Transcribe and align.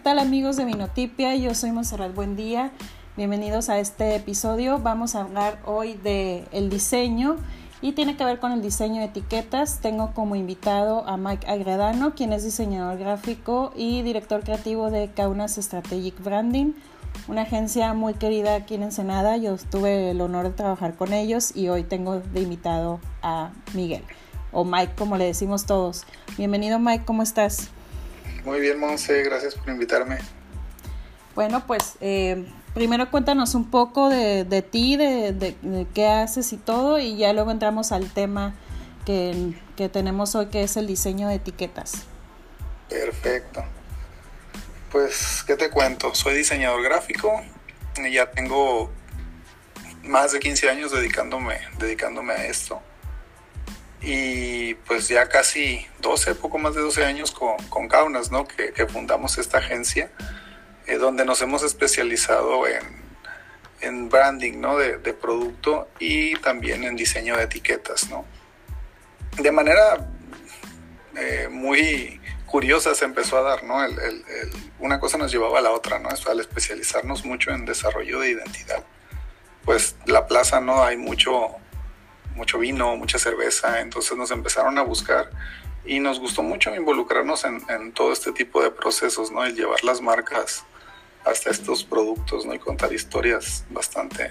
¿qué 0.00 0.04
tal 0.04 0.18
amigos 0.18 0.56
de 0.56 0.64
Vinotipia? 0.64 1.36
Yo 1.36 1.54
soy 1.54 1.72
Monserrat 1.72 2.14
Buen 2.14 2.34
Día. 2.34 2.70
Bienvenidos 3.18 3.68
a 3.68 3.78
este 3.80 4.16
episodio. 4.16 4.78
Vamos 4.78 5.14
a 5.14 5.20
hablar 5.20 5.58
hoy 5.66 5.92
de 5.92 6.46
el 6.52 6.70
diseño 6.70 7.36
y 7.82 7.92
tiene 7.92 8.16
que 8.16 8.24
ver 8.24 8.40
con 8.40 8.52
el 8.52 8.62
diseño 8.62 9.02
de 9.02 9.08
etiquetas. 9.08 9.80
Tengo 9.82 10.14
como 10.14 10.36
invitado 10.36 11.06
a 11.06 11.18
Mike 11.18 11.46
Agredano, 11.46 12.14
quien 12.14 12.32
es 12.32 12.44
diseñador 12.44 12.98
gráfico 12.98 13.74
y 13.76 14.00
director 14.00 14.42
creativo 14.42 14.90
de 14.90 15.10
Kaunas 15.10 15.56
Strategic 15.56 16.18
Branding, 16.24 16.72
una 17.28 17.42
agencia 17.42 17.92
muy 17.92 18.14
querida 18.14 18.54
aquí 18.54 18.76
en 18.76 18.84
Ensenada. 18.84 19.36
Yo 19.36 19.58
tuve 19.58 20.12
el 20.12 20.22
honor 20.22 20.46
de 20.46 20.52
trabajar 20.52 20.94
con 20.94 21.12
ellos 21.12 21.54
y 21.54 21.68
hoy 21.68 21.82
tengo 21.82 22.20
de 22.20 22.40
invitado 22.40 23.00
a 23.20 23.50
Miguel, 23.74 24.04
o 24.50 24.64
Mike 24.64 24.94
como 24.96 25.18
le 25.18 25.26
decimos 25.26 25.66
todos. 25.66 26.04
Bienvenido 26.38 26.78
Mike, 26.78 27.04
¿cómo 27.04 27.22
estás? 27.22 27.70
Muy 28.44 28.60
bien, 28.60 28.78
Monse, 28.78 29.22
gracias 29.22 29.54
por 29.54 29.68
invitarme. 29.68 30.18
Bueno, 31.34 31.66
pues 31.66 31.94
eh, 32.00 32.46
primero 32.74 33.10
cuéntanos 33.10 33.54
un 33.54 33.70
poco 33.70 34.08
de, 34.08 34.44
de 34.44 34.62
ti, 34.62 34.96
de, 34.96 35.32
de, 35.32 35.86
qué 35.94 36.06
haces 36.06 36.52
y 36.52 36.56
todo, 36.56 36.98
y 36.98 37.16
ya 37.16 37.32
luego 37.32 37.50
entramos 37.50 37.92
al 37.92 38.10
tema 38.10 38.54
que, 39.04 39.52
que 39.76 39.88
tenemos 39.88 40.34
hoy, 40.34 40.46
que 40.46 40.62
es 40.62 40.76
el 40.76 40.86
diseño 40.86 41.28
de 41.28 41.34
etiquetas. 41.34 42.04
Perfecto. 42.88 43.64
Pues, 44.90 45.44
¿qué 45.46 45.56
te 45.56 45.70
cuento? 45.70 46.14
Soy 46.14 46.34
diseñador 46.34 46.82
gráfico, 46.82 47.42
y 47.96 48.12
ya 48.12 48.30
tengo 48.30 48.90
más 50.02 50.32
de 50.32 50.40
15 50.40 50.68
años 50.70 50.92
dedicándome, 50.92 51.58
dedicándome 51.78 52.32
a 52.32 52.46
esto 52.46 52.80
y 54.02 54.74
pues 54.74 55.08
ya 55.08 55.28
casi 55.28 55.86
12, 56.00 56.34
poco 56.36 56.58
más 56.58 56.74
de 56.74 56.80
12 56.80 57.04
años 57.04 57.32
con, 57.32 57.56
con 57.68 57.88
Kaunas, 57.88 58.30
¿no? 58.30 58.46
Que, 58.48 58.72
fundamos 58.86 59.36
esta 59.38 59.58
agencia 59.58 60.10
eh, 60.86 60.96
donde 60.96 61.24
nos 61.24 61.42
hemos 61.42 61.62
especializado 61.62 62.66
en, 62.66 62.80
en 63.82 64.08
branding, 64.08 64.58
¿no? 64.60 64.78
De, 64.78 64.98
producto 65.12 65.88
y 65.98 66.34
también 66.36 66.84
en 66.84 66.96
diseño 66.96 67.36
de 67.36 67.44
etiquetas, 67.44 68.08
¿no? 68.08 68.24
De 69.36 69.52
manera 69.52 70.08
eh, 71.16 71.48
muy 71.50 72.20
curiosa 72.46 72.94
se 72.94 73.04
empezó 73.04 73.36
a 73.38 73.42
dar, 73.42 73.64
¿no? 73.64 73.76
Una 74.78 74.98
cosa 74.98 75.18
nos 75.18 75.30
llevaba 75.30 75.58
a 75.58 75.62
la 75.62 75.72
otra, 75.72 75.98
¿no? 75.98 76.08
Al 76.08 76.40
especializarnos 76.40 77.24
mucho 77.26 77.50
en 77.50 77.66
desarrollo 77.66 78.20
de 78.20 78.30
identidad, 78.30 78.82
pues 79.64 79.94
la 80.06 80.26
plaza, 80.26 80.60
¿no? 80.60 80.82
Hay 80.82 80.96
mucho 80.96 81.56
mucho 82.34 82.58
vino, 82.58 82.96
mucha 82.96 83.18
cerveza, 83.18 83.80
entonces 83.80 84.16
nos 84.16 84.30
empezaron 84.30 84.78
a 84.78 84.82
buscar 84.82 85.30
y 85.84 85.98
nos 85.98 86.20
gustó 86.20 86.42
mucho 86.42 86.74
involucrarnos 86.74 87.44
en, 87.44 87.92
todo 87.92 88.12
este 88.12 88.32
tipo 88.32 88.62
de 88.62 88.70
procesos, 88.70 89.30
¿no? 89.30 89.44
El 89.44 89.54
llevar 89.54 89.82
las 89.84 90.00
marcas 90.00 90.64
hasta 91.24 91.50
estos 91.50 91.84
productos, 91.84 92.46
¿no? 92.46 92.54
Y 92.54 92.58
contar 92.58 92.92
historias 92.92 93.64
bastante 93.70 94.30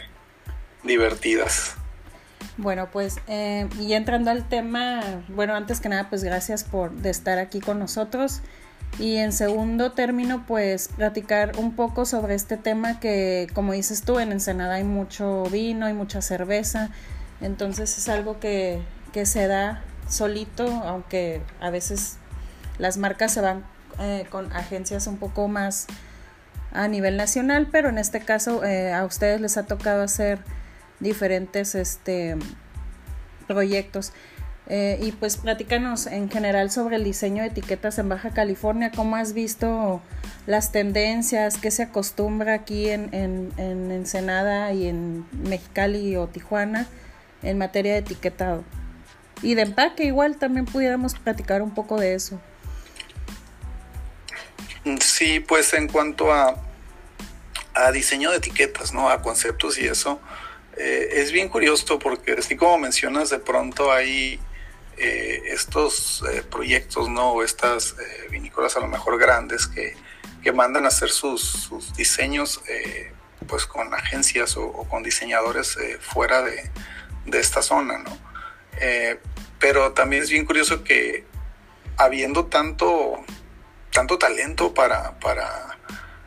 divertidas. 0.83 1.75
Bueno, 2.57 2.89
pues, 2.91 3.17
eh, 3.27 3.67
y 3.79 3.93
entrando 3.93 4.31
al 4.31 4.47
tema, 4.47 5.23
bueno, 5.27 5.55
antes 5.55 5.81
que 5.81 5.89
nada, 5.89 6.09
pues 6.09 6.23
gracias 6.23 6.63
por 6.63 6.91
estar 7.05 7.39
aquí 7.39 7.59
con 7.59 7.79
nosotros. 7.79 8.41
Y 8.97 9.17
en 9.17 9.31
segundo 9.31 9.91
término, 9.91 10.45
pues 10.47 10.89
platicar 10.89 11.53
un 11.57 11.75
poco 11.75 12.05
sobre 12.05 12.35
este 12.35 12.57
tema 12.57 12.99
que, 12.99 13.47
como 13.53 13.73
dices 13.73 14.03
tú, 14.03 14.19
en 14.19 14.31
Ensenada 14.31 14.75
hay 14.75 14.83
mucho 14.83 15.43
vino, 15.43 15.85
hay 15.85 15.93
mucha 15.93 16.21
cerveza. 16.21 16.89
Entonces 17.41 17.97
es 17.97 18.09
algo 18.09 18.39
que, 18.39 18.81
se 19.23 19.47
da 19.47 19.81
solito, 20.07 20.65
aunque 20.85 21.41
a 21.59 21.69
veces 21.69 22.17
las 22.77 22.97
marcas 22.97 23.33
se 23.33 23.41
van 23.41 23.65
eh, 23.99 24.25
con 24.29 24.51
agencias 24.53 25.07
un 25.07 25.17
poco 25.17 25.47
más 25.47 25.87
a 26.71 26.87
nivel 26.87 27.17
nacional, 27.17 27.67
pero 27.71 27.89
en 27.89 27.97
este 27.97 28.21
caso 28.21 28.63
eh, 28.63 28.93
a 28.93 29.03
ustedes 29.03 29.41
les 29.41 29.57
ha 29.57 29.63
tocado 29.63 30.03
hacer 30.03 30.39
diferentes 30.99 31.75
este, 31.75 32.37
proyectos. 33.47 34.13
Eh, 34.67 34.99
y 35.01 35.11
pues 35.13 35.37
platícanos 35.37 36.05
en 36.05 36.29
general 36.29 36.69
sobre 36.69 36.97
el 36.97 37.03
diseño 37.03 37.41
de 37.41 37.49
etiquetas 37.49 37.97
en 37.97 38.07
Baja 38.07 38.29
California, 38.29 38.91
cómo 38.95 39.15
has 39.15 39.33
visto 39.33 39.99
las 40.45 40.71
tendencias, 40.71 41.57
qué 41.57 41.71
se 41.71 41.83
acostumbra 41.83 42.53
aquí 42.53 42.89
en, 42.89 43.11
en, 43.13 43.51
en 43.57 43.91
Ensenada 43.91 44.71
y 44.73 44.87
en 44.87 45.25
Mexicali 45.43 46.15
o 46.15 46.27
Tijuana 46.27 46.87
en 47.43 47.57
materia 47.57 47.93
de 47.93 47.99
etiquetado. 47.99 48.63
Y 49.41 49.55
de 49.55 49.61
empaque 49.61 50.03
igual 50.03 50.37
también 50.37 50.65
pudiéramos 50.65 51.15
platicar 51.15 51.61
un 51.61 51.73
poco 51.73 51.99
de 51.99 52.13
eso. 52.13 52.39
Sí, 55.01 55.39
pues 55.39 55.73
en 55.73 55.87
cuanto 55.87 56.31
a, 56.33 56.55
a 57.73 57.91
diseño 57.91 58.31
de 58.31 58.37
etiquetas, 58.37 58.93
¿no? 58.93 59.09
A 59.09 59.21
conceptos 59.21 59.77
y 59.77 59.87
eso, 59.87 60.19
eh, 60.77 61.21
es 61.21 61.31
bien 61.31 61.49
curioso 61.49 61.99
porque 61.99 62.33
así 62.33 62.55
como 62.55 62.77
mencionas, 62.77 63.29
de 63.29 63.39
pronto 63.39 63.91
hay 63.91 64.39
eh, 64.97 65.41
estos 65.47 66.23
eh, 66.31 66.41
proyectos, 66.49 67.09
¿no? 67.09 67.43
Estas 67.43 67.95
vinícolas 68.31 68.77
a 68.77 68.79
lo 68.79 68.87
mejor 68.87 69.19
grandes 69.19 69.67
que, 69.67 69.95
que 70.41 70.51
mandan 70.51 70.85
a 70.85 70.87
hacer 70.87 71.09
sus, 71.09 71.41
sus 71.41 71.93
diseños 71.95 72.61
pues 73.47 73.65
con 73.65 73.93
agencias 73.93 74.57
o 74.57 74.71
con 74.89 75.01
diseñadores 75.01 75.77
fuera 76.01 76.43
de, 76.43 76.69
de 77.29 77.39
esta 77.39 77.61
zona, 77.61 77.97
¿no? 77.99 78.17
Eh, 78.79 79.19
pero 79.59 79.91
también 79.93 80.23
es 80.23 80.29
bien 80.29 80.45
curioso 80.45 80.83
que 80.83 81.25
habiendo 81.97 82.45
tanto, 82.45 83.23
tanto 83.91 84.17
talento 84.17 84.73
para, 84.73 85.19
para 85.19 85.77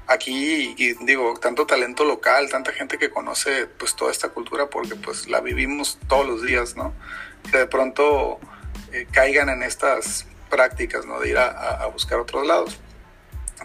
aquí, 0.07 0.75
digo, 1.01 1.35
tanto 1.41 1.67
talento 1.67 2.05
local, 2.05 2.49
tanta 2.51 2.73
gente 2.73 2.99
que 2.99 3.11
conoce 3.11 3.67
pues 3.67 3.97
toda 3.97 4.11
esta 4.11 4.29
cultura 4.29 4.69
porque 4.69 4.97
pues 4.97 5.29
la 5.29 5.41
vivimos 5.41 5.99
todos 6.09 6.27
los 6.27 6.43
días, 6.43 6.77
¿no? 6.77 6.93
Que 7.51 7.59
de 7.59 7.67
pronto 7.67 8.39
eh, 8.93 9.07
caigan 9.11 9.49
en 9.49 9.63
estas 9.63 10.27
prácticas, 10.51 11.07
¿no? 11.07 11.19
De 11.21 11.31
ir 11.31 11.39
a, 11.39 11.87
buscar 11.87 12.19
otros 12.19 12.47
lados. 12.47 12.79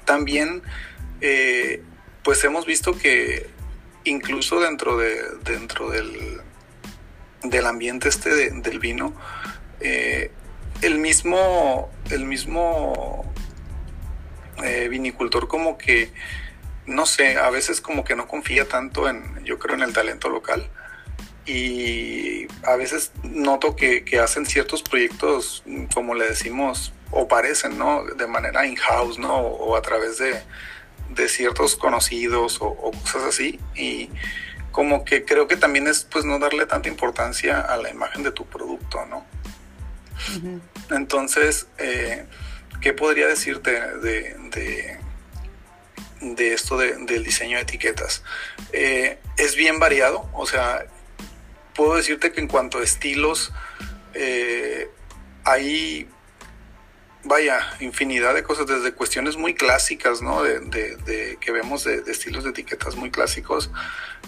También, 0.06 0.64
eh, 1.20 1.84
pues 2.24 2.44
hemos 2.46 2.66
visto 2.66 2.98
que 2.98 3.50
incluso 4.06 4.62
dentro, 4.62 4.98
de, 4.98 5.22
dentro 5.44 5.90
del, 5.90 6.42
del 7.44 7.66
ambiente 7.66 8.10
este 8.10 8.52
del 8.52 8.80
vino, 8.80 9.14
eh, 9.80 10.32
el 10.82 11.00
mismo, 11.00 11.90
el 12.10 12.26
mismo 12.26 13.26
eh, 14.64 14.88
vinicultor 14.90 15.48
como 15.48 15.78
que, 15.78 16.12
no 16.86 17.06
sé, 17.06 17.38
a 17.38 17.50
veces 17.50 17.82
como 17.82 18.04
que 18.04 18.16
no 18.16 18.28
confía 18.28 18.68
tanto 18.68 19.10
en, 19.10 19.44
yo 19.44 19.60
creo, 19.60 19.76
en 19.76 19.84
el 19.84 19.94
talento 19.94 20.30
local. 20.30 20.70
Y 21.46 22.48
a 22.64 22.76
veces 22.76 23.12
noto 23.24 23.76
que, 23.76 24.04
hacen 24.22 24.46
ciertos 24.46 24.84
proyectos, 24.84 25.64
como 25.94 26.14
le 26.14 26.28
decimos, 26.28 26.94
o 27.10 27.28
parecen, 27.28 27.78
¿no? 27.78 28.04
De 28.04 28.28
manera 28.28 28.66
in-house, 28.68 29.18
¿no? 29.18 29.38
O, 29.38 29.78
a 29.78 29.82
través 29.82 30.18
de, 30.18 30.44
ciertos 31.30 31.76
conocidos 31.76 32.62
o, 32.62 32.68
o 32.68 32.92
cosas 32.92 33.24
así. 33.24 33.60
Y, 33.76 34.10
como 34.78 35.04
que 35.06 35.26
creo 35.26 35.48
que 35.48 35.58
también 35.58 35.88
es 35.88 36.04
pues 36.04 36.24
no 36.24 36.38
darle 36.38 36.68
tanta 36.68 36.88
importancia 36.88 37.62
a 37.62 37.78
la 37.78 37.90
imagen 37.90 38.22
de 38.22 38.30
tu 38.32 38.46
producto, 38.46 39.04
¿no? 39.08 39.26
Entonces, 40.92 41.66
eh, 41.80 42.28
¿qué 42.80 42.94
podría 42.94 43.26
decirte 43.26 43.72
de, 43.72 45.00
de, 46.22 46.54
esto 46.54 46.78
del 46.78 47.24
diseño 47.24 47.58
de 47.58 47.64
etiquetas? 47.64 48.22
Eh, 48.72 49.18
es 49.38 49.56
bien 49.56 49.80
variado, 49.80 50.30
o 50.32 50.46
sea, 50.46 50.86
puedo 51.74 51.96
decirte 51.96 52.32
que 52.32 52.40
en 52.40 52.48
cuanto 52.48 52.78
a 52.78 52.84
estilos, 52.84 53.52
eh, 54.14 54.92
hay 55.44 56.08
vaya, 57.28 57.60
infinidad 57.80 58.34
de 58.34 58.44
cosas, 58.44 58.68
desde 58.68 58.94
cuestiones 58.94 59.38
muy 59.38 59.54
clásicas, 59.54 60.22
¿no? 60.22 60.44
De, 60.44 60.60
de, 60.60 61.38
que 61.40 61.52
vemos 61.52 61.84
de, 61.84 62.04
estilos 62.08 62.44
de 62.44 62.52
etiquetas 62.52 62.96
muy 62.96 63.12
clásicos, 63.12 63.70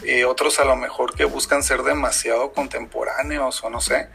eh, 0.03 0.25
otros 0.25 0.59
a 0.59 0.65
lo 0.65 0.75
mejor 0.75 1.15
que 1.15 1.25
buscan 1.25 1.63
ser 1.63 1.83
demasiado 1.83 2.51
contemporáneos 2.51 3.63
o 3.63 3.69
no 3.69 3.81
sé, 3.81 4.09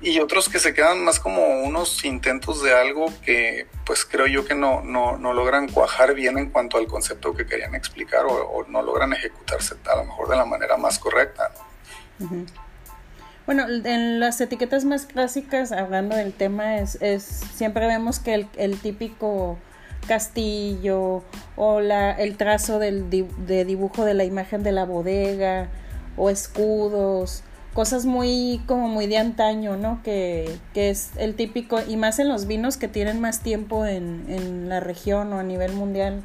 y 0.00 0.20
otros 0.20 0.48
que 0.48 0.58
se 0.58 0.74
quedan 0.74 1.04
más 1.04 1.20
como 1.20 1.62
unos 1.62 2.04
intentos 2.04 2.62
de 2.62 2.74
algo 2.74 3.12
que 3.22 3.66
pues 3.84 4.04
creo 4.04 4.26
yo 4.26 4.44
que 4.44 4.54
no, 4.54 4.82
no, 4.82 5.16
no 5.18 5.32
logran 5.32 5.68
cuajar 5.68 6.14
bien 6.14 6.38
en 6.38 6.50
cuanto 6.50 6.78
al 6.78 6.86
concepto 6.86 7.34
que 7.34 7.46
querían 7.46 7.74
explicar 7.74 8.24
o, 8.26 8.64
no 8.68 8.82
logran 8.82 9.12
ejecutarse 9.12 9.74
a 9.90 9.96
lo 9.96 10.04
mejor 10.04 10.28
de 10.28 10.36
la 10.36 10.44
manera 10.44 10.76
más 10.76 10.98
correcta. 10.98 11.50
¿no? 12.18 12.67
Bueno, 13.48 13.64
en 13.66 14.20
las 14.20 14.42
etiquetas 14.42 14.84
más 14.84 15.06
clásicas, 15.06 15.72
hablando 15.72 16.14
del 16.14 16.34
tema, 16.34 16.76
es, 16.76 16.98
es 17.00 17.22
siempre 17.22 17.86
vemos 17.86 18.18
que 18.18 18.46
el, 18.58 18.78
típico 18.78 19.56
castillo 20.06 21.22
o 21.56 21.80
la, 21.80 22.12
el 22.12 22.36
trazo 22.36 22.78
del, 22.78 23.08
de 23.08 23.64
dibujo 23.64 24.04
de 24.04 24.12
la 24.12 24.24
imagen 24.24 24.62
de 24.62 24.72
la 24.72 24.84
bodega 24.84 25.68
o 26.18 26.28
escudos, 26.28 27.42
cosas 27.72 28.04
muy 28.04 28.60
como 28.66 28.86
muy 28.86 29.06
de 29.06 29.16
antaño, 29.16 29.78
¿no? 29.78 30.02
Que, 30.02 30.54
que 30.74 30.90
es 30.90 31.12
el 31.16 31.34
típico, 31.34 31.80
y 31.88 31.96
más 31.96 32.18
en 32.18 32.28
los 32.28 32.46
vinos 32.46 32.76
que 32.76 32.86
tienen 32.86 33.18
más 33.18 33.40
tiempo 33.40 33.86
en, 33.86 34.26
en 34.28 34.68
la 34.68 34.80
región 34.80 35.32
o 35.32 35.38
a 35.38 35.42
nivel 35.42 35.72
mundial, 35.72 36.22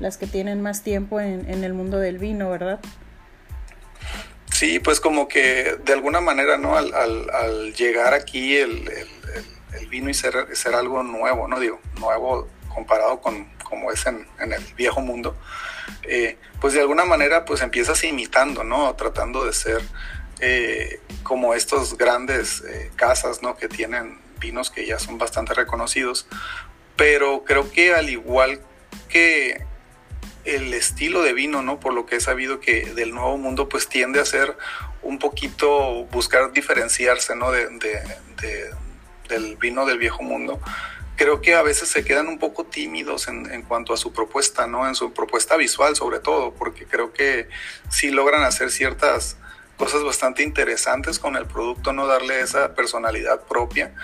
las 0.00 0.16
que 0.16 0.26
tienen 0.26 0.62
más 0.62 0.80
tiempo 0.80 1.20
en, 1.20 1.50
en 1.50 1.64
el 1.64 1.74
mundo 1.74 1.98
del 1.98 2.16
vino, 2.16 2.48
¿verdad? 2.48 2.80
Sí, 4.62 4.78
pues 4.78 5.00
como 5.00 5.26
que 5.26 5.76
de 5.84 5.92
alguna 5.92 6.20
manera, 6.20 6.56
¿no? 6.56 6.76
Al, 6.76 7.74
llegar 7.74 8.14
aquí 8.14 8.54
el, 8.54 8.88
vino 9.90 10.08
y 10.08 10.14
ser, 10.14 10.36
algo 10.72 11.02
nuevo, 11.02 11.48
¿no? 11.48 11.58
Digo, 11.58 11.80
nuevo 11.98 12.46
comparado 12.72 13.20
con 13.20 13.52
como 13.64 13.90
es 13.90 14.06
en, 14.06 14.24
en 14.38 14.52
el 14.52 14.62
viejo 14.76 15.00
mundo, 15.00 15.36
eh, 16.04 16.38
pues 16.60 16.74
de 16.74 16.80
alguna 16.80 17.04
manera 17.04 17.44
pues 17.44 17.60
empiezas 17.60 18.04
imitando, 18.04 18.62
¿no? 18.62 18.94
Tratando 18.94 19.44
de 19.44 19.52
ser 19.52 19.82
eh, 20.38 21.00
como 21.24 21.54
estos 21.54 21.98
grandes 21.98 22.60
eh, 22.60 22.92
casas, 22.94 23.42
¿no? 23.42 23.56
Que 23.56 23.66
tienen 23.66 24.20
vinos 24.38 24.70
que 24.70 24.86
ya 24.86 25.00
son 25.00 25.18
bastante 25.18 25.54
reconocidos, 25.54 26.28
pero 26.94 27.42
creo 27.42 27.68
que 27.72 27.94
al 27.94 28.10
igual 28.10 28.60
que 29.08 29.71
el 30.44 30.74
estilo 30.74 31.22
de 31.22 31.32
vino, 31.32 31.62
¿no? 31.62 31.78
Por 31.80 31.94
lo 31.94 32.06
que 32.06 32.16
he 32.16 32.20
sabido 32.20 32.60
que 32.60 32.86
del 32.94 33.14
nuevo 33.14 33.36
mundo 33.36 33.68
pues 33.68 33.88
tiende 33.88 34.20
a 34.20 34.24
ser 34.24 34.56
un 35.02 35.18
poquito 35.18 36.04
buscar 36.06 36.52
diferenciarse, 36.52 37.36
¿no? 37.36 37.50
De, 37.50 37.68
del 39.28 39.56
vino 39.56 39.86
del 39.86 39.98
viejo 39.98 40.22
mundo. 40.22 40.60
Creo 41.16 41.40
que 41.40 41.54
a 41.54 41.62
veces 41.62 41.88
se 41.88 42.04
quedan 42.04 42.26
un 42.26 42.38
poco 42.38 42.64
tímidos 42.64 43.28
en, 43.28 43.50
en, 43.52 43.62
cuanto 43.62 43.92
a 43.92 43.96
su 43.96 44.12
propuesta, 44.12 44.66
¿no? 44.66 44.88
En 44.88 44.94
su 44.94 45.12
propuesta 45.12 45.56
visual 45.56 45.94
sobre 45.94 46.18
todo, 46.18 46.52
porque 46.54 46.86
creo 46.86 47.12
que 47.12 47.48
sí 47.88 48.10
logran 48.10 48.42
hacer 48.42 48.70
ciertas 48.70 49.36
cosas 49.76 50.04
bastante 50.04 50.42
interesantes 50.42 51.18
con 51.18 51.36
el 51.36 51.46
producto, 51.46 51.92
no 51.92 52.06
darle 52.06 52.40
esa 52.40 52.74
personalidad 52.74 53.42
propia, 53.42 53.94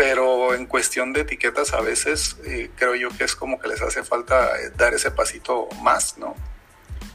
pero 0.00 0.54
en 0.54 0.64
cuestión 0.64 1.12
de 1.12 1.20
etiquetas 1.20 1.74
a 1.74 1.82
veces 1.82 2.38
eh, 2.46 2.70
creo 2.74 2.94
yo 2.94 3.10
que 3.10 3.24
es 3.24 3.36
como 3.36 3.60
que 3.60 3.68
les 3.68 3.82
hace 3.82 4.02
falta 4.02 4.58
eh, 4.58 4.72
dar 4.74 4.94
ese 4.94 5.10
pasito 5.10 5.68
más, 5.82 6.16
¿no? 6.16 6.34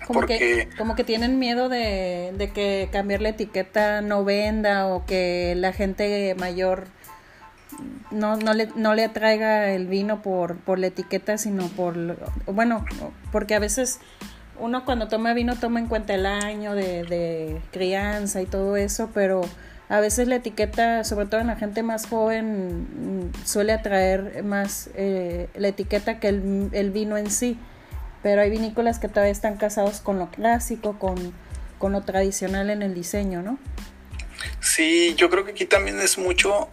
Como, 0.06 0.20
Porque... 0.20 0.38
que, 0.38 0.70
como 0.78 0.96
que 0.96 1.04
tienen 1.04 1.40
miedo 1.40 1.68
de, 1.68 2.32
de, 2.38 2.52
que 2.52 2.88
cambiar 2.92 3.22
la 3.22 3.30
etiqueta 3.30 4.02
no 4.02 4.24
venda 4.24 4.86
o 4.86 5.04
que 5.04 5.56
la 5.58 5.74
gente 5.74 6.36
mayor 6.36 6.86
no, 8.12 8.38
no, 8.38 8.54
le, 8.54 8.68
no 8.76 8.94
le 8.94 9.06
atraiga 9.06 9.72
el 9.72 9.88
vino 9.88 10.22
por, 10.22 10.58
por 10.58 10.78
la 10.78 10.86
etiqueta, 10.86 11.40
sino 11.40 11.70
por, 11.70 11.96
bueno, 12.46 12.86
porque 13.32 13.56
a 13.56 13.60
veces 13.60 14.00
uno 14.60 14.86
cuando 14.86 15.08
toma 15.08 15.34
vino 15.34 15.56
toma 15.56 15.80
en 15.80 15.88
cuenta 15.88 16.14
el 16.14 16.28
año 16.28 16.76
de, 16.76 17.04
de 17.04 17.62
crianza 17.72 18.44
y 18.44 18.46
todo 18.46 18.78
eso, 18.78 19.10
pero 19.12 19.42
a 19.88 20.00
veces 20.00 20.28
la 20.28 20.36
etiqueta, 20.38 21.04
sobre 21.04 21.28
todo 21.28 21.42
en 21.42 21.48
la 21.48 21.56
gente 21.56 21.84
más 21.84 22.08
joven, 22.08 23.28
mm, 23.28 23.46
suele 23.46 23.72
atraer 23.72 24.44
más 24.44 24.90
eh, 24.96 25.48
la 25.56 25.68
etiqueta 25.68 26.20
que 26.20 26.30
el, 26.30 26.92
vino 26.92 27.18
en 27.18 27.30
sí. 27.30 27.58
Pero 28.24 28.42
hay 28.42 28.50
vinícolas 28.50 28.98
que 28.98 29.08
todavía 29.08 29.32
están 29.32 29.58
casados 29.58 30.00
con 30.00 30.18
lo 30.18 30.32
clásico, 30.32 30.98
con, 30.98 31.34
con 31.78 31.92
lo 31.92 32.02
tradicional 32.02 32.72
en 32.72 32.82
el 32.82 32.96
diseño, 32.96 33.44
¿no? 33.44 33.60
Sí, 34.60 35.14
yo 35.16 35.30
creo 35.30 35.46
que 35.46 35.52
aquí 35.52 35.66
también 35.66 36.00
es 36.00 36.18
mucho 36.18 36.68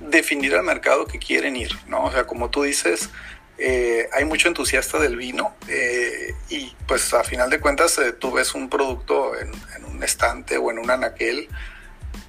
definir 0.00 0.54
al 0.54 0.64
mercado 0.64 1.06
que 1.06 1.18
quieren 1.18 1.56
ir, 1.56 1.72
¿no? 1.86 2.04
O 2.04 2.12
sea, 2.12 2.24
como 2.24 2.48
tú 2.48 2.62
dices, 2.62 3.10
eh, 3.58 4.08
hay 4.14 4.24
mucho 4.24 4.48
entusiasta 4.48 4.98
del 4.98 5.16
vino 5.16 5.54
eh, 5.68 6.34
y 6.48 6.74
pues 6.88 7.12
a 7.12 7.22
final 7.24 7.50
de 7.50 7.60
cuentas 7.60 8.00
tú 8.18 8.32
ves 8.32 8.54
un 8.54 8.68
producto 8.70 9.38
en, 9.38 9.50
en, 9.76 9.84
un 9.84 10.02
estante 10.02 10.56
o 10.56 10.70
en 10.70 10.78
un 10.78 10.90
anaquel 10.90 11.48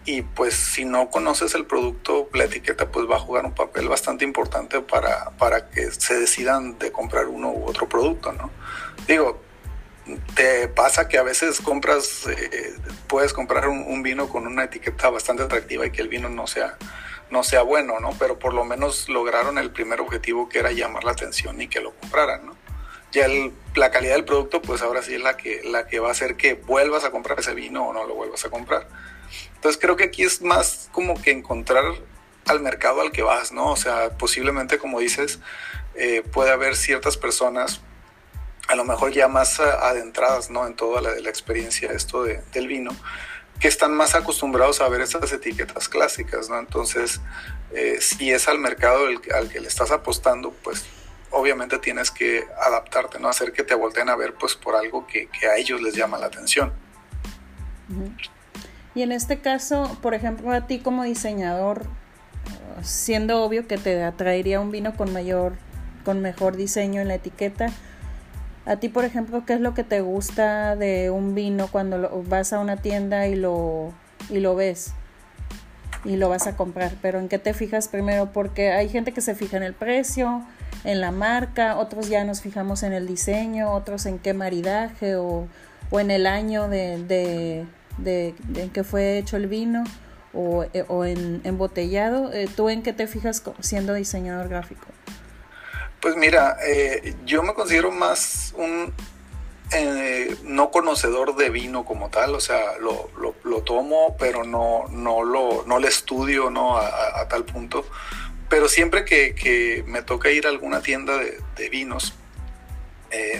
y 0.08 0.22
pues 0.22 0.54
si 0.54 0.86
no 0.86 1.10
conoces 1.10 1.54
el 1.54 1.66
producto, 1.66 2.30
la 2.34 2.46
etiqueta 2.46 2.90
pues 2.90 3.12
va 3.12 3.18
a 3.18 3.20
jugar 3.20 3.46
un 3.46 3.54
papel 3.54 3.90
bastante 3.90 4.24
importante 4.24 4.80
para, 4.80 5.32
para 5.32 5.70
que 5.70 5.92
se 5.92 6.18
decidan 6.18 6.80
de 6.80 6.94
comprar 6.94 7.28
uno 7.28 7.52
u 7.52 7.66
otro 7.66 7.90
producto, 7.90 8.32
¿no? 8.32 8.50
Digo, 9.06 9.42
te 10.34 10.70
pasa 10.70 11.10
que 11.10 11.18
a 11.18 11.24
veces 11.24 11.60
compras, 11.60 12.26
eh, 12.26 12.74
puedes 13.08 13.34
comprar 13.34 13.68
un, 13.68 13.80
un, 13.80 14.02
vino 14.02 14.30
con 14.30 14.48
una 14.48 14.64
etiqueta 14.64 15.10
bastante 15.10 15.44
atractiva 15.44 15.86
y 15.86 15.92
que 15.92 16.04
el 16.04 16.08
vino 16.08 16.30
no 16.30 16.48
sea, 16.48 16.78
no 17.30 17.44
sea 17.44 17.64
bueno, 17.64 18.00
¿no? 18.00 18.12
Pero 18.18 18.40
por 18.40 18.54
lo 18.54 18.64
menos 18.64 19.10
lograron 19.10 19.58
el 19.58 19.72
primer 19.72 20.00
objetivo 20.00 20.48
que 20.48 20.60
era 20.60 20.72
llamar 20.72 21.04
la 21.04 21.12
atención 21.12 21.60
y 21.62 21.68
que 21.68 21.82
lo 21.82 21.94
compraran, 21.94 22.46
¿no? 22.46 22.56
Ya 23.12 23.26
el, 23.26 23.52
la 23.76 23.92
calidad 23.92 24.14
del 24.14 24.24
producto, 24.24 24.62
pues 24.62 24.82
ahora 24.82 25.02
sí 25.02 25.16
es 25.16 25.22
la 25.22 25.36
que, 25.36 25.64
la 25.66 25.86
que 25.86 26.00
va 26.00 26.08
a 26.08 26.12
hacer 26.12 26.38
que 26.38 26.54
vuelvas 26.54 27.04
a 27.04 27.12
comprar 27.12 27.42
ese 27.42 27.54
vino 27.54 27.90
o 27.90 27.94
no 27.94 28.06
lo 28.06 28.16
vuelvas 28.16 28.46
a 28.46 28.50
comprar. 28.50 28.88
Entonces 29.58 29.82
creo 29.82 29.96
que 29.96 30.06
aquí 30.06 30.24
es 30.24 30.42
más 30.42 30.90
como 30.94 31.22
que 31.22 31.32
encontrar 31.32 31.84
al 32.46 32.62
mercado 32.62 33.02
al 33.02 33.12
que 33.12 33.24
vas, 33.24 33.52
¿no? 33.52 33.72
O 33.72 33.76
sea, 33.76 34.12
posiblemente 34.18 34.78
como 34.78 35.00
dices, 35.00 35.40
eh, 35.96 36.24
puede 36.32 36.52
haber 36.52 36.76
ciertas 36.76 37.18
personas, 37.18 37.82
a 38.68 38.76
lo 38.76 38.86
mejor 38.86 39.12
ya 39.12 39.28
más 39.28 39.60
adentradas, 39.60 40.50
¿no? 40.50 40.66
En 40.66 40.76
toda 40.76 41.02
la, 41.02 41.30
experiencia 41.30 41.92
esto 41.92 42.24
de, 42.24 42.42
del 42.54 42.68
vino, 42.68 42.96
que 43.60 43.68
están 43.68 43.94
más 43.94 44.16
acostumbrados 44.16 44.80
a 44.82 44.88
ver 44.88 45.02
estas 45.02 45.32
etiquetas 45.34 45.90
clásicas, 45.90 46.50
¿no? 46.50 46.60
Entonces, 46.60 47.20
eh, 47.74 47.98
si 48.00 48.32
es 48.32 48.48
al 48.48 48.60
mercado 48.60 49.08
al 49.08 49.50
que 49.50 49.60
le 49.60 49.68
estás 49.68 49.92
apostando, 49.92 50.52
pues 50.64 50.86
obviamente 51.32 51.78
tienes 51.80 52.12
que 52.12 52.46
adaptarte, 52.62 53.20
¿no? 53.20 53.28
Hacer 53.28 53.52
que 53.52 53.64
te 53.64 53.76
volteen 53.76 54.10
a 54.10 54.16
ver, 54.16 54.36
pues, 54.36 54.56
por 54.56 54.76
algo 54.76 55.06
que, 55.08 55.30
a 55.48 55.58
ellos 55.58 55.82
les 55.82 55.96
llama 55.96 56.18
la 56.18 56.28
atención. 56.28 56.74
Uh. 57.90 58.37
Y 58.98 59.04
en 59.04 59.12
este 59.12 59.38
caso, 59.38 59.96
por 60.02 60.16
ejemplo, 60.16 60.52
a 60.52 60.66
ti 60.66 60.80
como 60.80 61.04
diseñador, 61.04 61.84
siendo 62.82 63.44
obvio 63.44 63.68
que 63.68 63.78
te 63.78 64.04
atraería 64.04 64.60
un 64.60 64.72
vino 64.72 64.96
con 64.96 65.14
mayor, 65.14 65.54
con 66.04 66.20
mejor 66.20 66.58
diseño 66.58 67.00
en 67.00 67.10
la 67.10 67.14
etiqueta, 67.14 67.68
a 68.66 68.78
ti, 68.78 68.90
por 68.90 69.06
ejemplo, 69.06 69.46
¿qué 69.46 69.54
es 69.54 69.60
lo 69.60 69.76
que 69.76 69.84
te 69.84 70.02
gusta 70.02 70.76
de 70.76 71.12
un 71.12 71.36
vino 71.36 71.68
cuando 71.68 72.00
lo, 72.00 72.24
vas 72.24 72.54
a 72.54 72.60
una 72.60 72.78
tienda 72.78 73.28
y 73.28 73.36
lo, 73.36 73.94
y 74.32 74.40
lo 74.40 74.56
ves? 74.56 74.94
Y 76.04 76.16
lo 76.16 76.30
vas 76.30 76.48
a 76.48 76.58
comprar, 76.58 76.94
pero 77.00 77.20
¿en 77.20 77.30
qué 77.30 77.38
te 77.38 77.54
fijas 77.54 77.90
primero? 77.90 78.32
Porque 78.34 78.72
hay 78.72 78.90
gente 78.90 79.12
que 79.12 79.22
se 79.22 79.36
fija 79.36 79.58
en 79.58 79.64
el 79.64 79.76
precio, 79.76 80.42
en 80.86 81.02
la 81.02 81.12
marca, 81.12 81.78
otros 81.78 82.10
ya 82.10 82.24
nos 82.24 82.42
fijamos 82.42 82.82
en 82.82 82.94
el 82.94 83.06
diseño, 83.06 83.74
otros 83.74 84.08
en 84.08 84.18
qué 84.18 84.34
maridaje 84.34 85.18
o, 85.18 85.48
o 85.92 86.00
en 86.00 86.10
el 86.10 86.26
año 86.26 86.68
de, 86.68 86.98
de, 87.04 87.68
de, 87.98 88.36
de 88.48 88.64
en 88.64 88.70
que 88.70 88.84
fue 88.84 89.18
hecho 89.18 89.38
el 89.38 89.48
vino 89.48 89.84
o, 90.34 90.66
eh, 90.74 90.86
o 90.88 91.06
en 91.06 91.42
embotellado. 91.44 92.32
Eh, 92.32 92.48
¿Tú 92.56 92.70
en 92.70 92.84
qué 92.84 92.94
te 92.94 93.08
fijas 93.08 93.44
siendo 93.60 93.94
diseñador 93.94 94.48
gráfico? 94.50 94.86
Pues 96.00 96.16
mira, 96.16 96.58
eh, 96.66 97.16
yo 97.26 97.44
me 97.44 97.54
considero 97.54 97.92
más 97.92 98.54
un 98.58 98.94
no 100.44 100.72
conocedor 100.72 101.36
de 101.36 101.50
vino 101.50 101.84
como 101.84 102.10
tal, 102.10 102.34
o 102.36 102.40
sea, 102.40 102.78
lo, 102.80 103.10
lo, 103.44 103.62
tomo, 103.64 104.16
pero 104.18 104.46
no, 104.46 104.86
no, 104.92 105.26
lo, 105.26 105.66
no 105.68 105.78
lo 105.80 105.88
estudio 105.90 106.50
¿no? 106.50 106.78
A, 106.78 107.28
tal 107.28 107.44
punto. 107.44 107.86
Pero 108.48 108.70
siempre 108.70 109.04
que, 109.04 109.36
que, 109.36 109.84
me 109.86 110.04
toca 110.04 110.32
ir 110.32 110.46
a 110.46 110.52
alguna 110.52 110.82
tienda 110.82 111.18
de, 111.18 111.70
vinos, 111.70 112.14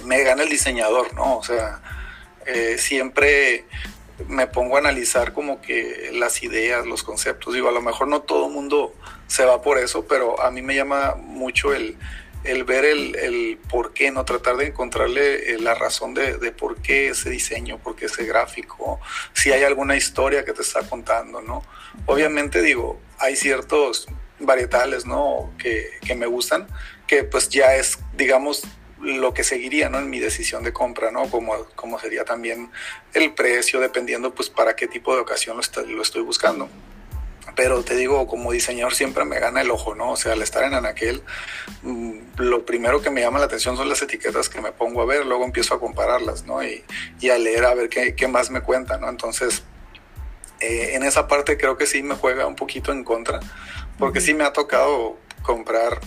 me 0.04 0.22
gana 0.24 0.44
el 0.44 0.50
diseñador, 0.50 1.14
¿no? 1.14 1.38
O 1.38 1.44
sea, 1.44 1.82
siempre 2.78 3.64
me 4.28 4.48
pongo 4.48 4.76
a 4.76 4.80
analizar 4.80 5.34
como 5.34 5.62
que 5.62 6.12
las 6.14 6.42
ideas, 6.44 6.86
los 6.86 7.04
conceptos. 7.04 7.54
Digo, 7.54 7.70
a 7.70 7.72
lo 7.72 7.82
mejor 7.82 8.08
no 8.08 8.22
todo 8.22 8.50
mundo 8.50 8.94
se 9.28 9.46
va 9.46 9.62
por 9.62 9.78
eso, 9.78 10.06
pero 10.08 10.42
a 10.42 10.52
mí 10.52 10.62
me 10.62 10.76
llama 10.76 11.16
mucho 11.16 11.74
el, 11.74 11.98
el 12.44 12.64
ver 12.64 12.86
el, 12.86 13.16
el, 13.16 13.60
por 13.70 13.94
qué, 13.94 14.12
no 14.12 14.26
tratar 14.26 14.58
de 14.58 14.68
encontrarle 14.68 15.54
eh, 15.54 15.60
la 15.60 15.76
razón 15.76 16.14
de, 16.14 16.38
de, 16.38 16.52
por 16.52 16.82
qué 16.82 17.10
ese 17.10 17.30
diseño, 17.30 17.78
por 17.78 17.96
qué 17.96 18.06
ese 18.06 18.26
gráfico, 18.26 19.00
si 19.34 19.52
hay 19.52 19.64
alguna 19.64 19.96
historia 19.96 20.44
que 20.46 20.54
te 20.54 20.62
está 20.62 20.82
contando, 20.88 21.42
¿no? 21.42 21.64
Obviamente 22.06 22.62
digo, 22.62 23.00
hay 23.20 23.36
ciertos 23.36 24.08
varietales, 24.40 25.06
¿no? 25.06 25.52
Que, 25.58 25.92
que 26.06 26.16
me 26.16 26.26
gustan, 26.26 26.68
que 27.06 27.24
pues 27.24 27.50
ya 27.50 27.76
es, 27.76 28.00
digamos, 28.16 28.64
lo 29.02 29.34
que 29.34 29.44
seguiría 29.44 29.90
¿no? 29.90 30.00
en 30.00 30.10
mi 30.10 30.20
decisión 30.20 30.64
de 30.64 30.74
compra, 30.74 31.12
¿no? 31.12 31.30
Como, 31.30 31.66
como 31.76 32.00
sería 32.00 32.26
también 32.26 32.72
el 33.14 33.34
precio, 33.34 33.80
dependiendo 33.80 34.34
pues 34.34 34.50
para 34.50 34.76
qué 34.76 34.88
tipo 34.88 35.14
de 35.16 35.22
ocasión 35.22 35.58
lo, 35.58 36.02
estoy 36.02 36.22
buscando. 36.22 36.70
Pero 37.56 37.84
te 37.84 37.96
digo, 37.96 38.28
como 38.28 38.52
diseñador 38.52 38.94
siempre 38.94 39.26
me 39.26 39.40
gana 39.40 39.62
el 39.62 39.72
ojo, 39.72 39.96
¿no? 39.96 40.12
O 40.12 40.16
sea, 40.16 40.34
al 40.34 40.42
estar 40.42 40.64
en 40.64 40.74
Anaquel, 40.74 41.24
mmm, 41.82 42.20
lo 42.38 42.66
primero 42.66 43.02
que 43.02 43.10
me 43.10 43.22
llama 43.22 43.40
la 43.40 43.46
atención 43.46 43.78
son 43.78 43.90
las 43.90 44.02
etiquetas 44.02 44.50
que 44.50 44.62
me 44.62 44.72
pongo 44.72 45.02
a 45.02 45.06
ver, 45.06 45.26
luego 45.26 45.44
empiezo 45.44 45.74
a 45.74 45.80
compararlas, 45.80 46.46
¿no? 46.46 46.64
Y, 46.64 46.84
y 47.20 47.30
a 47.30 47.38
leer 47.38 47.66
a 47.66 47.74
ver 47.74 47.90
qué, 47.90 48.16
qué, 48.16 48.28
más 48.28 48.52
me 48.52 48.62
cuentan, 48.62 49.02
¿no? 49.02 49.10
Entonces, 49.10 49.64
eh, 50.60 50.92
en 50.94 51.04
esa 51.04 51.28
parte 51.28 51.58
creo 51.58 51.78
que 51.78 51.86
sí 51.86 52.04
me 52.04 52.16
juega 52.16 52.46
un 52.46 52.56
poquito 52.56 52.92
en 52.92 53.04
contra, 53.04 53.40
porque 53.98 54.22
sí 54.22 54.34
me 54.34 54.44
ha 54.44 54.54
tocado 54.54 55.18
comprar 55.42 56.00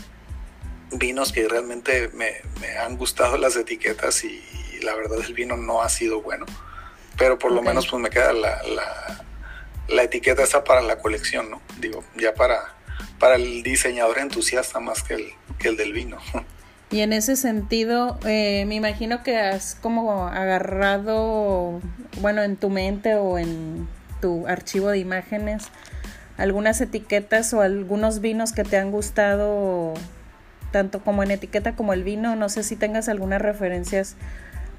vinos 0.92 1.32
que 1.32 1.48
realmente 1.48 2.10
me, 2.14 2.32
me, 2.60 2.78
han 2.78 2.96
gustado 2.96 3.36
las 3.36 3.56
etiquetas 3.56 4.24
y, 4.24 4.28
y, 4.28 4.82
la 4.82 4.94
verdad 4.94 5.18
el 5.24 5.34
vino 5.34 5.56
no 5.56 5.82
ha 5.82 5.88
sido 5.88 6.22
bueno. 6.22 6.46
Pero 7.18 7.38
por 7.38 7.52
okay. 7.52 7.62
lo 7.62 7.68
menos 7.68 7.86
pues 7.86 8.02
me 8.02 8.10
queda 8.10 8.32
la, 8.32 8.62
la, 8.62 9.24
la, 9.88 10.02
etiqueta 10.02 10.42
esa 10.42 10.64
para 10.64 10.80
la 10.80 10.98
colección, 10.98 11.50
¿no? 11.50 11.60
Digo, 11.78 12.02
ya 12.16 12.34
para, 12.34 12.74
para 13.18 13.36
el 13.36 13.62
diseñador 13.62 14.18
entusiasta 14.18 14.80
más 14.80 15.02
que 15.02 15.14
el, 15.14 15.32
que 15.58 15.68
el 15.68 15.76
del 15.76 15.92
vino. 15.92 16.18
Y 16.92 17.02
en 17.02 17.12
ese 17.12 17.36
sentido, 17.36 18.18
eh, 18.24 18.64
me 18.66 18.74
imagino 18.74 19.22
que 19.22 19.38
has 19.38 19.76
como 19.76 20.26
agarrado, 20.26 21.80
bueno, 22.20 22.42
en 22.42 22.56
tu 22.56 22.68
mente 22.68 23.14
o 23.14 23.38
en 23.38 23.88
tu 24.20 24.48
archivo 24.48 24.88
de 24.88 24.98
imágenes, 24.98 25.68
algunas 26.36 26.80
etiquetas 26.80 27.54
o 27.54 27.60
algunos 27.60 28.20
vinos 28.20 28.52
que 28.52 28.64
te 28.64 28.76
han 28.76 28.90
gustado, 28.90 29.94
tanto 30.70 31.00
como 31.00 31.22
en 31.22 31.30
etiqueta 31.30 31.76
como 31.76 31.92
el 31.92 32.04
vino. 32.04 32.36
No 32.36 32.48
sé 32.48 32.62
si 32.62 32.76
tengas 32.76 33.08
algunas 33.08 33.40
referencias 33.40 34.16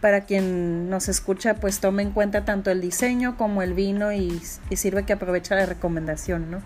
para 0.01 0.21
quien 0.21 0.89
nos 0.89 1.07
escucha, 1.07 1.55
pues 1.55 1.79
tome 1.79 2.01
en 2.03 2.11
cuenta 2.11 2.43
tanto 2.43 2.71
el 2.71 2.81
diseño 2.81 3.37
como 3.37 3.61
el 3.61 3.73
vino 3.73 4.11
y, 4.11 4.41
sirve 4.75 5.05
que 5.05 5.13
aprovecha 5.13 5.55
la 5.55 5.65
recomendación, 5.65 6.49
¿no? 6.49 6.61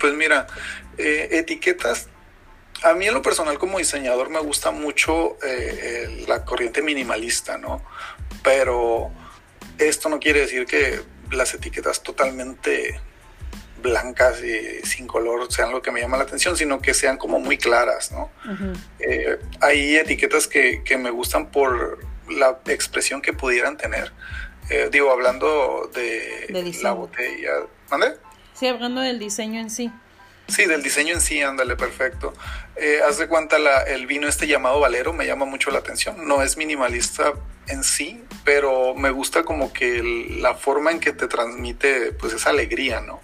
Pues 0.00 0.14
mira, 0.14 0.46
eh, 0.96 1.28
etiquetas 1.32 2.08
a 2.82 2.94
mí 2.94 3.06
en 3.06 3.14
lo 3.14 3.22
personal 3.22 3.58
como 3.58 3.78
diseñador 3.78 4.30
me 4.30 4.40
gusta 4.40 4.70
mucho 4.70 5.36
eh, 5.42 6.24
la 6.28 6.44
corriente 6.44 6.82
minimalista, 6.82 7.58
¿no? 7.58 7.82
Pero 8.42 9.10
esto 9.78 10.08
no 10.08 10.20
quiere 10.20 10.40
decir 10.40 10.66
que 10.66 11.00
las 11.30 11.54
etiquetas 11.54 12.02
totalmente 12.02 13.00
blancas 13.82 14.42
y 14.42 14.86
sin 14.86 15.06
color 15.06 15.50
sean 15.52 15.72
lo 15.72 15.82
que 15.82 15.90
me 15.90 16.00
llama 16.00 16.16
la 16.16 16.24
atención, 16.24 16.56
sino 16.56 16.80
que 16.80 16.94
sean 16.94 17.16
como 17.16 17.38
muy 17.40 17.58
claras, 17.58 18.12
¿no? 18.12 18.30
Eh, 18.98 19.38
hay 19.60 19.96
etiquetas 19.96 20.46
que, 20.46 20.82
me 20.98 21.10
gustan 21.10 21.50
por 21.50 21.98
la 22.28 22.58
expresión 22.66 23.22
que 23.22 23.32
pudieran 23.32 23.76
tener. 23.76 24.12
Eh, 24.70 24.88
digo, 24.90 25.10
hablando 25.10 25.90
de, 25.94 26.72
la 26.82 26.92
botella. 26.92 27.52
¿Mande? 27.90 28.16
Sí, 28.54 28.66
hablando 28.66 29.00
del 29.00 29.18
diseño 29.18 29.60
en 29.60 29.70
sí. 29.70 29.90
Sí, 30.48 30.64
del 30.64 30.82
diseño 30.82 31.14
en 31.14 31.20
sí, 31.20 31.42
ándale, 31.42 31.76
perfecto. 31.76 32.32
Eh, 32.76 33.00
haz 33.06 33.18
de 33.18 33.28
cuenta, 33.28 33.58
la, 33.58 33.82
el 33.82 34.06
vino 34.06 34.26
este 34.26 34.46
llamado 34.46 34.80
Valero 34.80 35.12
me 35.12 35.26
llama 35.26 35.44
mucho 35.44 35.70
la 35.70 35.78
atención. 35.78 36.26
No 36.26 36.42
es 36.42 36.56
minimalista 36.56 37.34
en 37.66 37.84
sí, 37.84 38.22
pero 38.44 38.94
me 38.94 39.10
gusta 39.10 39.44
como 39.44 39.72
que 39.72 40.02
la 40.40 40.54
forma 40.54 40.90
en 40.90 41.00
que 41.00 41.12
te 41.12 41.28
transmite 41.28 42.12
pues 42.12 42.32
esa 42.32 42.50
alegría, 42.50 43.02
¿no? 43.02 43.20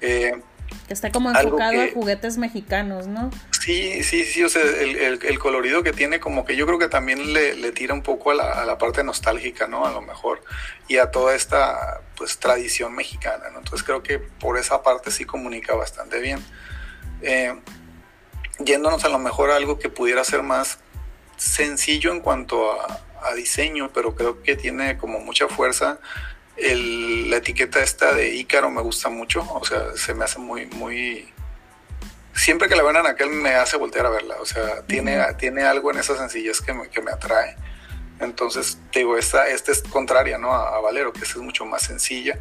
Que 0.00 0.94
está 0.94 1.10
como 1.10 1.30
enfocado 1.30 1.80
a 1.80 1.88
juguetes 1.92 2.38
mexicanos, 2.38 3.06
¿no? 3.06 3.30
Sí, 3.50 4.02
sí, 4.02 4.24
sí, 4.24 4.44
o 4.44 4.48
sea, 4.48 4.62
el, 4.62 5.38
colorido 5.38 5.82
que 5.82 5.92
tiene 5.92 6.20
como 6.20 6.44
que 6.44 6.56
yo 6.56 6.66
creo 6.66 6.78
que 6.78 6.88
también 6.88 7.32
le, 7.32 7.72
tira 7.72 7.94
un 7.94 8.02
poco 8.02 8.30
a 8.30 8.34
la, 8.34 8.78
parte 8.78 9.02
nostálgica, 9.02 9.66
¿no? 9.66 9.86
A 9.86 9.92
lo 9.92 10.02
mejor, 10.02 10.42
y 10.88 10.98
a 10.98 11.10
toda 11.10 11.34
esta, 11.34 12.00
pues, 12.16 12.38
tradición 12.38 12.94
mexicana, 12.94 13.50
¿no? 13.52 13.58
Entonces 13.58 13.84
creo 13.84 14.02
que 14.02 14.18
por 14.18 14.58
esa 14.58 14.82
parte 14.82 15.10
sí 15.10 15.24
comunica 15.24 15.74
bastante 15.74 16.20
bien. 16.20 16.44
Eh, 17.22 17.54
yéndonos 18.64 19.04
a 19.04 19.08
lo 19.08 19.18
mejor 19.18 19.50
a 19.50 19.56
algo 19.56 19.78
que 19.78 19.88
pudiera 19.88 20.22
ser 20.24 20.42
más 20.42 20.78
sencillo 21.36 22.12
en 22.12 22.20
cuanto 22.20 22.72
a, 22.72 23.00
a 23.24 23.34
diseño, 23.34 23.90
pero 23.92 24.14
creo 24.14 24.42
que 24.42 24.56
tiene 24.56 24.96
como 24.96 25.18
mucha 25.18 25.48
fuerza, 25.48 25.98
la 26.56 27.36
etiqueta 27.36 27.82
esta 27.82 28.14
de 28.14 28.34
Ícaro 28.34 28.70
me 28.70 28.80
gusta 28.80 29.08
mucho, 29.08 29.46
o 29.52 29.64
sea, 29.64 29.96
se 29.96 30.14
me 30.14 30.24
hace 30.24 30.38
muy, 30.38 30.66
muy... 30.66 31.28
Siempre 32.34 32.68
que 32.68 32.76
la 32.76 32.82
ven 32.82 32.96
en 32.96 33.06
aquel 33.06 33.30
me 33.30 33.54
hace 33.54 33.76
voltear 33.76 34.06
a 34.06 34.10
verla, 34.10 34.36
o 34.40 34.46
sea, 34.46 34.82
tiene, 34.82 35.22
tiene 35.38 35.62
algo 35.62 35.90
en 35.90 35.98
esa 35.98 36.16
sencillez 36.16 36.60
que 36.60 36.72
me, 36.72 36.88
que 36.88 37.00
me 37.02 37.10
atrae. 37.10 37.56
Entonces, 38.20 38.78
digo, 38.94 39.16
esta, 39.16 39.48
esta 39.48 39.72
es 39.72 39.82
contraria 39.82 40.38
¿no? 40.38 40.52
a, 40.52 40.80
Valero, 40.80 41.12
que 41.12 41.24
es 41.24 41.36
mucho 41.36 41.64
más 41.66 41.82
sencilla. 41.82 42.38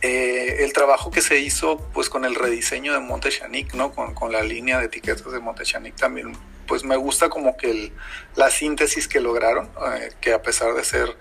Eh, 0.00 0.64
el 0.64 0.72
trabajo 0.72 1.10
que 1.10 1.20
se 1.20 1.38
hizo 1.38 1.78
pues 1.92 2.08
con 2.08 2.24
el 2.24 2.34
rediseño 2.34 2.92
de 2.92 3.00
Montechanic, 3.00 3.74
¿no? 3.74 3.92
Con, 3.92 4.14
con, 4.14 4.32
la 4.32 4.42
línea 4.42 4.78
de 4.78 4.86
etiquetas 4.86 5.32
de 5.32 5.40
Montechanic 5.40 5.96
también 5.96 6.36
pues 6.66 6.84
me 6.84 6.96
gusta 6.96 7.28
como 7.28 7.56
que 7.56 7.92
la 8.36 8.50
síntesis 8.50 9.08
que 9.08 9.20
lograron, 9.20 9.66
eh, 9.94 10.10
que 10.20 10.32
a 10.32 10.42
pesar 10.42 10.74
de 10.74 10.84
ser 10.84 11.16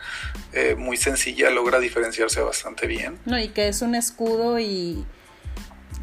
eh, 0.54 0.76
muy 0.76 0.98
sencilla, 0.98 1.50
logra 1.50 1.80
diferenciarse 1.80 2.42
bastante 2.42 2.88
bien. 2.88 3.20
No, 3.26 3.40
y 3.40 3.50
que 3.50 3.68
es 3.68 3.82
un 3.82 3.96
escudo 3.96 4.60
y 4.60 5.06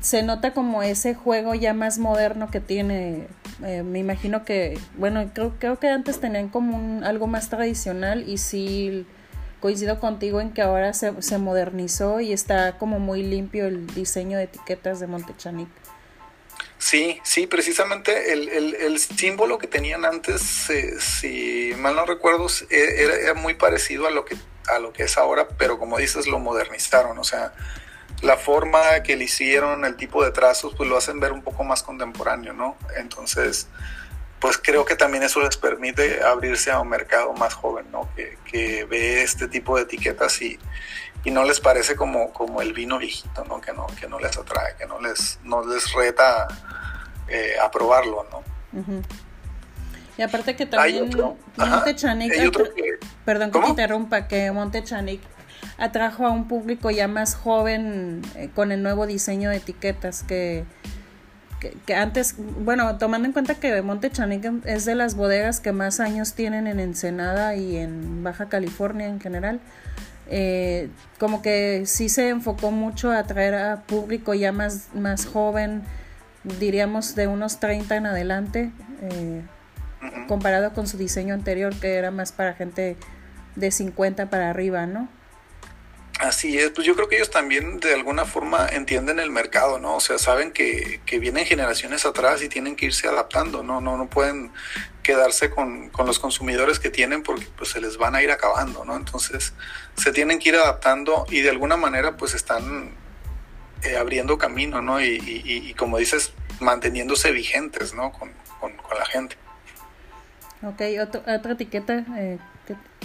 se 0.01 0.23
nota 0.23 0.53
como 0.53 0.83
ese 0.83 1.15
juego 1.15 1.55
ya 1.55 1.75
más 1.75 1.99
moderno 1.99 2.51
que 2.51 2.61
tiene. 2.61 3.29
Eh, 3.65 3.83
me 3.83 3.99
imagino 3.99 4.45
que, 4.45 4.79
bueno, 4.97 5.31
creo, 5.35 5.55
creo 5.59 5.79
que 5.79 5.89
antes 5.89 6.21
tenían 6.21 6.49
como 6.49 6.77
un, 6.77 7.05
algo 7.05 7.27
más 7.27 7.49
tradicional 7.51 8.29
y 8.29 8.39
sí 8.39 9.07
coincido 9.61 9.99
contigo 9.99 10.41
en 10.41 10.53
que 10.53 10.63
ahora 10.63 10.93
se, 10.93 11.21
se 11.21 11.39
modernizó 11.39 12.21
y 12.21 12.33
está 12.33 12.79
como 12.79 13.01
muy 13.01 13.25
limpio 13.25 13.67
el 13.67 13.87
diseño 13.89 14.39
de 14.39 14.45
etiquetas 14.45 15.01
de 15.01 15.09
Montechanic. 15.09 15.69
Sí, 16.79 17.21
sí, 17.25 17.47
precisamente 17.47 18.33
el, 18.33 18.49
el, 18.49 18.99
símbolo 18.99 19.59
que 19.59 19.67
tenían 19.67 20.05
antes, 20.05 20.71
eh, 20.71 20.95
si 21.01 21.73
mal 21.77 21.97
no 21.97 22.07
recuerdo, 22.07 22.47
e, 22.71 23.23
era, 23.25 23.35
muy 23.35 23.55
parecido 23.55 24.07
a 24.07 24.11
lo, 24.11 24.25
que, 24.25 24.37
a 24.69 24.79
lo 24.79 24.93
que 24.93 25.03
es 25.03 25.19
ahora, 25.19 25.49
pero 25.59 25.79
como 25.79 25.99
dices, 25.99 26.29
lo 26.29 26.39
modernizaron, 26.39 27.19
o 27.19 27.25
sea, 27.25 27.53
la 28.23 28.37
forma 28.37 29.03
que 29.03 29.17
le 29.17 29.25
hicieron, 29.25 29.85
el 29.85 29.97
tipo 29.97 30.25
de 30.25 30.31
trazos, 30.31 30.75
pues 30.77 30.89
lo 30.89 30.97
hacen 30.97 31.19
ver 31.19 31.33
un 31.33 31.43
poco 31.43 31.65
más 31.65 31.83
contemporáneo, 31.83 32.53
¿no? 32.53 32.77
Entonces, 32.97 33.67
pues 34.39 34.57
creo 34.57 34.85
que 34.85 34.95
también 34.95 35.25
eso 35.25 35.41
les 35.43 35.57
permite 35.57 36.23
abrirse 36.23 36.71
a 36.71 36.79
un 36.79 36.89
mercado 36.89 37.33
más 37.33 37.55
joven, 37.55 37.87
¿no? 37.91 38.09
Que, 38.15 38.39
que 38.45 38.85
ve 38.85 39.23
este 39.23 39.49
tipo 39.49 39.77
de 39.77 39.83
etiquetas 39.83 40.41
y, 40.43 40.59
y 41.25 41.31
no 41.31 41.45
les 41.45 41.61
parece 41.61 41.97
como, 41.97 42.33
como 42.33 42.63
el 42.63 42.73
vino 42.73 42.99
viejito, 42.99 43.45
¿no? 43.45 43.61
Que, 43.61 43.73
no, 43.73 43.87
que 44.01 44.09
no 44.09 44.19
les 44.19 44.37
atrae, 44.37 44.77
que 44.77 44.87
no 44.87 45.01
les, 45.01 45.39
no 45.45 45.67
les 45.67 45.93
reta 45.93 46.49
eh, 47.29 47.55
a 47.63 47.71
probarlo, 47.71 48.27
¿no? 48.31 48.43
Y 50.17 50.23
aparte 50.23 50.57
que 50.57 50.67
también 50.67 51.11
Montechanic, 51.57 52.33
perdón 53.25 53.51
que 53.51 53.61
te 53.61 53.69
interrumpa, 53.69 54.29
que 54.29 54.51
Montechanic 54.51 55.21
atrajo 55.79 56.27
a 56.27 56.31
un 56.31 56.49
público 56.49 56.91
ya 56.91 57.09
más 57.09 57.35
joven 57.35 58.23
eh, 58.35 58.51
con 58.55 58.73
el 58.73 58.83
nuevo 58.83 59.07
diseño 59.07 59.51
de 59.51 59.57
etiquetas 59.57 60.25
que, 60.25 60.65
que, 61.87 61.95
antes, 61.95 62.35
bueno, 62.39 62.99
tomando 62.99 63.27
en 63.27 63.33
cuenta 63.33 63.55
que 63.55 63.81
Montechanic 63.83 64.51
es 64.65 64.85
de 64.85 64.95
las 64.95 65.15
bodegas 65.15 65.61
que 65.61 65.73
más 65.73 66.01
años 66.01 66.35
tienen 66.35 66.67
en 66.67 66.81
Ensenada 66.81 67.55
y 67.55 67.77
en 67.77 68.23
Baja 68.23 68.49
California 68.49 69.07
en 69.07 69.21
general, 69.21 69.61
eh, 70.29 70.91
como 71.19 71.41
que 71.43 71.85
sí 71.87 72.09
se 72.09 72.29
enfocó 72.29 72.71
mucho 72.71 73.11
a 73.11 73.19
atraer 73.19 73.55
a 73.55 73.83
público 73.83 74.35
ya 74.35 74.53
más, 74.53 74.89
más 74.95 75.27
joven, 75.27 75.83
diríamos 76.45 77.15
de 77.15 77.27
unos 77.27 77.61
30 77.61 77.97
en 77.97 78.07
adelante, 78.07 78.71
eh, 79.03 79.43
comparado 80.29 80.73
con 80.75 80.87
su 80.87 80.99
diseño 80.99 81.35
anterior 81.35 81.75
que 81.75 81.95
era 81.95 82.11
más 82.11 82.33
para 82.33 82.55
gente 82.55 82.97
de 83.57 83.71
50 83.71 84.31
para 84.31 84.51
arriba, 84.51 84.87
¿no? 84.87 85.09
Así 86.19 86.59
es, 86.59 86.71
pues 86.71 86.85
yo 86.85 86.97
creo 86.97 87.09
que 87.09 87.15
ellos 87.15 87.31
también 87.31 87.79
de 87.79 87.95
alguna 87.95 88.25
forma 88.25 88.69
entienden 88.69 89.21
el 89.21 89.31
mercado, 89.31 89.79
¿no? 89.79 89.95
O 89.95 90.01
sea, 90.01 90.19
saben 90.19 90.51
que, 90.51 91.01
que 91.07 91.21
vienen 91.21 91.47
generaciones 91.47 92.05
atrás 92.05 92.43
y 92.43 92.49
tienen 92.49 92.75
que 92.75 92.87
irse 92.87 93.07
adaptando, 93.07 93.63
¿no? 93.63 93.81
No, 93.81 93.97
no 93.97 94.09
pueden 94.11 94.51
quedarse 95.09 95.49
con, 95.49 95.89
con, 95.89 96.07
los 96.07 96.19
consumidores 96.19 96.79
que 96.79 96.91
tienen 96.91 97.23
porque 97.23 97.47
pues 97.57 97.71
se 97.71 97.81
les 97.81 97.97
van 97.97 98.15
a 98.15 98.23
ir 98.23 98.31
acabando, 98.31 98.85
¿no? 98.85 98.95
Entonces 98.95 99.55
se 99.97 100.13
tienen 100.13 100.39
que 100.39 100.51
ir 100.51 100.57
adaptando 100.57 101.25
y 101.31 101.41
de 101.41 101.49
alguna 101.49 101.79
manera 101.79 102.19
pues 102.19 102.35
están 102.35 102.91
eh, 103.85 103.97
abriendo 103.97 104.37
camino, 104.37 104.83
¿no? 104.83 105.01
Y, 105.01 105.19
y, 105.25 105.73
como 105.73 105.97
dices, 105.97 106.35
manteniéndose 106.61 107.33
vigentes, 107.33 107.95
¿no? 107.95 108.13
Con, 108.13 108.33
con, 108.61 108.75
la 108.99 109.07
gente. 109.07 109.37
Ok, 110.63 110.83
otra 111.01 111.53
etiqueta 111.53 112.05
eh, 112.19 112.39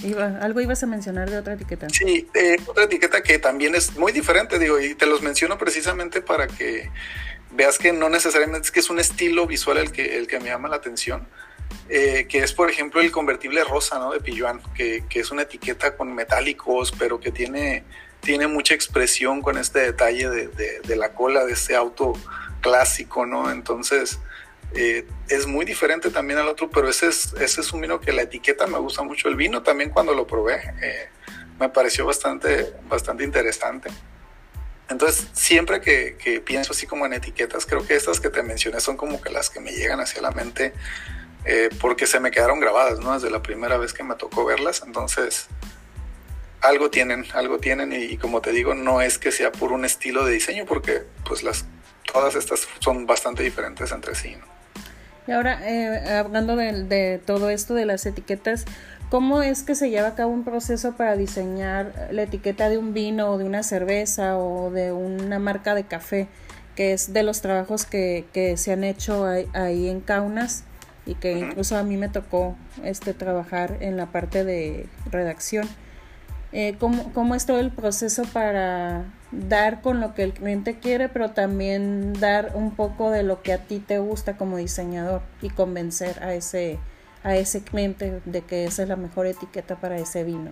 Iba, 0.04 0.40
algo 0.42 0.60
ibas 0.60 0.84
a 0.84 0.88
mencionar 0.88 1.30
de 1.30 1.38
otra 1.38 1.54
etiqueta. 1.54 1.88
Sí, 1.90 2.28
eh, 2.34 2.58
otra 2.66 2.84
etiqueta 2.84 3.24
que 3.24 3.40
también 3.40 3.76
es 3.76 3.96
muy 3.96 4.12
diferente, 4.12 4.60
digo, 4.60 4.78
y 4.78 4.94
te 4.96 5.06
los 5.06 5.22
menciono 5.22 5.58
precisamente 5.58 6.22
para 6.22 6.48
que 6.48 6.90
veas 7.52 7.78
que 7.78 7.94
no 7.94 8.10
necesariamente 8.10 8.66
es 8.66 8.72
que 8.72 8.82
es 8.82 8.90
un 8.90 9.00
estilo 9.00 9.48
visual 9.48 9.78
el 9.78 9.94
que, 9.94 10.18
el 10.18 10.28
que 10.28 10.40
me 10.40 10.48
llama 10.50 10.68
la 10.68 10.78
atención, 10.78 11.28
eh, 11.90 12.26
que 12.30 12.40
es 12.40 12.54
por 12.54 12.70
ejemplo 12.70 13.02
el 13.02 13.12
convertible 13.12 13.64
rosa, 13.64 14.00
¿no? 14.00 14.12
De 14.12 14.20
Pilluan, 14.20 14.62
que, 14.74 15.04
que, 15.10 15.20
es 15.20 15.32
una 15.32 15.44
etiqueta 15.44 15.96
con 15.96 16.14
metálicos, 16.14 16.92
pero 16.98 17.20
que 17.20 17.32
tiene, 17.32 17.84
tiene 18.22 18.48
mucha 18.48 18.74
expresión 18.74 19.42
con 19.42 19.58
este 19.58 19.80
detalle 19.80 20.30
de, 20.30 20.48
de, 20.48 20.80
de 20.82 20.96
la 20.96 21.14
cola 21.14 21.46
de 21.46 21.54
este 21.54 21.76
auto 21.76 22.14
clásico, 22.62 23.26
¿no? 23.26 23.52
Entonces, 23.52 24.20
eh, 24.76 25.06
es 25.30 25.46
muy 25.46 25.66
diferente 25.66 26.10
también 26.10 26.40
al 26.40 26.48
otro, 26.48 26.70
pero 26.70 26.90
ese 26.90 27.08
es, 27.08 27.34
ese 27.40 27.62
es 27.62 27.72
un 27.74 27.82
vino 27.82 28.00
que 28.00 28.12
la 28.12 28.24
etiqueta 28.24 28.66
me 28.66 28.80
gusta 28.80 29.04
mucho. 29.04 29.30
El 29.30 29.36
vino 29.36 29.62
también 29.62 29.92
cuando 29.92 30.16
lo 30.16 30.26
probé 30.26 30.56
eh, 30.82 31.10
me 31.60 31.70
pareció 31.70 32.06
bastante, 32.06 32.74
bastante 32.90 33.24
interesante. 33.24 33.90
Entonces, 34.90 35.28
siempre 35.34 35.80
que, 35.80 36.18
que, 36.18 36.42
pienso 36.42 36.74
así 36.74 36.88
como 36.88 37.06
en 37.06 37.14
etiquetas, 37.14 37.66
creo 37.66 37.86
que 37.86 37.96
estas 37.96 38.20
que 38.20 38.30
te 38.30 38.42
mencioné 38.42 38.80
son 38.80 38.98
como 38.98 39.22
que 39.22 39.30
las 39.30 39.50
que 39.50 39.60
me 39.60 39.72
llegan 39.72 40.00
hacia 40.00 40.22
la 40.22 40.32
mente 40.32 40.74
eh, 41.46 41.70
porque 41.82 42.08
se 42.08 42.20
me 42.20 42.32
quedaron 42.32 42.60
grabadas, 42.60 43.00
¿no? 43.00 43.14
Desde 43.14 43.30
la 43.30 43.42
primera 43.42 43.78
vez 43.78 43.94
que 43.94 44.04
me 44.04 44.16
tocó 44.16 44.46
verlas. 44.46 44.84
Entonces, 44.86 45.48
algo 46.62 46.90
tienen, 46.90 47.26
algo 47.34 47.60
tienen 47.60 47.92
y, 47.92 48.18
como 48.18 48.42
te 48.42 48.52
digo, 48.52 48.74
no 48.74 49.02
es 49.02 49.18
que 49.18 49.32
sea 49.32 49.52
por 49.52 49.72
un 49.72 49.84
estilo 49.84 50.26
de 50.26 50.34
diseño 50.34 50.66
porque 50.66 51.04
pues 51.26 51.44
las, 51.44 51.66
todas 52.12 52.36
estas 52.36 52.68
son 52.80 53.06
bastante 53.06 53.44
diferentes 53.44 53.92
entre 53.92 54.16
sí, 54.16 54.36
¿no? 54.36 54.54
Y 55.26 55.32
ahora, 55.32 55.60
eh, 55.64 56.18
hablando 56.18 56.56
de, 56.58 57.22
todo 57.26 57.50
esto 57.50 57.74
de 57.74 57.86
las 57.86 58.06
etiquetas, 58.06 58.66
¿cómo 59.10 59.42
es 59.42 59.64
que 59.64 59.74
se 59.74 59.90
lleva 59.90 60.10
a 60.10 60.16
cabo 60.16 60.32
un 60.32 60.44
proceso 60.44 60.98
para 60.98 61.16
diseñar 61.16 62.10
la 62.12 62.24
etiqueta 62.24 62.68
de 62.68 62.78
un 62.78 62.94
vino 62.94 63.32
o 63.32 63.38
de 63.38 63.46
una 63.46 63.64
cerveza 63.64 64.38
o 64.38 64.70
de 64.70 64.92
una 64.92 65.40
marca 65.40 65.76
de 65.76 65.86
café? 65.86 66.28
Que 66.76 66.92
es 66.92 67.14
de 67.14 67.24
los 67.24 67.42
trabajos 67.42 67.86
que, 67.86 68.26
que 68.34 68.58
se 68.58 68.74
han 68.74 68.84
hecho 68.84 69.26
ahí, 69.26 69.48
ahí 69.54 69.88
en 69.88 70.02
Kaunas 70.02 70.66
y 71.06 71.16
que 71.16 71.34
incluso 71.34 71.78
a 71.78 71.84
mí 71.84 71.98
me 71.98 72.10
tocó 72.10 72.56
este 72.84 73.14
trabajar 73.14 73.78
en 73.82 73.98
la 73.98 74.08
parte 74.08 74.44
de 74.44 74.88
redacción. 75.10 75.68
Eh, 76.52 76.76
¿cómo, 76.80 77.12
¿Cómo 77.14 77.34
es 77.34 77.46
todo 77.46 77.60
el 77.60 77.72
proceso 77.72 78.24
para 78.32 79.06
dar 79.32 79.82
con 79.82 80.00
lo 80.00 80.14
que 80.14 80.24
el 80.24 80.34
cliente 80.34 80.78
quiere, 80.80 81.10
pero 81.10 81.32
también 81.32 82.14
dar 82.14 82.52
un 82.54 82.76
poco 82.76 83.10
de 83.10 83.24
lo 83.24 83.42
que 83.42 83.54
a 83.54 83.58
ti 83.58 83.80
te 83.80 83.98
gusta 83.98 84.38
como 84.38 84.58
diseñador 84.58 85.22
y 85.42 85.50
convencer 85.50 86.24
a 86.24 86.34
ese, 86.36 86.78
a 87.24 87.36
ese 87.36 87.64
cliente 87.64 88.22
de 88.26 88.42
que 88.42 88.66
esa 88.66 88.84
es 88.84 88.90
la 88.90 88.96
mejor 88.96 89.26
etiqueta 89.26 89.78
para 89.78 89.98
ese 89.98 90.24
vino? 90.24 90.52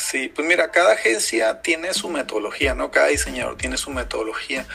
Sí, 0.00 0.28
pues 0.34 0.48
mira, 0.48 0.70
cada 0.70 0.94
agencia 0.94 1.60
tiene 1.60 1.92
su 1.92 2.08
metodología, 2.08 2.74
¿no? 2.74 2.90
Cada 2.90 3.08
diseñador 3.08 3.58
tiene 3.58 3.76
su 3.76 3.90
metodología. 3.90 4.66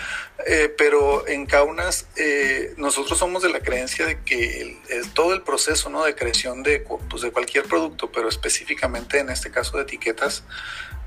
Eh, 0.46 0.72
pero 0.78 1.28
en 1.28 1.48
Kaunas 1.48 2.06
eh, 2.16 2.76
nosotros 2.78 3.18
somos 3.18 3.42
de 3.42 3.50
la 3.50 3.60
creencia 3.62 4.06
de 4.06 4.22
que 4.22 4.62
el, 4.62 5.10
todo 5.14 5.34
el 5.34 5.42
proceso, 5.42 5.90
¿no? 5.90 6.06
De 6.06 6.14
creación 6.14 6.62
de, 6.62 6.80
pues, 7.10 7.24
de 7.24 7.32
cualquier 7.32 7.66
producto, 7.66 8.12
pero 8.12 8.30
específicamente 8.30 9.18
en 9.18 9.30
este 9.30 9.50
caso 9.50 9.78
de 9.78 9.84
etiquetas, 9.84 10.44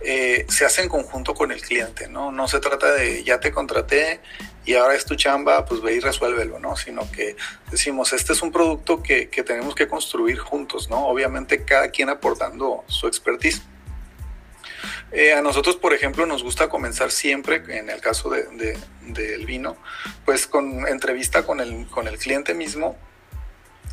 eh, 0.00 0.46
se 0.48 0.64
hace 0.64 0.82
en 0.82 0.88
conjunto 0.88 1.34
con 1.34 1.52
el 1.52 1.62
cliente, 1.62 2.08
¿no? 2.08 2.32
No 2.32 2.48
se 2.48 2.58
trata 2.58 2.92
de 2.92 3.22
ya 3.22 3.38
te 3.38 3.52
contraté 3.52 4.20
y 4.64 4.75
ahora 4.75 4.96
es 4.96 5.04
tu 5.04 5.14
chamba, 5.14 5.64
pues 5.64 5.80
ve 5.80 5.94
y 5.94 6.00
resuélvelo, 6.00 6.58
¿no? 6.58 6.76
Sino 6.76 7.10
que 7.12 7.37
decimos, 7.70 8.12
este 8.12 8.32
es 8.32 8.42
un 8.42 8.50
producto 8.50 9.00
que, 9.00 9.30
que 9.30 9.44
tenemos 9.44 9.76
que 9.76 9.87
construir 9.87 10.38
juntos, 10.38 10.90
¿no? 10.90 11.06
Obviamente 11.06 11.64
cada 11.64 11.90
quien 11.90 12.10
aportando 12.10 12.84
su 12.88 13.06
expertise. 13.06 13.62
Eh, 15.12 15.32
a 15.32 15.42
nosotros, 15.42 15.76
por 15.76 15.94
ejemplo, 15.94 16.26
nos 16.26 16.42
gusta 16.42 16.68
comenzar 16.68 17.11
siempre, 17.11 17.62
en 17.68 17.90
el 17.90 18.00
caso 18.00 18.30
de, 18.30 18.76
del 19.02 19.47
vino, 19.47 19.76
pues 20.25 20.47
con 20.47 20.87
entrevista 20.87 21.44
con 21.44 21.61
el, 21.61 21.87
con 21.88 22.08
el 22.08 22.18
cliente 22.18 22.54
mismo. 22.54 22.97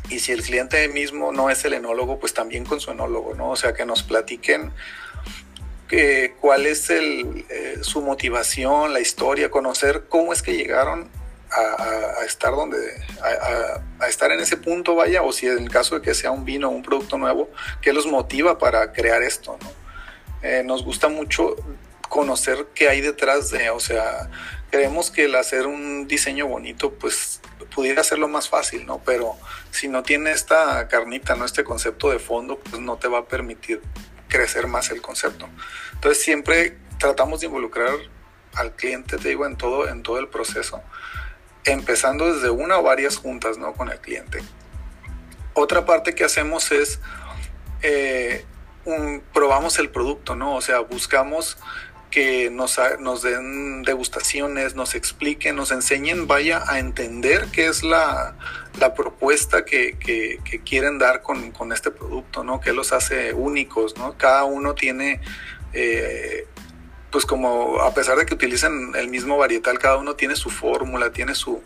Y 0.08 0.20
si 0.20 0.32
el 0.32 0.42
cliente 0.42 0.88
mismo 0.88 1.32
no 1.32 1.50
es 1.50 1.64
el 1.64 1.74
enólogo, 1.74 2.20
pues 2.20 2.32
también 2.32 2.64
con 2.64 2.80
su 2.80 2.90
enólogo, 2.92 3.34
¿no? 3.34 3.50
O 3.50 3.56
sea, 3.56 3.74
que 3.74 3.84
nos 3.84 4.02
platiquen 4.02 4.72
que, 5.88 6.34
cuál 6.40 6.66
es 6.66 6.90
el, 6.90 7.44
eh, 7.48 7.78
su 7.80 8.02
motivación, 8.02 8.92
la 8.92 9.00
historia, 9.00 9.50
conocer 9.50 10.04
cómo 10.08 10.32
es 10.32 10.42
que 10.42 10.56
llegaron 10.56 11.08
a, 11.50 12.24
estar 12.26 12.52
donde, 12.52 12.78
a, 13.22 14.04
a, 14.04 14.08
estar 14.08 14.30
en 14.30 14.40
ese 14.40 14.56
punto, 14.56 14.94
vaya, 14.94 15.22
o 15.22 15.32
si 15.32 15.46
en 15.46 15.58
el 15.58 15.70
caso 15.70 15.96
de 15.96 16.02
que 16.02 16.14
sea 16.14 16.30
un 16.30 16.44
vino 16.44 16.68
o 16.68 16.72
un 16.72 16.82
producto 16.82 17.18
nuevo, 17.18 17.50
qué 17.80 17.92
los 17.92 18.06
motiva 18.06 18.58
para 18.58 18.92
crear 18.92 19.22
esto, 19.22 19.56
¿no? 19.62 19.85
Eh, 20.42 20.62
nos 20.64 20.84
gusta 20.84 21.08
mucho 21.08 21.56
conocer 22.08 22.68
qué 22.74 22.88
hay 22.88 23.00
detrás 23.00 23.50
de, 23.50 23.70
o 23.70 23.80
sea, 23.80 24.30
creemos 24.70 25.10
que 25.10 25.24
el 25.24 25.34
hacer 25.34 25.66
un 25.66 26.06
diseño 26.06 26.46
bonito, 26.46 26.92
pues 26.94 27.40
pudiera 27.74 28.02
ser 28.04 28.18
lo 28.18 28.28
más 28.28 28.48
fácil, 28.48 28.86
¿no? 28.86 29.02
Pero 29.04 29.36
si 29.70 29.88
no 29.88 30.02
tiene 30.02 30.32
esta 30.32 30.88
carnita, 30.88 31.34
¿no? 31.34 31.44
Este 31.44 31.64
concepto 31.64 32.10
de 32.10 32.18
fondo, 32.18 32.58
pues 32.58 32.80
no 32.80 32.96
te 32.96 33.08
va 33.08 33.20
a 33.20 33.24
permitir 33.24 33.82
crecer 34.28 34.66
más 34.66 34.90
el 34.90 35.02
concepto. 35.02 35.48
Entonces 35.94 36.22
siempre 36.22 36.78
tratamos 36.98 37.40
de 37.40 37.46
involucrar 37.46 37.94
al 38.54 38.74
cliente, 38.74 39.18
te 39.18 39.28
digo, 39.28 39.46
en 39.46 39.56
todo, 39.56 39.88
en 39.88 40.02
todo 40.02 40.18
el 40.18 40.28
proceso, 40.28 40.82
empezando 41.64 42.32
desde 42.32 42.50
una 42.50 42.78
o 42.78 42.82
varias 42.82 43.16
juntas, 43.16 43.58
¿no? 43.58 43.74
Con 43.74 43.90
el 43.90 43.98
cliente. 43.98 44.40
Otra 45.54 45.84
parte 45.84 46.14
que 46.14 46.24
hacemos 46.24 46.70
es 46.72 47.00
eh, 47.82 48.44
probamos 49.32 49.78
el 49.78 49.90
producto, 49.90 50.36
¿no? 50.36 50.54
O 50.54 50.60
sea, 50.60 50.80
buscamos 50.80 51.58
que 52.10 52.50
nos, 52.50 52.76
den 53.22 53.82
degustaciones, 53.82 54.74
nos 54.74 54.94
expliquen, 54.94 55.56
nos 55.56 55.70
enseñen, 55.70 56.26
vaya 56.26 56.62
a 56.66 56.78
entender 56.78 57.48
qué 57.52 57.66
es 57.66 57.82
la, 57.82 58.36
la 58.80 58.94
propuesta 58.94 59.64
que, 59.64 59.98
que, 59.98 60.40
quieren 60.64 60.98
dar 60.98 61.22
con, 61.22 61.50
con, 61.50 61.72
este 61.72 61.90
producto, 61.90 62.42
¿no? 62.44 62.60
¿Qué 62.60 62.72
los 62.72 62.92
hace 62.92 63.34
únicos, 63.34 63.96
¿no? 63.98 64.16
Cada 64.16 64.44
uno 64.44 64.74
tiene, 64.74 65.20
eh, 65.72 66.46
pues 67.16 67.24
como 67.24 67.80
a 67.80 67.94
pesar 67.94 68.18
de 68.18 68.26
que 68.26 68.34
utilicen 68.34 68.92
el 68.94 69.08
mismo 69.08 69.38
varietal, 69.38 69.78
cada 69.78 69.96
uno 69.96 70.16
tiene 70.16 70.36
su 70.36 70.50
fórmula, 70.50 71.12
tiene 71.12 71.34
su, 71.34 71.62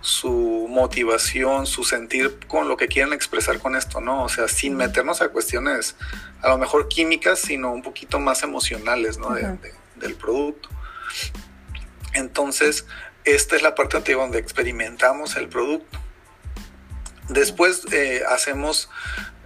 su 0.00 0.66
motivación, 0.68 1.66
su 1.66 1.84
sentir 1.84 2.40
con 2.48 2.66
lo 2.66 2.76
que 2.76 2.88
quieren 2.88 3.12
expresar 3.12 3.60
con 3.60 3.76
esto, 3.76 4.00
¿no? 4.00 4.24
O 4.24 4.28
sea, 4.28 4.48
sin 4.48 4.74
meternos 4.74 5.22
a 5.22 5.28
cuestiones 5.28 5.94
a 6.42 6.48
lo 6.48 6.58
mejor 6.58 6.88
químicas, 6.88 7.38
sino 7.38 7.70
un 7.70 7.80
poquito 7.80 8.18
más 8.18 8.42
emocionales, 8.42 9.18
¿no? 9.18 9.36
del 9.94 10.16
producto. 10.16 10.68
Entonces, 12.14 12.84
esta 13.22 13.54
es 13.54 13.62
la 13.62 13.76
parte 13.76 14.14
donde 14.14 14.40
experimentamos 14.40 15.36
el 15.36 15.48
producto. 15.48 15.96
Después 17.28 17.82
eh, 17.92 18.22
hacemos 18.28 18.90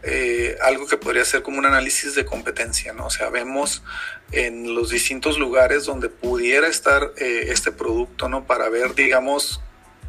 eh, 0.04 0.58
algo 0.60 0.88
que 0.88 0.96
podría 0.96 1.24
ser 1.24 1.42
como 1.42 1.58
un 1.58 1.66
análisis 1.66 2.16
de 2.16 2.24
competencia, 2.24 2.92
¿no? 2.92 3.06
O 3.06 3.10
sea, 3.10 3.30
vemos 3.30 3.84
en 4.32 4.74
los 4.74 4.90
distintos 4.90 5.38
lugares 5.38 5.84
donde 5.84 6.08
pudiera 6.08 6.66
estar 6.66 7.12
eh, 7.18 7.46
este 7.50 7.70
producto, 7.70 8.28
¿no? 8.28 8.44
Para 8.44 8.68
ver, 8.68 8.96
digamos, 8.96 9.60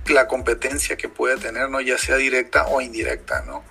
la 0.08 0.28
competencia 0.28 0.98
que 0.98 1.10
puede 1.10 1.38
tener, 1.38 1.70
¿no? 1.70 1.80
Ya 1.80 2.00
sea 2.00 2.18
directa 2.18 2.66
o 2.68 2.82
indirecta, 2.82 3.44
¿no? 3.44 3.64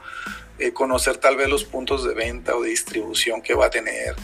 Eh, 0.61 0.73
conocer 0.73 1.17
tal 1.17 1.37
vez 1.37 1.49
los 1.49 1.65
puntos 1.65 2.05
de 2.07 2.15
venta 2.15 2.55
o 2.55 2.63
distribución 2.63 3.43
que 3.43 3.55
va 3.55 3.67
a 3.67 3.71
tener, 3.71 4.15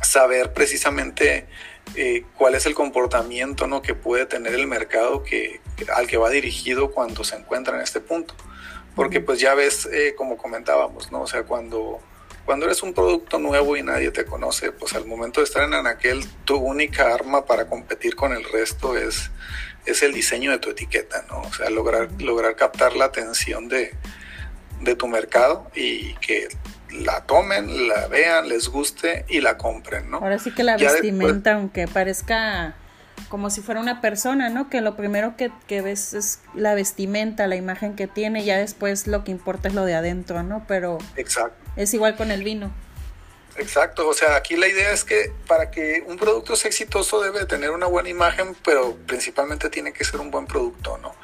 saber 0.00 0.54
precisamente 0.54 1.46
cuál 2.36 2.54
es 2.54 2.66
el 2.66 2.74
comportamiento 2.74 3.66
¿no? 3.66 3.82
que 3.82 3.94
puede 3.94 4.26
tener 4.26 4.54
el 4.54 4.66
mercado 4.66 5.22
que, 5.22 5.60
al 5.94 6.06
que 6.06 6.16
va 6.16 6.30
dirigido 6.30 6.90
cuando 6.90 7.22
se 7.22 7.36
encuentra 7.36 7.76
en 7.76 7.82
este 7.82 8.00
punto. 8.00 8.34
Porque 8.94 9.20
pues 9.20 9.40
ya 9.40 9.54
ves, 9.54 9.88
como 10.16 10.36
comentábamos, 10.36 11.10
¿no? 11.12 11.22
O 11.22 11.26
sea, 11.26 11.44
cuando, 11.44 12.00
cuando 12.44 12.66
eres 12.66 12.82
un 12.82 12.92
producto 12.92 13.38
nuevo 13.38 13.76
y 13.76 13.82
nadie 13.82 14.10
te 14.10 14.24
conoce, 14.24 14.72
pues 14.72 14.94
al 14.94 15.06
momento 15.06 15.40
de 15.40 15.44
estar 15.44 15.62
en 15.62 15.74
Anaquel, 15.74 16.24
tu 16.44 16.56
única 16.56 17.14
arma 17.14 17.46
para 17.46 17.66
competir 17.66 18.16
con 18.16 18.32
el 18.32 18.44
resto 18.44 18.96
es 18.96 19.30
es 19.86 20.02
el 20.02 20.12
diseño 20.12 20.50
de 20.50 20.58
tu 20.58 20.70
etiqueta, 20.70 21.24
¿no? 21.28 21.42
O 21.42 21.52
sea, 21.52 21.70
lograr, 21.70 22.08
lograr 22.20 22.56
captar 22.56 22.96
la 22.96 23.06
atención 23.06 23.68
de, 23.68 23.96
tu 24.96 25.08
mercado 25.08 25.70
y 25.74 26.14
que 26.14 26.48
la 26.90 27.24
tomen, 27.24 27.88
la 27.88 28.08
vean, 28.08 28.48
les 28.48 28.68
guste 28.68 29.24
y 29.28 29.40
la 29.40 29.56
compren, 29.56 30.10
¿no? 30.10 30.18
Ahora 30.18 30.38
sí 30.38 30.52
que 30.52 30.64
la 30.64 30.76
vestimenta, 30.76 31.54
aunque 31.54 31.86
parezca 31.86 32.74
como 33.28 33.50
si 33.50 33.60
fuera 33.60 33.80
una 33.80 34.00
persona, 34.00 34.48
¿no? 34.48 34.70
Que 34.70 34.80
lo 34.80 34.96
primero 34.96 35.36
que, 35.36 35.52
que, 35.66 35.82
ves 35.82 36.14
es 36.14 36.40
la 36.54 36.74
vestimenta, 36.74 37.46
la 37.46 37.56
imagen 37.56 37.96
que 37.96 38.06
tiene, 38.06 38.44
ya 38.44 38.58
después 38.58 39.06
lo 39.06 39.24
que 39.24 39.30
importa 39.30 39.68
es 39.68 39.74
lo 39.74 39.84
de 39.84 39.94
adentro, 39.94 40.42
¿no? 40.42 40.64
Pero 40.66 40.98
Exacto. 41.16 41.56
es 41.76 41.92
igual 41.94 42.16
con 42.16 42.30
el 42.30 42.42
vino. 42.42 42.72
Exacto, 43.56 44.08
o 44.08 44.14
sea, 44.14 44.36
aquí 44.36 44.56
la 44.56 44.68
idea 44.68 44.92
es 44.92 45.04
que 45.04 45.32
para 45.46 45.70
que 45.70 46.02
un 46.06 46.16
producto 46.16 46.56
sea 46.56 46.68
exitoso 46.68 47.20
debe 47.20 47.44
tener 47.44 47.70
una 47.70 47.86
buena 47.86 48.08
imagen, 48.08 48.56
pero 48.64 48.96
principalmente 49.06 49.68
tiene 49.68 49.92
que 49.92 50.04
ser 50.04 50.20
un 50.20 50.30
buen 50.30 50.46
producto, 50.46 50.96
¿no? 50.98 51.14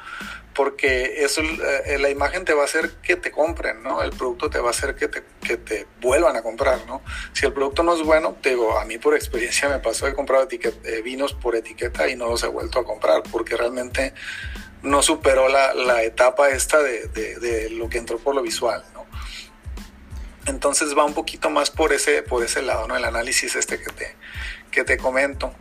Porque 0.57 1.23
eso, 1.23 1.41
eh, 1.41 1.99
la 1.99 2.09
imagen 2.09 2.43
te 2.43 2.53
va 2.53 2.63
a 2.63 2.65
hacer 2.65 2.89
que 3.03 3.15
te 3.15 3.31
compren, 3.31 3.83
¿no? 3.83 4.01
El 4.01 4.09
producto 4.09 4.49
te 4.49 4.59
va 4.59 4.69
a 4.69 4.71
hacer 4.71 4.95
que 4.95 5.07
te, 5.07 5.23
que 5.41 5.57
te 5.57 5.85
vuelvan 6.01 6.35
a 6.35 6.41
comprar, 6.41 6.83
¿no? 6.87 7.03
Si 7.33 7.45
el 7.45 7.53
producto 7.53 7.83
no 7.83 7.93
es 7.93 8.01
bueno, 8.01 8.35
te 8.41 8.49
digo, 8.49 8.79
a 8.79 8.83
mí 8.83 8.97
por 8.97 9.13
experiencia 9.13 9.69
me 9.69 9.77
pasó, 9.77 10.07
he 10.07 10.15
comprado 10.15 10.47
eh, 10.49 11.01
vinos 11.03 11.35
por 11.35 11.55
etiqueta 11.55 12.09
y 12.09 12.15
no 12.15 12.27
los 12.27 12.43
he 12.43 12.47
vuelto 12.47 12.79
a 12.79 12.85
comprar, 12.85 13.21
porque 13.31 13.55
realmente 13.55 14.15
no 14.81 15.03
superó 15.03 15.47
la, 15.47 15.75
la 15.75 16.01
etapa 16.01 16.49
esta 16.49 16.81
de, 16.81 17.07
de, 17.09 17.35
de 17.39 17.69
lo 17.69 17.87
que 17.87 17.99
entró 17.99 18.17
por 18.17 18.33
lo 18.33 18.41
visual, 18.41 18.83
¿no? 18.95 19.05
Entonces 20.47 20.97
va 20.97 21.05
un 21.05 21.13
poquito 21.13 21.51
más 21.51 21.69
por 21.69 21.93
ese, 21.93 22.23
por 22.23 22.43
ese 22.43 22.63
lado, 22.63 22.87
¿no? 22.87 22.95
El 22.95 23.05
análisis 23.05 23.55
este 23.55 23.79
que 23.79 23.91
te, 23.91 24.15
que 24.71 24.83
te 24.83 24.97
comento. 24.97 25.53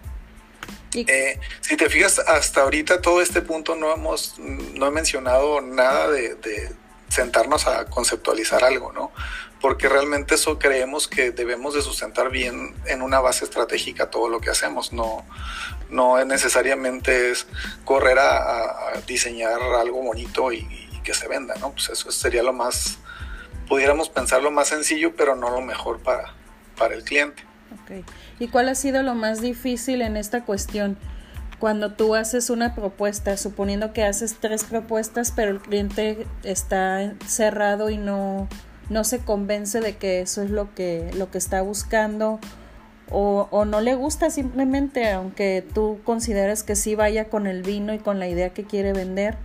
Eh, 1.07 1.41
si 1.61 1.77
te 1.77 1.89
fijas, 1.89 2.19
hasta 2.19 2.63
ahorita 2.63 3.01
todo 3.01 3.21
este 3.21 3.43
punto 3.43 3.75
no 3.75 3.93
hemos, 3.93 4.39
no 4.39 4.87
he 4.87 4.91
mencionado 4.91 5.61
nada 5.61 6.11
de, 6.11 6.75
sentarnos 7.09 7.67
a 7.67 7.87
conceptualizar 7.87 8.65
algo, 8.65 8.93
¿no? 8.93 9.13
Porque 9.61 9.89
realmente 9.89 10.35
eso 10.35 10.59
creemos 10.59 11.07
que 11.07 11.31
debemos 11.31 11.75
de 11.75 11.81
sustentar 11.81 12.31
bien 12.31 12.75
en 12.87 13.01
una 13.01 13.21
base 13.21 13.45
estratégica 13.45 14.11
todo 14.11 14.29
lo 14.29 14.41
que 14.41 14.51
hacemos, 14.51 14.93
no, 14.93 15.25
no 15.89 16.19
es 16.19 16.27
necesariamente 16.27 17.31
es 17.31 17.47
correr 17.85 18.19
a, 18.19 19.01
diseñar 19.07 19.63
algo 19.63 20.03
bonito 20.03 20.53
y, 20.53 20.59
y, 20.59 21.01
que 21.05 21.15
se 21.15 21.29
venda, 21.29 21.55
¿no? 21.61 21.71
Pues 21.71 21.89
eso 21.91 22.11
sería 22.11 22.43
lo 22.43 22.53
más, 22.53 22.99
pudiéramos 23.69 24.09
pensarlo 24.09 24.51
más 24.51 24.69
sencillo, 24.69 25.15
pero 25.15 25.37
no 25.37 25.51
lo 25.51 25.61
mejor 25.61 26.01
para, 26.01 26.35
para 26.77 26.95
el 26.95 27.05
cliente. 27.05 27.45
Okay. 27.83 28.05
¿Y 28.39 28.49
cuál 28.49 28.69
ha 28.69 28.75
sido 28.75 29.03
lo 29.03 29.15
más 29.15 29.41
difícil 29.41 30.03
en 30.03 30.17
esta 30.17 30.45
cuestión? 30.45 30.99
cuando 31.59 31.93
tú 31.93 32.15
haces 32.15 32.51
una 32.51 32.75
propuesta, 32.75 33.37
suponiendo 33.37 33.93
que 33.93 34.05
haces 34.05 34.37
tres 34.41 34.65
propuestas, 34.65 35.33
pero 35.35 35.51
el 35.51 35.61
cliente 35.61 36.27
está 36.43 37.15
cerrado 37.27 37.89
y 37.89 37.97
no, 37.97 38.49
no 38.91 39.05
se 39.05 39.21
convence 39.21 39.81
de 39.81 39.97
que 39.97 40.21
eso 40.21 40.43
es 40.43 40.51
lo 40.51 40.75
que, 40.75 41.11
lo 41.17 41.31
que 41.31 41.39
está 41.39 41.63
buscando 41.63 42.39
o, 43.11 43.49
o, 43.51 43.65
no 43.65 43.81
le 43.81 43.95
gusta 43.95 44.31
simplemente, 44.31 45.11
aunque 45.13 45.65
tú 45.75 46.01
consideres 46.05 46.65
que 46.65 46.75
sí 46.75 46.97
vaya 46.97 47.27
con 47.29 47.47
el 47.47 47.63
vino 47.63 47.95
y 47.95 47.99
con 48.01 48.19
la 48.19 48.29
idea 48.29 48.51
que 48.51 48.65
quiere 48.65 48.93
vender. 48.93 49.37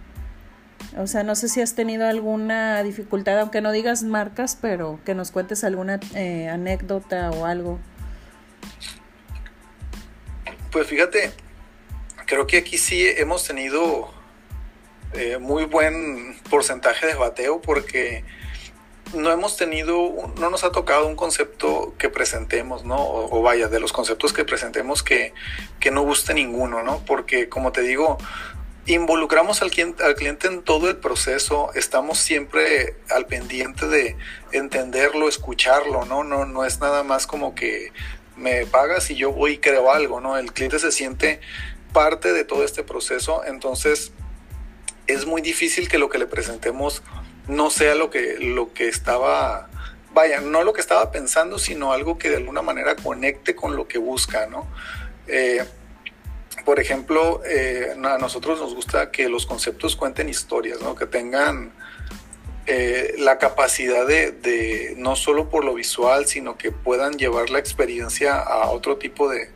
O 0.97 1.05
sea, 1.05 1.23
no 1.23 1.35
sé 1.35 1.47
si 1.47 1.61
has 1.61 1.75
tenido 1.75 2.07
alguna 2.07 2.81
dificultad, 2.81 3.39
aunque 3.39 3.61
no 3.61 3.71
digas 3.71 4.01
marcas, 4.03 4.57
pero 4.59 4.99
que 5.05 5.13
nos 5.13 5.29
cuentes 5.29 5.63
alguna 5.63 5.99
eh, 6.15 6.49
anécdota 6.49 7.29
o 7.29 7.45
algo. 7.45 7.79
Pues 10.71 10.87
fíjate, 10.87 11.33
creo 12.25 12.47
que 12.47 12.57
aquí 12.57 12.77
sí 12.77 13.05
hemos 13.05 13.45
tenido 13.45 14.13
eh, 15.13 15.37
muy 15.37 15.65
buen 15.65 16.39
porcentaje 16.49 17.05
de 17.05 17.15
bateo 17.15 17.61
porque 17.61 18.23
no 19.13 19.31
hemos 19.31 19.57
tenido, 19.57 20.13
no 20.39 20.49
nos 20.49 20.63
ha 20.63 20.71
tocado 20.71 21.07
un 21.07 21.15
concepto 21.15 21.93
que 21.97 22.09
presentemos, 22.09 22.85
¿no? 22.85 22.95
O, 22.97 23.41
vaya, 23.41 23.67
de 23.67 23.79
los 23.79 23.91
conceptos 23.91 24.31
que 24.31 24.45
presentemos 24.45 25.03
que, 25.03 25.33
que, 25.79 25.91
no 25.91 26.03
guste 26.03 26.33
ninguno, 26.33 26.83
¿no? 26.83 27.03
Porque 27.05 27.49
como 27.49 27.73
te 27.73 27.81
digo, 27.81 28.17
involucramos 28.85 29.61
al 29.61 29.71
cliente, 29.71 30.03
al 30.03 30.15
cliente 30.15 30.47
en 30.47 30.63
todo 30.63 30.89
el 30.89 30.97
proceso, 30.97 31.71
estamos 31.75 32.19
siempre 32.19 32.95
al 33.09 33.25
pendiente 33.25 33.87
de 33.87 34.15
entenderlo, 34.53 35.27
escucharlo, 35.27 36.05
¿no? 36.05 36.23
No, 36.23 36.45
no 36.45 36.63
es 36.63 36.79
nada 36.79 37.03
más 37.03 37.27
como 37.27 37.53
que 37.53 37.91
me 38.41 38.65
pagas 38.65 39.09
y 39.11 39.15
yo 39.15 39.31
voy 39.31 39.53
y 39.53 39.57
creo 39.59 39.91
algo, 39.91 40.19
¿no? 40.19 40.37
El 40.37 40.51
cliente 40.51 40.79
se 40.79 40.91
siente 40.91 41.39
parte 41.93 42.33
de 42.33 42.43
todo 42.43 42.63
este 42.63 42.83
proceso, 42.83 43.43
entonces 43.45 44.11
es 45.07 45.25
muy 45.25 45.41
difícil 45.41 45.87
que 45.89 45.97
lo 45.97 46.09
que 46.09 46.17
le 46.17 46.25
presentemos 46.25 47.03
no 47.47 47.69
sea 47.69 47.95
lo 47.95 48.09
que, 48.09 48.37
lo 48.39 48.73
que 48.73 48.87
estaba, 48.87 49.69
vaya, 50.13 50.41
no 50.41 50.63
lo 50.63 50.73
que 50.73 50.81
estaba 50.81 51.11
pensando, 51.11 51.59
sino 51.59 51.91
algo 51.91 52.17
que 52.17 52.29
de 52.29 52.37
alguna 52.37 52.61
manera 52.61 52.95
conecte 52.95 53.55
con 53.55 53.75
lo 53.75 53.87
que 53.87 53.97
busca, 53.97 54.47
¿no? 54.47 54.67
Eh, 55.27 55.63
por 56.65 56.79
ejemplo, 56.79 57.41
eh, 57.45 57.95
a 58.03 58.17
nosotros 58.17 58.59
nos 58.59 58.75
gusta 58.75 59.11
que 59.11 59.29
los 59.29 59.45
conceptos 59.45 59.95
cuenten 59.95 60.29
historias, 60.29 60.81
¿no? 60.81 60.95
Que 60.95 61.05
tengan 61.05 61.71
eh, 62.67 63.15
la 63.17 63.37
capacidad 63.37 64.05
de, 64.05 64.93
no 64.97 65.15
solo 65.15 65.49
por 65.49 65.65
lo 65.65 65.73
visual, 65.73 66.27
sino 66.27 66.57
que 66.57 66.71
puedan 66.71 67.13
llevar 67.13 67.49
la 67.49 67.59
experiencia 67.59 68.37
a 68.37 68.69
otro 68.69 68.97
tipo 68.97 69.29
de, 69.29 69.49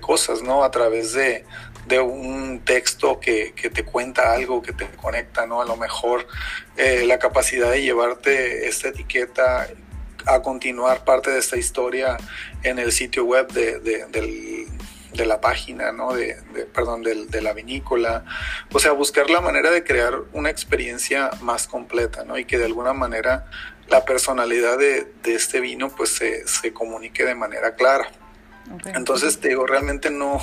cosas, 0.00 0.42
¿no? 0.42 0.64
A 0.64 0.70
través 0.70 1.12
de, 1.12 1.44
un 2.00 2.60
texto 2.64 3.20
que, 3.20 3.52
te 3.74 3.84
cuenta 3.84 4.32
algo, 4.32 4.62
que 4.62 4.72
te 4.72 4.88
conecta, 4.90 5.46
¿no? 5.46 5.60
A 5.60 5.64
lo 5.64 5.76
mejor 5.76 6.26
eh, 6.76 7.04
la 7.06 7.18
capacidad 7.18 7.70
de 7.70 7.82
llevarte 7.82 8.68
esta 8.68 8.88
etiqueta 8.88 9.68
a 10.26 10.40
continuar 10.40 11.04
parte 11.04 11.30
de 11.30 11.38
esta 11.38 11.56
historia 11.56 12.16
en 12.62 12.78
el 12.78 12.92
sitio 12.92 13.24
web 13.24 13.50
de, 13.52 13.80
de, 13.80 14.68
la 15.14 15.40
página, 15.40 15.92
¿no? 15.92 16.14
De, 16.14 16.36
perdón, 16.72 17.02
de, 17.02 17.42
la 17.42 17.52
vinícola. 17.52 18.24
O 18.72 18.78
sea, 18.78 18.92
buscar 18.92 19.30
la 19.30 19.40
manera 19.40 19.70
de 19.70 19.84
crear 19.84 20.14
una 20.32 20.50
experiencia 20.50 21.30
más 21.40 21.66
completa, 21.66 22.24
¿no? 22.24 22.38
Y 22.38 22.44
que 22.44 22.58
de 22.58 22.64
alguna 22.64 22.92
manera 22.92 23.46
la 23.88 24.04
personalidad 24.04 24.78
de, 24.78 25.12
este 25.24 25.60
vino 25.60 25.90
pues 25.90 26.10
se, 26.10 26.46
se 26.46 26.72
comunique 26.72 27.24
de 27.24 27.34
manera 27.34 27.74
clara. 27.74 28.10
Entonces, 28.94 29.38
te 29.40 29.48
digo, 29.48 29.66
realmente 29.66 30.10
no, 30.10 30.40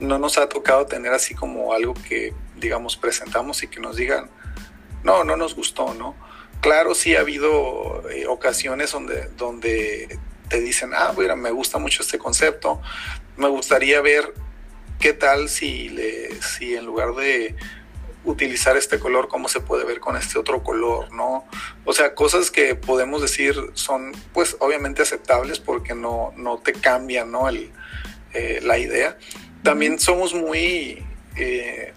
no 0.00 0.18
nos 0.18 0.38
ha 0.38 0.48
tocado 0.48 0.86
tener 0.86 1.12
así 1.12 1.34
como 1.34 1.72
algo 1.72 1.94
que, 1.94 2.34
digamos, 2.56 2.96
presentamos 2.96 3.62
y 3.62 3.68
que 3.68 3.78
nos 3.78 3.96
digan, 3.96 4.30
no, 5.04 5.24
no 5.24 5.36
nos 5.36 5.54
gustó, 5.54 5.94
¿no? 5.94 6.16
Claro, 6.60 6.94
sí 6.94 7.16
ha 7.16 7.20
habido 7.20 8.08
eh, 8.10 8.26
ocasiones 8.26 8.92
donde, 8.92 9.28
donde 9.36 10.18
te 10.48 10.60
dicen, 10.60 10.92
ah, 10.94 11.12
mira, 11.16 11.34
me 11.34 11.50
gusta 11.50 11.78
mucho 11.78 12.02
este 12.02 12.18
concepto, 12.18 12.80
me 13.36 13.48
gustaría 13.48 14.00
ver 14.00 14.34
qué 14.98 15.12
tal 15.12 15.48
si, 15.48 15.88
le, 15.88 16.40
si 16.42 16.74
en 16.74 16.86
lugar 16.86 17.14
de 17.14 17.56
utilizar 18.24 18.76
este 18.76 18.98
color, 18.98 19.28
cómo 19.28 19.48
se 19.48 19.60
puede 19.60 19.84
ver 19.84 19.98
con 19.98 20.16
este 20.16 20.38
otro 20.38 20.62
color, 20.62 21.12
¿no? 21.12 21.44
O 21.84 21.92
sea, 21.92 22.14
cosas 22.14 22.50
que 22.50 22.74
podemos 22.74 23.20
decir 23.20 23.56
son, 23.74 24.12
pues, 24.32 24.56
obviamente 24.60 25.02
aceptables 25.02 25.58
porque 25.58 25.94
no, 25.94 26.32
no 26.36 26.58
te 26.58 26.72
cambian, 26.72 27.32
¿no? 27.32 27.48
El, 27.48 27.72
eh, 28.32 28.60
la 28.62 28.78
idea. 28.78 29.18
También 29.62 29.98
somos 29.98 30.34
muy, 30.34 31.04
eh, 31.36 31.92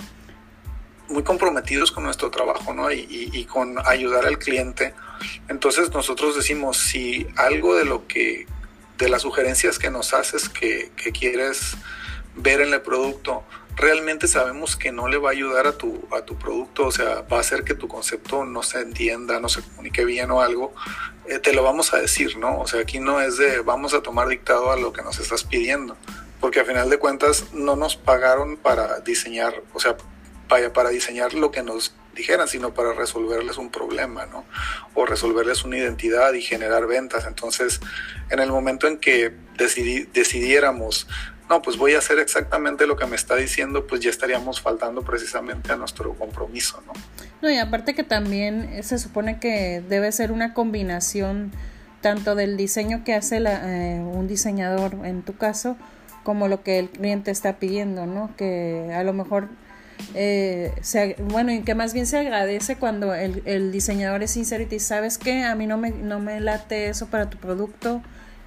muy 1.08 1.24
comprometidos 1.24 1.92
con 1.92 2.04
nuestro 2.04 2.32
trabajo, 2.32 2.74
¿no? 2.74 2.92
Y, 2.92 3.06
y, 3.10 3.46
con 3.46 3.78
ayudar 3.86 4.26
al 4.26 4.40
cliente. 4.40 4.94
Entonces 5.48 5.92
nosotros 5.92 6.36
decimos, 6.36 6.78
si 6.78 7.28
algo 7.36 7.76
de 7.76 7.86
lo 7.86 8.08
que, 8.08 8.48
de 8.98 9.10
las 9.10 9.24
sugerencias 9.24 9.80
que 9.80 9.90
nos 9.90 10.14
haces 10.14 10.50
que, 10.50 10.92
que 10.96 11.12
quieres 11.12 11.76
ver 12.36 12.62
en 12.62 12.74
el 12.74 12.82
producto, 12.82 13.44
realmente 13.76 14.28
sabemos 14.28 14.76
que 14.76 14.92
no 14.92 15.08
le 15.08 15.18
va 15.18 15.30
a 15.30 15.32
ayudar 15.34 15.68
a 15.68 15.78
tu, 15.78 16.08
a 16.12 16.22
tu 16.22 16.38
producto, 16.38 16.88
o 16.88 16.92
sea, 16.92 17.22
va 17.22 17.38
a 17.38 17.40
hacer 17.42 17.64
que 17.64 17.76
tu 17.76 17.88
concepto 17.88 18.46
no 18.46 18.64
se 18.64 18.80
entienda, 18.80 19.40
no 19.40 19.50
se 19.50 19.62
comunique 19.62 20.06
bien 20.06 20.32
o 20.32 20.42
algo, 20.42 20.74
eh, 21.28 21.40
te 21.40 21.54
lo 21.54 21.64
vamos 21.64 21.94
a 21.94 21.98
decir, 21.98 22.38
¿no? 22.38 22.60
O 22.60 22.68
sea, 22.68 22.82
aquí 22.82 23.00
no 23.00 23.22
es 23.22 23.38
de 23.38 23.62
vamos 23.62 23.94
a 23.94 24.02
tomar 24.02 24.28
dictado 24.28 24.72
a 24.72 24.78
lo 24.78 24.94
que 24.94 25.02
nos 25.02 25.20
estás 25.20 25.44
pidiendo, 25.44 25.98
porque 26.40 26.62
a 26.62 26.66
final 26.66 26.90
de 26.90 26.98
cuentas 26.98 27.54
no 27.54 27.76
nos 27.76 27.96
pagaron 27.96 28.58
para 28.58 29.00
diseñar, 29.02 29.62
o 29.74 29.80
sea, 29.80 29.98
vaya, 30.48 30.72
para 30.72 30.90
diseñar 30.90 31.34
lo 31.34 31.52
que 31.52 31.64
nos 31.64 31.94
dijeran, 32.16 32.48
sino 32.48 32.74
para 32.74 32.94
resolverles 32.94 33.58
un 33.58 33.70
problema, 33.70 34.26
¿no? 34.26 34.46
O 34.94 35.06
resolverles 35.06 35.64
una 35.64 35.78
identidad 35.78 36.34
y 36.34 36.42
generar 36.42 36.88
ventas. 36.88 37.26
Entonces, 37.28 37.82
en 38.30 38.40
el 38.40 38.50
momento 38.52 38.88
en 38.88 38.98
que 38.98 39.34
decidiéramos 39.58 41.08
no, 41.50 41.62
pues 41.62 41.78
voy 41.78 41.94
a 41.94 42.00
hacer 42.00 42.18
exactamente 42.18 42.88
lo 42.88 42.98
que 42.98 43.06
me 43.06 43.16
está 43.16 43.36
diciendo, 43.36 43.86
pues 43.86 44.02
ya 44.02 44.10
estaríamos 44.10 44.62
faltando 44.62 45.04
precisamente 45.04 45.72
a 45.72 45.76
nuestro 45.76 46.16
compromiso, 46.16 46.82
¿no? 46.88 46.94
No, 47.42 47.52
y 47.52 47.58
aparte 47.58 47.94
que 47.94 48.04
también 48.04 48.84
se 48.84 48.98
supone 48.98 49.40
que 49.40 49.84
debe 49.88 50.12
ser 50.12 50.32
una 50.32 50.56
combinación 50.56 51.52
tanto 52.02 52.34
del 52.34 52.58
diseño 52.58 53.04
que 53.04 53.14
hace 53.14 53.38
eh, 53.38 54.00
un 54.00 54.28
diseñador 54.28 54.98
en 55.06 55.22
tu 55.22 55.38
caso, 55.38 55.78
como 56.24 56.48
lo 56.48 56.64
que 56.64 56.80
el 56.80 56.90
cliente 56.90 57.30
está 57.30 57.58
pidiendo, 57.60 58.08
¿no? 58.08 58.36
Que 58.36 58.92
a 58.96 59.04
lo 59.04 59.14
mejor, 59.14 59.50
eh, 60.14 60.74
bueno, 61.20 61.52
y 61.52 61.62
que 61.62 61.76
más 61.76 61.94
bien 61.94 62.06
se 62.06 62.18
agradece 62.18 62.78
cuando 62.78 63.14
el, 63.14 63.42
el 63.46 63.72
diseñador 63.72 64.24
es 64.24 64.32
sincero 64.32 64.64
y 64.64 64.66
te 64.66 64.76
dice, 64.76 64.88
¿sabes 64.88 65.18
qué? 65.18 65.44
A 65.44 65.56
mí 65.56 65.68
no 65.68 65.78
me, 65.78 65.92
no 65.92 66.20
me 66.20 66.40
late 66.40 66.88
eso 66.88 67.08
para 67.08 67.30
tu 67.30 67.38
producto, 67.38 68.02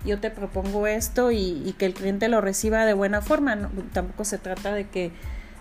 yo 0.04 0.20
te 0.20 0.30
propongo 0.30 0.86
esto 0.86 1.32
y, 1.32 1.74
que 1.78 1.86
el 1.86 1.94
cliente 1.94 2.28
lo 2.28 2.40
reciba 2.40 2.86
de 2.86 2.94
buena 2.94 3.20
forma. 3.20 3.70
tampoco 3.92 4.24
se 4.24 4.38
trata 4.38 4.72
de 4.72 4.88
que, 4.88 5.10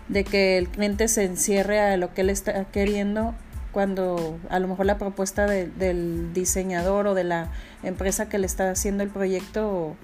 de 0.08 0.24
que 0.24 0.58
el 0.58 0.70
cliente 0.70 1.08
se 1.08 1.24
encierre 1.24 1.80
a 1.80 1.98
lo 1.98 2.14
que 2.14 2.22
él 2.22 2.30
está 2.30 2.66
queriendo 2.66 3.34
cuando 3.72 4.40
a 4.50 4.60
lo 4.60 4.68
mejor 4.68 4.86
la 4.86 4.98
propuesta 4.98 5.46
del 5.48 6.34
diseñador 6.34 7.08
o 7.08 7.14
de 7.14 7.24
la 7.24 7.52
empresa 7.84 8.30
que 8.30 8.38
le 8.38 8.46
está 8.46 8.72
haciendo 8.72 9.04
el 9.04 9.10
proyecto 9.10 9.96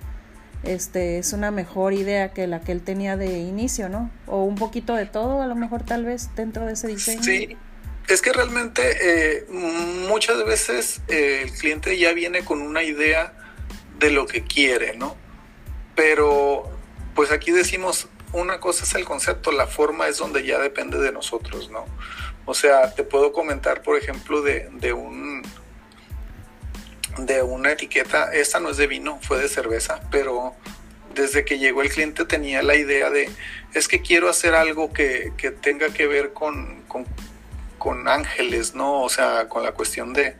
este 0.64 1.18
es 1.18 1.34
una 1.34 1.52
mejor 1.52 1.94
idea 1.94 2.34
que 2.34 2.48
la 2.48 2.62
que 2.62 2.72
él 2.72 2.82
tenía 2.82 3.18
de 3.18 3.40
inicio, 3.40 3.90
¿no? 3.90 4.10
O 4.26 4.44
un 4.44 4.56
poquito 4.56 4.96
de 4.96 5.06
todo, 5.06 5.42
a 5.42 5.48
lo 5.48 5.56
mejor 5.56 5.84
tal 5.84 6.06
vez 6.06 6.30
dentro 6.36 6.66
de 6.66 6.74
ese 6.74 6.88
diseño. 6.88 7.24
Sí, 7.24 7.58
es 8.08 8.22
que 8.22 8.34
realmente 8.34 8.82
eh, 9.02 9.46
muchas 10.08 10.44
veces 10.46 11.02
eh, 11.08 11.42
el 11.44 11.52
cliente 11.52 11.98
ya 11.98 12.14
viene 12.14 12.44
con 12.44 12.62
una 12.62 12.84
idea 12.84 13.34
de 14.00 14.12
lo 14.12 14.26
que 14.26 14.44
quiere, 14.44 14.96
¿no? 14.98 15.16
Pero 15.96 16.70
pues 17.16 17.32
aquí 17.32 17.52
decimos, 17.52 18.08
una 18.32 18.60
cosa 18.60 18.84
es 18.84 18.96
el 18.96 19.06
concepto, 19.06 19.52
la 19.52 19.68
forma 19.68 20.08
es 20.08 20.18
donde 20.18 20.46
ya 20.46 20.60
depende 20.60 20.98
de 20.98 21.12
nosotros, 21.12 21.70
¿no? 21.70 21.86
O 22.46 22.54
sea, 22.54 22.94
te 22.94 23.04
puedo 23.04 23.32
comentar, 23.32 23.84
por 23.84 23.98
ejemplo, 23.98 24.42
de, 24.42 24.70
de 24.74 24.92
un 24.92 25.44
de 27.18 27.42
una 27.42 27.72
etiqueta, 27.72 28.34
esta 28.34 28.60
no 28.60 28.70
es 28.70 28.78
de 28.78 28.88
vino, 28.88 29.20
fue 29.22 29.40
de 29.40 29.48
cerveza, 29.48 30.02
pero 30.12 30.56
desde 31.14 31.46
que 31.46 31.60
llegó 31.60 31.82
el 31.82 31.90
cliente 31.90 32.26
tenía 32.26 32.64
la 32.64 32.76
idea 32.76 33.10
de, 33.10 33.30
es 33.74 33.88
que 33.88 34.02
quiero 34.02 34.30
hacer 34.30 34.56
algo 34.56 34.92
que, 34.92 35.32
que 35.38 35.52
tenga 35.52 35.90
que 35.90 36.08
ver 36.08 36.34
con, 36.34 36.82
con, 36.88 37.06
con, 37.78 38.08
ángeles, 38.08 38.74
¿no? 38.74 39.02
O 39.02 39.10
sea, 39.10 39.48
con 39.48 39.64
la 39.64 39.74
cuestión 39.74 40.14
de, 40.14 40.36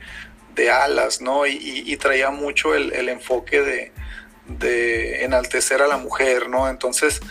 de 0.56 0.72
alas, 0.72 1.22
¿no? 1.22 1.46
Y, 1.46 1.96
traía 1.98 2.32
mucho 2.32 2.74
el, 2.74 3.10
enfoque 3.10 3.62
de, 3.62 3.92
de, 4.48 5.24
enaltecer 5.24 5.82
a 5.82 5.88
la 5.88 5.98
mujer, 5.98 6.50
¿no? 6.50 6.70
Entonces, 6.70 7.22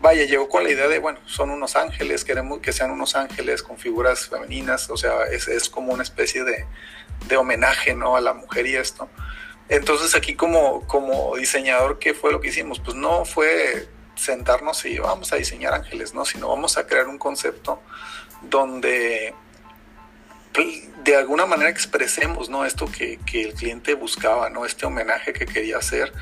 vaya, 0.00 0.24
llegó 0.24 0.48
con 0.48 0.64
la 0.64 0.70
idea 0.70 0.88
de, 0.88 0.98
bueno, 0.98 1.20
son 1.26 1.50
unos 1.50 1.76
ángeles, 1.76 2.24
queremos 2.24 2.60
que 2.60 2.72
sean 2.72 2.90
unos 2.90 3.14
ángeles 3.14 3.62
con 3.62 3.78
figuras 3.78 4.28
femeninas, 4.28 4.90
o 4.90 4.96
sea, 4.96 5.24
es, 5.30 5.46
es 5.46 5.68
como 5.68 5.92
una 5.92 6.02
especie 6.02 6.42
de, 6.44 6.66
de, 7.26 7.36
homenaje, 7.36 7.94
¿no? 7.94 8.16
A 8.16 8.20
la 8.20 8.34
mujer 8.34 8.66
y 8.66 8.76
esto. 8.76 9.08
Entonces 9.68 10.14
aquí 10.14 10.34
como, 10.34 10.86
como 10.86 11.36
diseñador, 11.36 11.98
¿qué 11.98 12.14
fue 12.14 12.32
lo 12.32 12.40
que 12.40 12.48
hicimos? 12.48 12.80
Pues 12.80 12.96
no 12.96 13.24
fue 13.24 13.88
sentarnos 14.16 14.84
y 14.84 14.98
vamos 14.98 15.32
a 15.32 15.36
diseñar 15.36 15.74
ángeles, 15.74 16.12
¿no? 16.12 16.24
Sino 16.24 16.48
vamos 16.48 16.76
a 16.76 16.86
crear 16.86 17.08
un 17.08 17.18
concepto 17.18 17.80
donde 18.42 19.34
de 21.04 21.16
alguna 21.16 21.46
manera 21.46 21.70
expresemos 21.70 22.48
¿no? 22.48 22.64
esto 22.64 22.86
que, 22.86 23.18
que, 23.24 23.42
el 23.42 23.54
cliente 23.54 23.94
buscaba, 23.94 24.50
¿no? 24.50 24.66
este 24.66 24.84
homenaje 24.84 25.32
que 25.32 25.46
quería 25.46 25.78
hacer, 25.78 26.12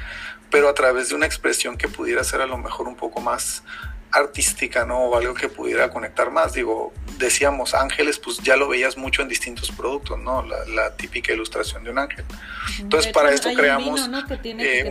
pero 0.50 0.68
a 0.68 0.74
través 0.74 1.08
de 1.08 1.14
una 1.14 1.26
expresión 1.26 1.76
que 1.76 1.88
pudiera 1.88 2.22
ser 2.24 2.40
a 2.42 2.46
lo 2.46 2.58
mejor 2.58 2.88
un 2.88 2.96
poco 2.96 3.20
más 3.20 3.62
artística, 4.12 4.84
¿no? 4.84 4.98
O 5.04 5.16
algo 5.16 5.34
que 5.34 5.48
pudiera 5.48 5.90
conectar 5.90 6.30
más. 6.30 6.54
Digo, 6.54 6.92
decíamos 7.18 7.74
ángeles, 7.74 8.18
pues 8.18 8.38
ya 8.38 8.56
lo 8.56 8.68
veías 8.68 8.96
mucho 8.96 9.22
en 9.22 9.28
distintos 9.28 9.70
productos, 9.70 10.18
¿no? 10.18 10.42
La, 10.42 10.96
típica 10.96 11.32
ilustración 11.32 11.84
de 11.84 11.90
un 11.90 11.98
ángel. 11.98 12.24
Entonces, 12.80 13.12
para 13.12 13.32
esto 13.32 13.50
creamos 13.54 14.00
eh, 14.58 14.88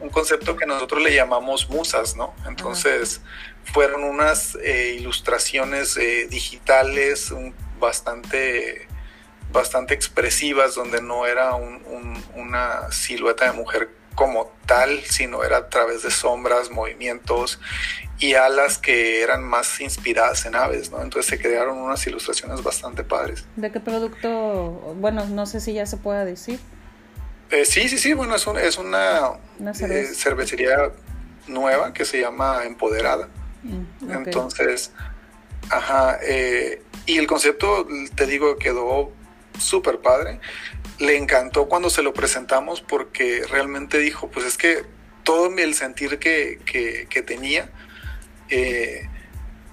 un, 0.00 0.10
concepto, 0.10 0.56
que 0.56 0.66
nosotros 0.66 1.02
le 1.02 1.14
llamamos 1.14 1.68
musas, 1.68 2.16
¿no? 2.16 2.34
Entonces, 2.46 3.20
fueron 3.64 4.04
unas 4.04 4.56
eh, 4.62 4.96
ilustraciones 4.98 5.96
eh, 5.96 6.26
digitales 6.28 7.32
bastante 7.80 8.86
bastante 9.50 9.94
expresivas 9.94 10.74
donde 10.74 11.00
no 11.00 11.26
era 11.26 11.54
una 12.34 12.92
silueta 12.92 13.46
de 13.46 13.52
mujer 13.52 13.97
como 14.18 14.50
tal, 14.66 15.00
sino 15.04 15.44
era 15.44 15.58
a 15.58 15.68
través 15.68 16.02
de 16.02 16.10
sombras, 16.10 16.72
movimientos 16.72 17.60
y 18.18 18.34
alas 18.34 18.76
que 18.76 19.22
eran 19.22 19.44
más 19.44 19.80
inspiradas 19.80 20.44
en 20.44 20.56
aves, 20.56 20.90
¿no? 20.90 21.00
Entonces 21.00 21.30
se 21.30 21.40
crearon 21.40 21.78
unas 21.78 22.04
ilustraciones 22.04 22.64
bastante 22.64 23.04
padres. 23.04 23.44
¿De 23.54 23.70
qué 23.70 23.78
producto? 23.78 24.30
Bueno, 24.96 25.24
no 25.26 25.46
sé 25.46 25.60
si 25.60 25.72
ya 25.72 25.86
se 25.86 25.98
pueda 25.98 26.24
decir. 26.24 26.58
Eh, 27.50 27.64
sí, 27.64 27.88
sí, 27.88 27.96
sí, 27.96 28.12
bueno, 28.12 28.34
es, 28.34 28.44
es 28.60 28.76
una, 28.76 29.38
eh, 29.60 30.08
cervecería 30.12 30.90
nueva 31.46 31.92
que 31.92 32.04
se 32.04 32.20
llama 32.20 32.64
Empoderada. 32.64 33.28
Mm, 33.62 34.10
Entonces, 34.10 34.90
ajá, 35.70 36.18
eh, 36.22 36.82
y 37.06 37.18
el 37.18 37.28
concepto, 37.28 37.86
te 38.16 38.26
digo, 38.26 38.56
quedó 38.56 39.12
súper 39.60 40.00
padre 40.00 40.40
le 40.98 41.16
encantó 41.16 41.68
cuando 41.68 41.90
se 41.90 42.02
lo 42.02 42.12
presentamos 42.12 42.80
porque 42.80 43.44
realmente 43.48 43.98
dijo, 43.98 44.28
pues 44.30 44.46
es 44.46 44.58
que 44.58 44.84
todo 45.22 45.54
el 45.58 45.74
sentir 45.74 46.18
que, 46.18 47.24
tenía 47.26 47.70
eh, 48.48 49.08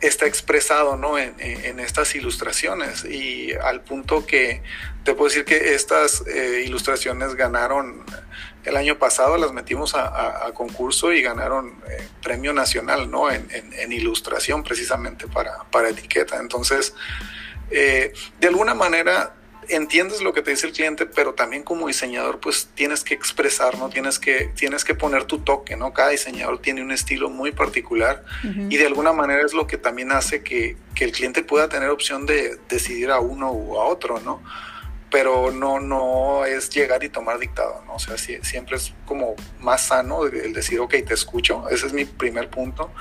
está 0.02 0.26
expresado 0.28 0.98
¿no? 0.98 1.18
En, 1.18 1.80
estas 1.80 2.14
ilustraciones 2.16 3.06
y 3.06 3.54
al 3.54 3.82
punto 3.82 4.26
que 4.26 4.62
te 5.04 5.14
puedo 5.14 5.30
decir 5.30 5.46
que 5.46 5.74
estas 5.74 6.26
eh, 6.28 6.64
ilustraciones 6.66 7.36
ganaron 7.36 8.04
el 8.64 8.76
año 8.76 8.98
pasado, 8.98 9.38
las 9.38 9.54
metimos 9.54 9.96
a, 9.96 10.52
concurso 10.54 11.14
y 11.14 11.22
ganaron 11.22 11.82
eh, 11.90 12.08
premio 12.22 12.52
nacional 12.52 13.10
¿no? 13.10 13.32
en, 13.32 13.46
ilustración 13.92 14.64
precisamente 14.64 15.28
para, 15.28 15.64
para 15.72 15.90
etiqueta. 15.90 16.38
Entonces, 16.38 16.94
de 17.70 18.48
alguna 18.48 18.74
manera 18.74 19.34
entiendes 19.70 20.22
lo 20.22 20.34
que 20.34 20.42
te 20.42 20.52
dice 20.52 20.68
el 20.68 20.74
cliente, 20.74 21.06
pero 21.06 21.34
también 21.34 21.64
como 21.64 21.88
diseñador, 21.88 22.40
pues 22.40 22.70
tienes 22.76 23.04
que 23.04 23.14
expresar, 23.14 23.78
¿no? 23.78 23.90
Tienes 23.90 24.20
que, 24.20 24.52
tienes 24.56 24.84
que 24.84 24.96
poner 24.96 25.26
tu 25.26 25.40
toque, 25.40 25.76
¿no? 25.76 25.94
Cada 25.94 26.10
diseñador 26.10 26.60
tiene 26.60 26.82
un 26.82 26.92
estilo 26.92 27.30
muy 27.30 27.52
particular 27.52 28.24
y 28.44 28.78
de 28.78 28.86
alguna 28.86 29.14
manera 29.14 29.46
es 29.46 29.54
lo 29.54 29.68
que 29.68 29.78
también 29.78 30.12
hace 30.12 30.44
que, 30.44 30.78
el 31.00 31.12
cliente 31.12 31.44
pueda 31.44 31.68
tener 31.68 31.90
opción 31.90 32.26
de 32.26 32.58
decidir 32.70 33.12
a 33.12 33.20
uno 33.20 33.52
u 33.52 33.78
a 33.78 33.86
otro, 33.86 34.20
¿no? 34.22 34.42
Pero 35.12 35.52
no, 35.52 35.80
no 35.80 36.46
es 36.46 36.70
llegar 36.70 37.04
y 37.04 37.10
tomar 37.10 37.38
dictado, 37.38 37.84
¿no? 37.86 37.96
O 37.96 38.00
sea, 38.00 38.18
siempre 38.18 38.78
es 38.78 38.94
como 39.06 39.36
más 39.60 39.82
sano 39.82 40.26
el 40.26 40.54
decir, 40.54 40.80
ok, 40.80 40.96
te 41.06 41.14
escucho, 41.14 41.70
ese 41.70 41.88
es 41.88 41.94
mi 41.94 42.06
primer 42.06 42.50
punto. 42.50 42.92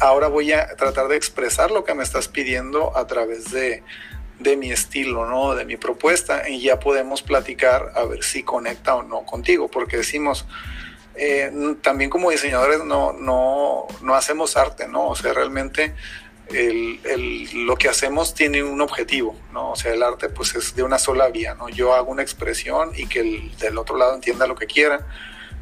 Ahora 0.00 0.28
voy 0.28 0.52
a 0.52 0.74
tratar 0.76 1.08
de 1.08 1.16
expresar 1.16 1.70
lo 1.70 1.84
que 1.84 1.94
me 1.94 2.02
estás 2.02 2.28
pidiendo 2.28 2.96
a 2.96 3.06
través 3.06 3.50
de, 3.52 3.82
de 4.40 4.56
mi 4.56 4.72
estilo, 4.72 5.26
¿no? 5.26 5.54
De 5.54 5.64
mi 5.64 5.76
propuesta 5.76 6.48
y 6.48 6.60
ya 6.60 6.80
podemos 6.80 7.22
platicar 7.22 7.92
a 7.94 8.04
ver 8.04 8.24
si 8.24 8.42
conecta 8.42 8.96
o 8.96 9.02
no 9.02 9.24
contigo, 9.24 9.68
porque 9.68 9.98
decimos, 9.98 10.46
eh, 11.14 11.52
también 11.82 12.08
como 12.08 12.30
diseñadores 12.30 12.82
no, 12.84 13.12
no, 13.12 13.86
no 14.02 14.14
hacemos 14.14 14.56
arte, 14.56 14.88
¿no? 14.88 15.08
O 15.08 15.14
sea, 15.14 15.34
realmente 15.34 15.94
el, 16.48 17.66
lo 17.66 17.76
que 17.76 17.88
hacemos 17.88 18.34
tiene 18.34 18.62
un 18.62 18.80
objetivo, 18.80 19.36
¿no? 19.52 19.72
O 19.72 19.76
sea, 19.76 19.92
el 19.92 20.02
arte 20.02 20.30
pues 20.30 20.54
es 20.54 20.74
de 20.74 20.82
una 20.82 20.98
sola 20.98 21.28
vía, 21.28 21.54
¿no? 21.54 21.68
Yo 21.68 21.94
hago 21.94 22.10
una 22.10 22.22
expresión 22.22 22.92
y 22.96 23.06
que 23.06 23.20
el 23.20 23.56
del 23.58 23.76
otro 23.76 23.96
lado 23.96 24.14
entienda 24.14 24.46
lo 24.46 24.56
que 24.56 24.66
quiera. 24.66 25.06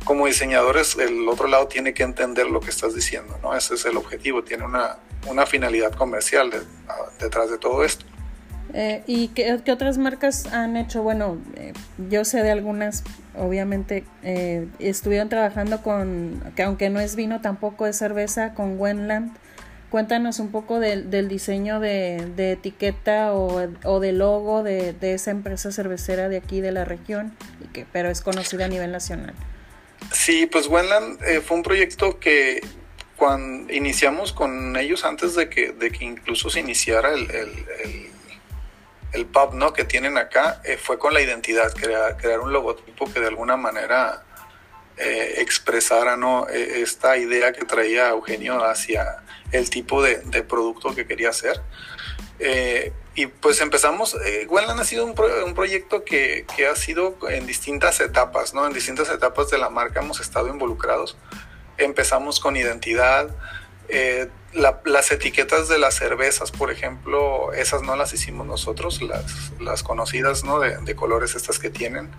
Como 0.05 0.27
diseñadores, 0.27 0.97
el 0.97 1.29
otro 1.29 1.49
lado 1.49 1.67
tiene 1.67 1.93
que 1.93 2.05
entender 2.05 2.47
lo 2.47 2.61
que 2.61 2.71
estás 2.71 2.95
diciendo, 2.95 3.39
¿no? 3.43 3.57
Ese 3.57 3.75
es 3.75 3.85
el 3.85 3.97
objetivo, 3.97 4.45
tiene 4.45 4.65
una, 4.65 4.99
una 5.27 5.45
finalidad 5.45 5.93
comercial 5.93 6.53
detrás 7.19 7.51
de 7.51 7.59
todo 7.59 7.85
esto. 7.85 8.07
Eh, 8.75 9.03
¿Y 9.07 9.29
qué, 9.29 9.59
otras 9.73 9.99
marcas 9.99 10.47
han 10.47 10.77
hecho? 10.77 11.03
Bueno, 11.03 11.39
eh, 11.57 11.73
yo 12.11 12.25
sé 12.25 12.43
de 12.43 12.51
algunas, 12.51 13.03
obviamente, 13.35 14.05
eh, 14.23 14.67
estuvieron 14.79 15.29
trabajando 15.29 15.83
con, 15.83 16.43
que 16.55 16.63
aunque 16.63 16.91
no 16.91 17.01
es 17.01 17.17
vino, 17.17 17.41
tampoco 17.41 17.87
es 17.87 17.97
cerveza, 17.97 18.55
con 18.55 18.79
Wenland. 18.79 19.37
Cuéntanos 19.91 20.39
un 20.39 20.51
poco 20.51 20.81
del 20.81 21.29
diseño 21.29 21.81
de, 21.81 22.31
etiqueta 22.37 23.33
o, 23.33 23.67
o 23.85 24.01
de 24.01 24.13
logo 24.13 24.63
de, 24.63 24.95
esa 25.01 25.31
empresa 25.31 25.73
cervecera 25.73 26.29
de 26.29 26.37
aquí 26.37 26.61
de 26.61 26.73
la 26.73 26.85
región, 26.85 27.33
y 27.65 27.69
que, 27.69 27.87
pero 27.91 28.11
es 28.11 28.21
conocida 28.21 28.67
a 28.67 28.69
nivel 28.69 28.93
nacional. 28.93 29.33
Sí, 30.13 30.45
pues 30.45 30.69
Wenland 30.69 31.19
fue 31.43 31.57
un 31.57 31.63
proyecto 31.63 32.21
que 32.21 32.61
cuando 33.17 33.73
iniciamos 33.73 34.35
con 34.35 34.77
ellos 34.77 35.07
antes 35.07 35.35
de 35.35 35.49
que, 35.49 35.73
de 35.73 35.91
que 35.91 36.05
incluso 36.05 36.51
se 36.51 36.61
iniciara 36.61 37.15
el 37.15 38.11
pub 39.27 39.55
¿no? 39.55 39.73
que 39.73 39.85
tienen 39.85 40.19
acá 40.19 40.61
eh, 40.65 40.77
fue 40.77 40.99
con 40.99 41.15
la 41.15 41.21
identidad, 41.21 41.73
crear, 41.73 42.41
un 42.41 42.53
logotipo 42.53 43.11
que 43.13 43.21
de 43.21 43.27
alguna 43.27 43.57
manera 43.57 44.23
eh, 44.97 45.35
expresara 45.39 46.17
¿no? 46.17 46.49
E, 46.49 46.83
esta 46.83 47.17
idea 47.17 47.53
que 47.53 47.65
traía 47.65 48.11
Eugenio 48.11 48.65
hacia 48.65 49.23
el 49.53 49.71
tipo 49.71 50.03
de, 50.03 50.19
producto 50.43 50.95
que 50.95 51.07
quería 51.07 51.31
hacer. 51.31 51.61
Eh, 52.39 52.93
y 53.15 53.27
pues 53.27 53.61
empezamos, 53.61 54.15
eh, 54.25 54.47
ha 54.51 54.85
sido 54.85 55.05
un, 55.05 55.15
un 55.45 55.55
proyecto 55.55 56.05
que, 56.05 56.47
que, 56.55 56.67
ha 56.69 56.77
sido 56.77 57.17
en 57.29 57.47
distintas 57.47 58.01
etapas, 58.01 58.55
¿no? 58.55 58.65
En 58.67 58.73
distintas 58.73 59.09
etapas 59.09 59.51
de 59.51 59.59
la 59.59 59.71
marca 59.71 60.01
hemos 60.01 60.21
estado 60.21 60.49
involucrados. 60.49 61.17
Empezamos 61.79 62.39
con 62.39 62.57
identidad, 62.57 63.29
eh, 63.89 64.29
las 64.53 65.11
etiquetas 65.13 65.69
de 65.69 65.79
las 65.79 65.95
cervezas, 65.95 66.51
por 66.51 66.71
ejemplo, 66.71 67.53
esas 67.53 67.83
no 67.83 67.97
las 67.97 68.13
hicimos 68.13 68.47
nosotros, 68.47 69.03
las, 69.03 69.53
las 69.61 69.83
conocidas 69.83 70.45
¿no? 70.45 70.59
de, 70.61 70.97
colores 70.97 71.35
estas 71.35 71.59
que 71.59 71.71
tienen. 71.71 72.11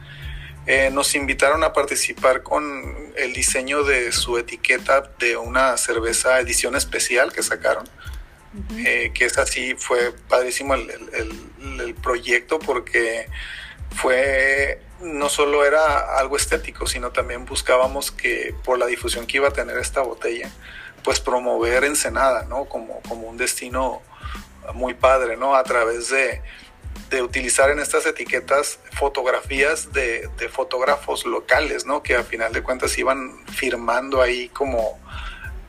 Eh, 0.65 0.89
nos 0.91 1.15
invitaron 1.15 1.63
a 1.63 1.73
participar 1.73 2.43
con 2.43 3.13
el 3.15 3.33
diseño 3.33 3.83
de 3.83 4.11
su 4.11 4.37
etiqueta 4.37 5.09
de 5.19 5.37
una 5.37 5.77
cerveza 5.77 6.39
edición 6.39 6.75
especial 6.75 7.33
que 7.33 7.41
sacaron, 7.41 7.87
eh, 8.77 9.11
que 9.13 9.25
es 9.25 9.37
así, 9.37 9.75
fue 9.75 10.13
padrísimo 10.27 10.75
el, 10.75 10.89
el, 11.13 11.81
el 11.81 11.95
proyecto 11.95 12.59
porque 12.59 13.27
fue 13.95 14.81
no 15.01 15.29
solo 15.29 15.65
era 15.65 16.17
algo 16.17 16.35
estético, 16.35 16.85
sino 16.85 17.11
también 17.11 17.45
buscábamos 17.45 18.11
que 18.11 18.53
por 18.63 18.77
la 18.77 18.85
difusión 18.85 19.25
que 19.25 19.37
iba 19.37 19.47
a 19.47 19.53
tener 19.53 19.77
esta 19.77 20.01
botella, 20.01 20.51
pues 21.09 21.19
promover 21.19 21.85
Ensenada, 21.85 22.43
¿no? 22.43 22.65
Como, 22.65 23.01
como 23.01 23.27
un 23.27 23.35
destino 23.35 23.99
muy 24.75 24.93
padre, 24.93 25.37
¿no? 25.37 25.55
A 25.55 25.63
través 25.63 26.11
de, 26.11 26.39
utilizar 27.23 27.71
en 27.71 27.79
estas 27.79 28.05
etiquetas 28.05 28.77
fotografías 28.91 29.91
de, 29.91 30.29
fotógrafos 30.51 31.25
locales, 31.25 31.87
¿no? 31.87 32.03
Que 32.03 32.15
a 32.15 32.23
final 32.23 32.53
de 32.53 32.61
cuentas 32.61 32.95
iban 32.99 33.43
firmando 33.47 34.21
ahí 34.21 34.49
como 34.49 34.99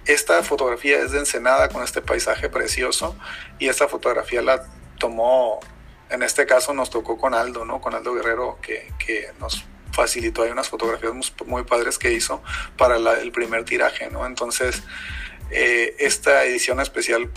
esta 0.05 0.43
fotografía 0.43 0.99
es 0.99 1.13
de 1.13 1.21
Ensenada 1.21 1.71
con 1.71 1.85
este 1.85 2.03
paisaje 2.03 2.51
precioso 2.51 3.17
y 3.59 3.69
esta 3.71 3.89
fotografía 3.89 4.43
la 4.43 4.67
tomó, 4.99 5.61
en 6.11 6.23
este 6.23 6.45
caso 6.45 6.75
nos 6.75 6.91
tocó 6.91 7.17
con 7.17 7.33
Aldo, 7.33 7.65
¿no? 7.65 7.81
Con 7.81 7.95
Aldo 7.95 8.13
Guerrero 8.13 8.59
que, 8.61 8.93
que 8.99 9.33
nos 9.41 9.65
facilitó 9.93 10.43
hay 10.43 10.51
unas 10.51 10.69
fotografías 10.69 11.13
muy, 11.47 11.65
padres 11.65 11.99
que 11.99 12.13
hizo 12.13 12.43
para 12.77 12.97
el 12.97 13.33
primer 13.33 13.65
tiraje, 13.65 14.11
¿no? 14.11 14.27
Entonces, 14.27 14.83
eh, 15.51 15.97
esta 15.99 16.45
edición 16.45 16.81
especial 16.81 17.31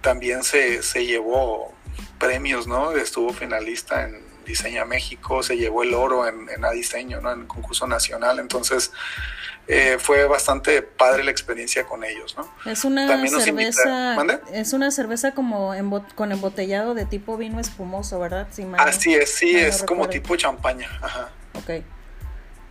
también 0.00 0.42
se, 0.42 0.82
se, 0.82 1.06
llevó 1.06 1.72
premios, 2.18 2.66
¿no? 2.66 2.92
Estuvo 2.92 3.32
finalista 3.32 4.04
en 4.04 4.20
Diseña 4.44 4.84
México, 4.84 5.42
se 5.42 5.56
llevó 5.56 5.82
el 5.82 5.94
oro 5.94 6.26
en, 6.26 6.48
en 6.48 6.64
A 6.64 6.70
Diseño, 6.70 7.20
¿no? 7.20 7.32
En 7.32 7.42
el 7.42 7.46
concurso 7.46 7.86
nacional, 7.86 8.38
entonces... 8.38 8.92
Eh, 9.68 9.96
fue 10.00 10.26
bastante 10.26 10.82
padre 10.82 11.22
la 11.22 11.30
experiencia 11.30 11.84
con 11.84 12.02
ellos, 12.02 12.36
¿no? 12.36 12.52
Es 12.68 12.84
una 12.84 13.06
cerveza, 13.28 14.16
es 14.52 14.72
una 14.72 14.90
cerveza 14.90 15.34
como 15.34 15.72
con 16.16 16.32
embotellado 16.32 16.94
de 16.94 17.06
tipo 17.06 17.36
vino 17.36 17.60
espumoso, 17.60 18.18
¿verdad? 18.18 18.48
Así 18.78 19.14
es, 19.14 19.32
sí, 19.32 19.56
es 19.56 19.84
como 19.84 20.08
tipo 20.08 20.34
champaña, 20.34 20.90
ajá. 21.00 21.30
Ok. 21.54 21.84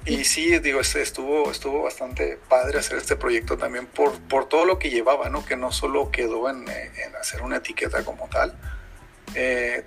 Y 0.06 0.24
sí, 0.24 0.58
digo, 0.60 0.80
estuvo, 0.80 1.52
estuvo 1.52 1.84
bastante 1.84 2.40
padre 2.50 2.80
hacer 2.80 2.98
este 2.98 3.16
proyecto 3.16 3.58
también 3.58 3.86
por, 3.86 4.20
por 4.22 4.50
todo 4.50 4.66
lo 4.66 4.80
que 4.80 4.90
llevaba, 4.90 5.30
¿no? 5.30 5.46
Que 5.46 5.56
no 5.56 5.72
solo 5.72 6.10
quedó 6.10 6.50
en, 6.50 6.68
en 6.68 7.16
hacer 7.20 7.44
una 7.44 7.58
etiqueta 7.58 8.04
como 8.04 8.28
tal. 8.28 8.58
Eh, 9.36 9.86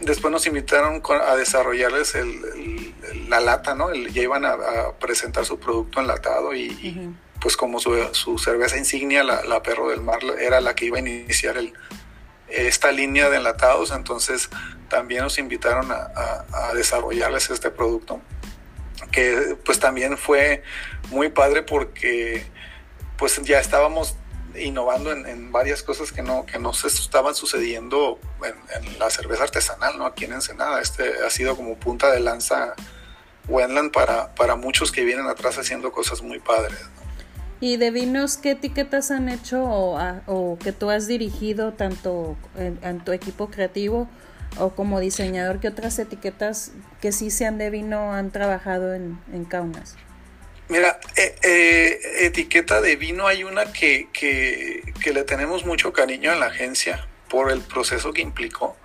después 0.00 0.32
nos 0.32 0.46
invitaron 0.46 1.02
a 1.26 1.36
desarrollarles 1.36 2.14
el, 2.14 2.94
la 3.28 3.40
lata, 3.40 3.74
¿no? 3.74 3.92
ya 3.94 4.22
iban 4.22 4.44
a, 4.44 4.56
presentar 4.98 5.44
su 5.44 5.58
producto 5.58 6.00
enlatado 6.00 6.54
y, 6.54 7.14
pues 7.40 7.56
como 7.56 7.80
su, 7.80 7.94
su, 8.12 8.38
cerveza 8.38 8.78
insignia, 8.78 9.22
la, 9.22 9.44
la, 9.44 9.62
Perro 9.62 9.90
del 9.90 10.00
Mar, 10.00 10.20
era 10.40 10.60
la 10.60 10.74
que 10.74 10.86
iba 10.86 10.96
a 10.96 11.00
iniciar 11.00 11.56
el, 11.56 11.72
esta 12.48 12.90
línea 12.92 13.28
de 13.28 13.36
enlatados, 13.36 13.92
entonces 13.92 14.48
también 14.88 15.22
nos 15.22 15.38
invitaron 15.38 15.92
a, 15.92 16.44
a 16.52 16.74
desarrollarles 16.74 17.50
este 17.50 17.70
producto 17.70 18.20
que 19.10 19.56
pues 19.64 19.78
también 19.78 20.16
fue 20.16 20.62
muy 21.10 21.28
padre 21.28 21.62
porque 21.62 22.44
pues 23.18 23.40
ya 23.42 23.58
estábamos 23.58 24.16
innovando 24.58 25.12
en, 25.12 25.52
varias 25.52 25.82
cosas 25.82 26.12
que 26.12 26.22
no, 26.22 26.46
que 26.46 26.58
no 26.58 26.72
se 26.72 26.88
estaban 26.88 27.34
sucediendo 27.34 28.18
en, 28.44 28.98
la 28.98 29.10
cerveza 29.10 29.44
artesanal, 29.44 29.98
¿no? 29.98 30.06
Aquí 30.06 30.24
en 30.24 30.32
Ensenada. 30.32 30.80
Este 30.80 31.04
ha 31.24 31.30
sido 31.30 31.56
como 31.56 31.76
punta 31.76 32.10
de 32.10 32.20
lanza 32.20 32.74
Wendland 33.48 33.92
para, 33.92 34.34
para 34.34 34.56
muchos 34.56 34.92
que 34.92 35.04
vienen 35.04 35.26
atrás 35.26 35.58
haciendo 35.58 35.92
cosas 35.92 36.22
muy 36.22 36.38
padres. 36.38 36.78
¿Y 37.60 37.76
de 37.76 37.90
vinos 37.90 38.38
qué 38.38 38.52
etiquetas 38.52 39.10
han 39.10 39.28
hecho 39.28 39.62
o, 39.62 40.58
que 40.62 40.72
tú 40.72 40.90
has 40.90 41.06
dirigido 41.06 41.74
tanto 41.74 42.36
en 42.56 43.04
tu 43.04 43.12
equipo 43.12 43.50
creativo 43.50 44.08
o 44.58 44.70
como 44.70 45.00
diseñador, 45.00 45.60
¿qué 45.60 45.68
otras 45.68 45.98
etiquetas 45.98 46.72
que 47.00 47.12
sí 47.12 47.30
sean 47.30 47.58
de 47.58 47.70
vino 47.70 48.12
han 48.12 48.30
trabajado 48.30 48.94
en, 48.94 49.18
en 49.32 49.44
Kaunas? 49.44 49.96
Mira, 50.68 51.00
eh, 51.16 51.34
eh, 51.42 52.00
etiqueta 52.20 52.80
de 52.80 52.94
vino 52.94 53.26
hay 53.26 53.42
una 53.42 53.72
que, 53.72 54.08
que, 54.12 54.94
que, 55.02 55.12
le 55.12 55.24
tenemos 55.24 55.66
mucho 55.66 55.92
cariño 55.92 56.32
en 56.32 56.38
la 56.38 56.46
agencia 56.46 57.08
por 57.28 57.50
el 57.50 57.60
proceso 57.60 58.12
que 58.12 58.22
implicó. 58.22 58.76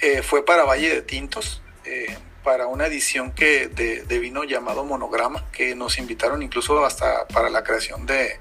Eh, 0.00 0.22
fue 0.22 0.44
para 0.44 0.64
Valle 0.64 0.92
de 0.92 1.02
Tintos, 1.02 1.62
para 2.42 2.66
una 2.66 2.86
edición 2.86 3.32
que 3.32 3.68
de, 3.68 4.02
de, 4.02 4.18
vino 4.18 4.42
llamado 4.42 4.84
Monograma, 4.84 5.48
que 5.52 5.76
nos 5.76 5.98
invitaron 5.98 6.42
incluso 6.42 6.84
hasta 6.84 7.28
para 7.28 7.48
la 7.48 7.62
creación 7.62 8.06
de, 8.06 8.40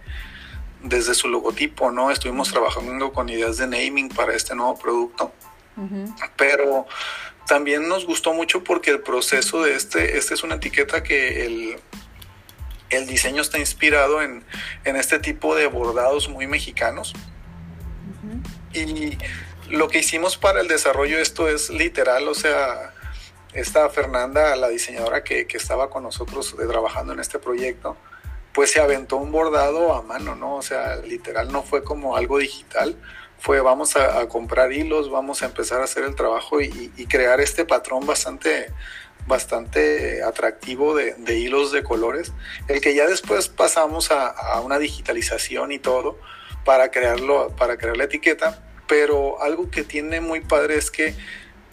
desde 0.82 1.14
su 1.14 1.28
logotipo, 1.28 1.92
¿no? 1.92 2.10
Estuvimos 2.10 2.52
trabajando 2.52 3.12
con 3.12 3.30
ideas 3.30 3.58
de 3.58 3.68
naming 3.68 4.10
para 4.10 4.34
este 4.34 4.56
nuevo 4.56 4.78
producto. 4.80 5.32
Pero 6.36 6.88
también 7.48 7.88
nos 7.88 8.06
gustó 8.06 8.34
mucho 8.34 8.64
porque 8.64 8.92
el 8.92 9.02
proceso 9.02 9.64
de 9.64 9.76
este, 9.76 10.18
este 10.18 10.34
es 10.34 10.44
una 10.44 10.56
etiqueta 10.56 11.04
que 11.04 11.46
el, 11.46 11.80
el 12.90 13.08
diseño 13.08 13.42
está 13.42 13.60
inspirado 13.60 14.22
en, 14.22 14.44
este 14.84 15.20
tipo 15.20 15.56
de 15.56 15.68
bordados 15.68 16.30
muy 16.30 16.48
mexicanos. 16.48 17.14
Y 18.74 19.18
lo 19.70 19.88
que 19.88 20.00
hicimos 20.00 20.38
para 20.38 20.62
el 20.62 20.68
desarrollo 20.68 21.18
de 21.18 21.24
esto 21.24 21.48
es 21.48 21.70
literal, 21.70 22.28
o 22.28 22.36
sea, 22.36 22.94
esta 23.54 23.90
Fernanda, 23.90 24.56
la 24.56 24.70
diseñadora 24.70 25.24
que, 25.24 25.48
que 25.48 25.58
estaba 25.58 25.90
con 25.90 26.04
nosotros 26.04 26.56
trabajando 26.56 27.14
en 27.14 27.20
este 27.20 27.40
proyecto, 27.40 27.98
pues 28.54 28.72
se 28.72 28.80
aventó 28.80 29.18
un 29.18 29.32
bordado 29.32 29.94
a 29.94 30.02
mano, 30.02 30.36
¿no? 30.36 30.56
O 30.56 30.62
sea, 30.62 30.98
literal 30.98 31.52
no 31.52 31.64
fue 31.64 31.84
como 31.84 32.16
algo 32.16 32.40
digital, 32.40 32.96
fue 33.40 33.62
vamos 33.62 33.96
a, 33.96 34.28
comprar 34.28 34.72
hilos, 34.72 35.10
vamos 35.10 35.42
a 35.42 35.46
empezar 35.46 35.82
a 35.82 35.86
hacer 35.86 36.04
el 36.04 36.16
trabajo 36.16 36.62
y, 36.62 36.90
crear 37.08 37.40
este 37.40 37.66
patrón 37.66 38.06
bastante, 38.06 38.68
bastante 39.26 40.22
atractivo 40.24 40.96
de, 40.96 41.40
hilos 41.40 41.72
de 41.72 41.84
colores, 41.84 42.34
el 42.68 42.82
que 42.82 42.94
ya 42.94 43.08
después 43.08 43.48
pasamos 43.48 44.12
a, 44.12 44.60
una 44.62 44.78
digitalización 44.78 45.72
y 45.72 45.80
todo 45.80 46.20
para 46.66 46.92
crearlo, 46.92 47.56
para 47.56 47.78
crear 47.78 47.98
la 47.98 48.04
etiqueta, 48.04 48.64
pero 48.88 49.42
algo 49.42 49.72
que 49.72 49.84
tiene 49.84 50.22
muy 50.22 50.42
padre 50.42 50.78
es 50.78 50.92
que 50.92 51.16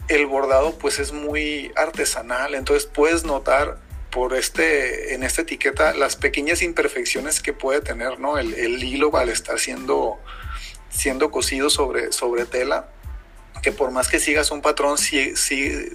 el 0.08 0.26
bordado 0.26 0.78
pues 0.78 0.98
es 0.98 1.12
muy 1.12 1.72
artesanal, 1.74 2.54
entonces 2.54 2.86
puedes 2.86 3.24
notar 3.24 3.78
por 4.16 4.34
este, 4.34 5.14
en 5.14 5.22
esta 5.22 5.42
etiqueta 5.42 5.92
las 5.92 6.16
pequeñas 6.16 6.62
imperfecciones 6.62 7.42
que 7.42 7.52
puede 7.52 7.82
tener, 7.82 8.18
¿no? 8.18 8.38
El, 8.38 8.82
hilo 8.82 9.14
al 9.14 9.28
estar 9.28 9.58
siendo 9.58 10.18
siendo 10.90 11.30
cosido 11.30 11.70
sobre, 11.70 12.12
sobre 12.12 12.46
tela, 12.46 12.88
que 13.62 13.72
por 13.72 13.90
más 13.90 14.08
que 14.08 14.20
sigas 14.20 14.50
un 14.50 14.62
patrón, 14.62 14.98
sí, 14.98 15.34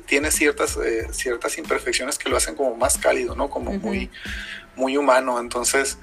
tiene 0.06 0.32
ciertas, 0.32 0.78
eh, 0.78 1.08
ciertas 1.12 1.58
imperfecciones 1.58 2.18
que 2.18 2.30
lo 2.30 2.38
hacen 2.38 2.56
como 2.56 2.76
más 2.76 2.98
cálido, 2.98 3.36
¿no? 3.36 3.50
Como 3.50 3.72
muy, 3.72 4.10
muy 4.76 4.98
humano. 4.98 5.40
Entonces, 5.40 5.98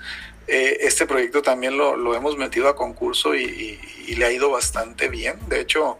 eh, 0.47 0.79
este 0.81 1.05
proyecto 1.07 1.43
también 1.43 1.77
lo, 1.77 2.15
hemos 2.15 2.39
metido 2.39 2.69
a 2.69 2.77
concurso 2.77 3.35
y, 3.35 3.79
le 4.17 4.25
ha 4.25 4.33
ido 4.33 4.51
bastante 4.51 5.09
bien. 5.09 5.39
De 5.49 5.61
hecho, 5.61 5.99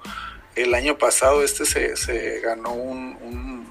el 0.57 0.75
año 0.75 0.97
pasado 0.97 1.45
este 1.45 1.67
se, 1.67 2.41
ganó 2.41 2.73
un, 2.73 3.69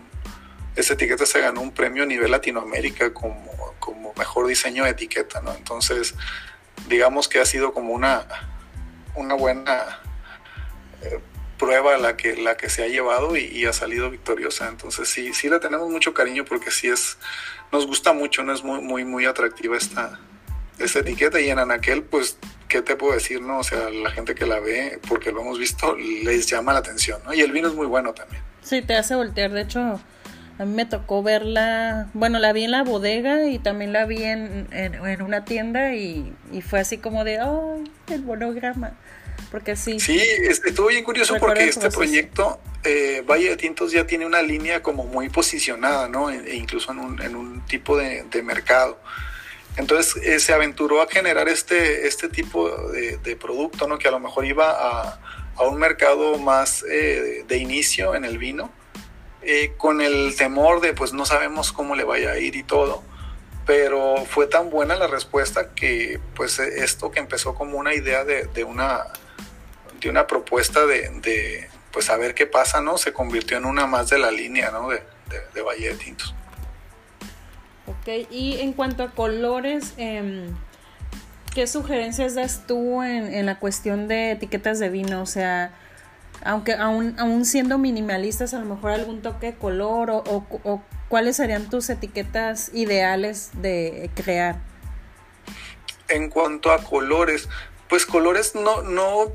esta 0.75 0.93
etiqueta 0.93 1.25
se 1.25 1.41
ganó 1.41 1.61
un 1.61 1.71
premio 1.71 2.03
a 2.03 2.05
nivel 2.05 2.29
Latinoamérica 2.29 3.11
como, 3.11 3.75
como 3.79 4.13
mejor 4.13 4.45
diseño 4.45 4.83
de 4.83 4.91
etiqueta, 4.91 5.41
¿no? 5.41 5.53
Entonces, 5.55 6.13
digamos 6.87 7.27
que 7.27 7.39
ha 7.39 7.45
sido 7.45 7.73
como 7.73 7.93
una 7.93 8.27
una 9.17 9.35
buena 9.35 9.99
eh, 11.03 11.19
prueba 11.57 11.97
la 11.97 12.15
que, 12.15 12.37
la 12.37 12.55
que 12.55 12.69
se 12.69 12.83
ha 12.83 12.87
llevado 12.87 13.35
y, 13.35 13.65
ha 13.65 13.73
salido 13.73 14.09
victoriosa. 14.09 14.67
Entonces 14.69 15.09
sí, 15.09 15.33
sí 15.33 15.49
le 15.49 15.59
tenemos 15.59 15.89
mucho 15.89 16.13
cariño 16.13 16.45
porque 16.45 16.71
sí 16.71 16.87
es, 16.87 17.17
nos 17.71 17.85
gusta 17.85 18.13
mucho, 18.13 18.43
no 18.43 18.53
es 18.53 18.63
muy, 18.63 18.81
muy, 18.81 19.03
muy 19.03 19.25
atractiva 19.25 19.75
esta, 19.75 20.19
esta 20.79 20.99
etiqueta. 20.99 21.39
Y 21.41 21.49
en 21.49 21.59
Anaquel, 21.59 22.03
pues, 22.03 22.37
¿qué 22.67 22.81
te 22.81 22.95
puedo 22.95 23.13
decir? 23.13 23.41
no 23.41 23.59
O 23.59 23.63
sea, 23.63 23.89
la 23.89 24.11
gente 24.11 24.35
que 24.35 24.45
la 24.45 24.59
ve, 24.59 24.99
porque 25.07 25.31
lo 25.31 25.41
hemos 25.41 25.59
visto, 25.59 25.95
les 25.95 26.47
llama 26.47 26.73
la 26.73 26.79
atención, 26.79 27.21
¿no? 27.25 27.33
Y 27.33 27.41
el 27.41 27.51
vino 27.51 27.67
es 27.67 27.73
muy 27.73 27.87
bueno 27.87 28.13
también. 28.13 28.41
Sí, 28.61 28.81
te 28.81 28.95
hace 28.95 29.15
voltear. 29.15 29.51
De 29.51 29.61
hecho, 29.61 29.99
a 30.59 30.65
mí 30.65 30.73
me 30.73 30.85
tocó 30.85 31.21
verla, 31.21 32.09
bueno, 32.13 32.39
la 32.39 32.51
vi 32.51 32.63
en 32.63 32.71
la 32.71 32.83
bodega 32.83 33.45
y 33.47 33.59
también 33.59 33.93
la 33.93 34.05
vi 34.05 34.23
en, 34.23 34.67
en, 34.71 35.21
una 35.21 35.45
tienda 35.45 35.93
y, 35.93 36.33
y, 36.51 36.61
fue 36.61 36.79
así 36.79 36.97
como 36.97 37.23
de, 37.23 37.39
¡ay, 37.39 37.83
el 38.11 38.23
monograma! 38.23 38.93
Porque 39.51 39.75
sí. 39.75 39.99
Sí, 39.99 40.19
estuvo 40.19 40.87
bien 40.87 41.03
curioso 41.03 41.35
porque 41.39 41.65
este 41.65 41.89
proyecto, 41.91 42.59
eh, 42.83 43.23
Valle 43.29 43.49
de 43.49 43.57
Tintos, 43.57 43.91
ya 43.91 44.05
tiene 44.07 44.25
una 44.25 44.41
línea 44.41 44.81
como 44.81 45.05
muy 45.05 45.29
posicionada, 45.29 46.09
¿no? 46.09 46.31
E, 46.31 46.51
e 46.51 46.55
incluso 46.55 46.91
en 46.91 46.99
un, 46.99 47.21
en 47.21 47.35
un 47.35 47.65
tipo 47.65 47.95
de, 47.95 48.23
de 48.23 48.41
mercado. 48.41 48.99
Entonces 49.77 50.21
eh, 50.23 50.39
se 50.39 50.53
aventuró 50.53 51.01
a 51.01 51.07
generar 51.07 51.47
este, 51.47 52.07
este 52.07 52.29
tipo 52.29 52.67
de, 52.91 53.17
de, 53.17 53.35
producto, 53.35 53.87
¿no? 53.87 53.99
Que 53.99 54.07
a 54.07 54.11
lo 54.11 54.19
mejor 54.19 54.43
iba 54.43 54.71
a, 54.71 55.21
a 55.55 55.63
un 55.63 55.77
mercado 55.77 56.39
más 56.39 56.83
eh, 56.89 57.45
de 57.47 57.57
inicio 57.57 58.15
en 58.15 58.25
el 58.25 58.39
vino 58.39 58.71
eh, 59.41 59.73
con 59.77 60.01
el 60.01 60.35
temor 60.35 60.81
de 60.81 60.93
pues 60.93 61.13
no 61.13 61.25
sabemos 61.25 61.71
cómo 61.71 61.95
le 61.95 62.03
vaya 62.03 62.31
a 62.31 62.37
ir 62.37 62.55
y 62.55 62.63
todo, 62.63 63.03
pero 63.65 64.15
fue 64.25 64.47
tan 64.47 64.69
buena 64.69 64.95
la 64.95 65.07
respuesta 65.07 65.73
que 65.73 66.19
pues 66.35 66.59
esto 66.59 67.11
que 67.11 67.19
empezó 67.19 67.53
como 67.53 67.77
una 67.77 67.93
idea 67.93 68.23
de, 68.23 68.63
una, 68.63 69.05
de 69.99 70.09
una 70.09 70.25
propuesta 70.25 70.85
de, 70.85 71.69
pues 71.91 72.09
a 72.09 72.17
ver 72.17 72.33
qué 72.33 72.47
pasa, 72.47 72.81
¿no? 72.81 72.97
Se 72.97 73.13
convirtió 73.13 73.57
en 73.57 73.65
una 73.65 73.85
más 73.85 74.09
de 74.09 74.17
la 74.17 74.31
línea, 74.31 74.71
¿no? 74.71 74.89
De, 74.89 75.01
de 75.53 75.61
Valle 75.61 75.89
de 75.89 75.95
Tintos. 75.95 76.33
Ok, 77.87 78.27
y 78.29 78.59
en 78.59 78.73
cuanto 78.73 79.03
a 79.03 79.11
colores, 79.11 79.93
em, 79.97 80.55
¿qué 81.53 81.67
sugerencias 81.67 82.35
das 82.35 82.67
tú 82.67 83.01
en, 83.01 83.33
en 83.33 83.45
la 83.45 83.59
cuestión 83.59 84.07
de 84.07 84.31
etiquetas 84.31 84.79
de 84.79 84.89
vino? 84.89 85.21
O 85.21 85.25
sea, 85.25 85.73
aunque 86.43 86.73
aún, 86.73 87.15
aún 87.19 87.45
siendo 87.45 87.77
minimalistas, 87.77 88.53
a 88.53 88.59
lo 88.59 88.65
mejor 88.65 88.91
algún 88.91 89.21
toque 89.21 89.47
de 89.47 89.55
color 89.55 90.09
o, 90.09 90.21
o, 90.25 90.81
cuáles 91.07 91.37
serían 91.37 91.69
tus 91.69 91.89
etiquetas 91.89 92.71
ideales 92.73 93.51
de 93.53 94.09
crear. 94.15 94.61
En 96.09 96.29
cuanto 96.29 96.71
a 96.71 96.83
colores, 96.83 97.49
pues 97.89 98.05
colores 98.05 98.55
no, 98.55 98.81
no 98.81 99.33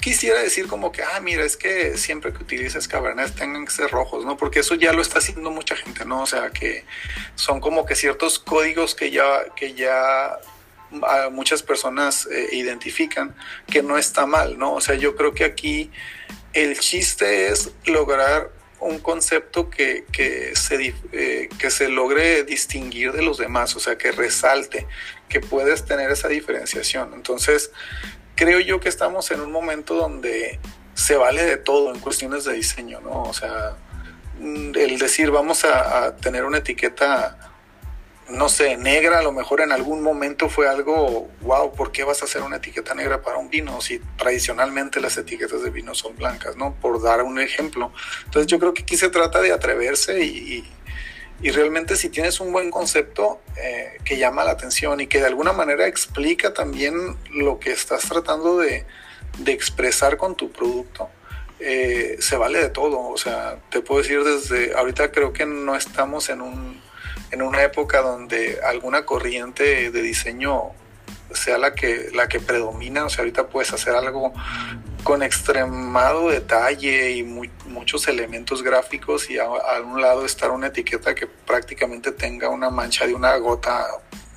quisiera 0.00 0.42
decir 0.42 0.66
como 0.66 0.90
que, 0.90 1.02
ah, 1.02 1.20
mira, 1.20 1.44
es 1.44 1.56
que 1.56 1.96
siempre 1.96 2.32
que 2.32 2.42
utilices 2.42 2.88
cabernet 2.88 3.34
tengan 3.34 3.64
que 3.64 3.70
ser 3.70 3.90
rojos, 3.90 4.24
¿no? 4.24 4.36
Porque 4.36 4.60
eso 4.60 4.74
ya 4.74 4.92
lo 4.92 5.00
está 5.00 5.18
haciendo 5.18 5.50
mucha 5.50 5.76
gente, 5.76 6.04
¿no? 6.04 6.22
O 6.22 6.26
sea, 6.26 6.50
que 6.50 6.84
son 7.36 7.60
como 7.60 7.86
que 7.86 7.94
ciertos 7.94 8.40
códigos 8.40 8.96
que 8.96 9.12
ya, 9.12 9.44
que 9.54 9.74
ya 9.74 10.38
muchas 11.30 11.62
personas 11.62 12.26
eh, 12.26 12.48
identifican 12.52 13.34
que 13.66 13.82
no 13.82 13.98
está 13.98 14.26
mal, 14.26 14.58
¿no? 14.58 14.74
O 14.74 14.80
sea, 14.80 14.94
yo 14.94 15.16
creo 15.16 15.34
que 15.34 15.44
aquí 15.44 15.90
el 16.52 16.78
chiste 16.78 17.48
es 17.48 17.70
lograr 17.86 18.50
un 18.80 18.98
concepto 18.98 19.70
que, 19.70 20.04
que, 20.12 20.54
se, 20.56 20.94
eh, 21.12 21.48
que 21.58 21.70
se 21.70 21.88
logre 21.88 22.42
distinguir 22.44 23.12
de 23.12 23.22
los 23.22 23.38
demás, 23.38 23.76
o 23.76 23.80
sea, 23.80 23.96
que 23.96 24.10
resalte, 24.10 24.86
que 25.28 25.40
puedes 25.40 25.84
tener 25.84 26.10
esa 26.10 26.28
diferenciación. 26.28 27.14
Entonces, 27.14 27.70
creo 28.34 28.60
yo 28.60 28.80
que 28.80 28.88
estamos 28.88 29.30
en 29.30 29.40
un 29.40 29.52
momento 29.52 29.94
donde 29.94 30.58
se 30.94 31.16
vale 31.16 31.44
de 31.44 31.56
todo 31.56 31.94
en 31.94 32.00
cuestiones 32.00 32.44
de 32.44 32.54
diseño, 32.54 33.00
¿no? 33.00 33.22
O 33.22 33.32
sea, 33.32 33.76
mm, 34.40 34.72
el 34.74 34.98
decir 34.98 35.30
vamos 35.30 35.64
a, 35.64 36.04
a 36.04 36.16
tener 36.16 36.44
una 36.44 36.58
etiqueta 36.58 37.51
no 38.32 38.48
sé, 38.48 38.76
negra, 38.76 39.18
a 39.18 39.22
lo 39.22 39.32
mejor 39.32 39.60
en 39.60 39.72
algún 39.72 40.02
momento 40.02 40.48
fue 40.48 40.68
algo, 40.68 41.28
wow, 41.42 41.72
¿por 41.72 41.92
qué 41.92 42.04
vas 42.04 42.22
a 42.22 42.24
hacer 42.24 42.42
una 42.42 42.56
etiqueta 42.56 42.94
negra 42.94 43.22
para 43.22 43.38
un 43.38 43.50
vino 43.50 43.80
si 43.80 43.98
tradicionalmente 44.16 45.00
las 45.00 45.16
etiquetas 45.16 45.62
de 45.62 45.70
vino 45.70 45.94
son 45.94 46.16
blancas, 46.16 46.56
¿no? 46.56 46.74
Por 46.74 47.02
dar 47.02 47.22
un 47.22 47.38
ejemplo. 47.38 47.92
Entonces 48.24 48.46
yo 48.46 48.58
creo 48.58 48.74
que 48.74 48.82
aquí 48.82 48.96
se 48.96 49.08
trata 49.08 49.40
de 49.40 49.52
atreverse 49.52 50.24
y, 50.24 50.64
y 51.42 51.50
realmente 51.50 51.96
si 51.96 52.08
tienes 52.08 52.38
un 52.38 52.52
buen 52.52 52.70
concepto 52.70 53.40
eh, 53.56 53.98
que 54.04 54.16
llama 54.16 54.44
la 54.44 54.52
atención 54.52 55.00
y 55.00 55.08
que 55.08 55.18
de 55.18 55.26
alguna 55.26 55.52
manera 55.52 55.88
explica 55.88 56.54
también 56.54 56.94
lo 57.32 57.58
que 57.58 57.72
estás 57.72 58.08
tratando 58.08 58.58
de, 58.58 58.86
de 59.38 59.52
expresar 59.52 60.16
con 60.16 60.36
tu 60.36 60.52
producto, 60.52 61.10
eh, 61.58 62.16
se 62.20 62.36
vale 62.36 62.60
de 62.60 62.68
todo. 62.68 63.00
O 63.08 63.16
sea, 63.16 63.58
te 63.70 63.80
puedo 63.80 64.02
decir 64.02 64.22
desde, 64.22 64.74
ahorita 64.74 65.10
creo 65.10 65.32
que 65.32 65.44
no 65.44 65.74
estamos 65.74 66.28
en 66.28 66.42
un 66.42 66.80
en 67.32 67.42
una 67.42 67.62
época 67.62 68.02
donde 68.02 68.60
alguna 68.62 69.04
corriente 69.04 69.90
de 69.90 70.02
diseño 70.02 70.70
sea 71.32 71.56
la 71.56 71.74
que, 71.74 72.10
la 72.14 72.28
que 72.28 72.40
predomina, 72.40 73.06
o 73.06 73.08
sea, 73.08 73.20
ahorita 73.20 73.48
puedes 73.48 73.72
hacer 73.72 73.94
algo 73.94 74.34
con 75.02 75.22
extremado 75.22 76.28
detalle 76.28 77.12
y 77.12 77.22
muchos 77.22 78.06
elementos 78.06 78.62
gráficos 78.62 79.30
y 79.30 79.38
a, 79.38 79.48
un 79.48 80.00
lado 80.00 80.26
estar 80.26 80.50
una 80.50 80.68
etiqueta 80.68 81.14
que 81.14 81.26
prácticamente 81.26 82.12
tenga 82.12 82.50
una 82.50 82.70
mancha 82.70 83.06
de 83.06 83.14
una 83.14 83.34
gota 83.38 83.86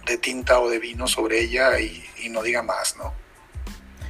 de 0.08 0.18
tinta 0.18 0.60
o 0.62 0.70
de 0.70 0.80
vino 0.80 1.08
sobre 1.08 1.42
ella 1.42 1.80
y, 1.80 2.04
no 2.30 2.42
diga 2.42 2.64
más, 2.64 2.96
¿no? 2.98 3.14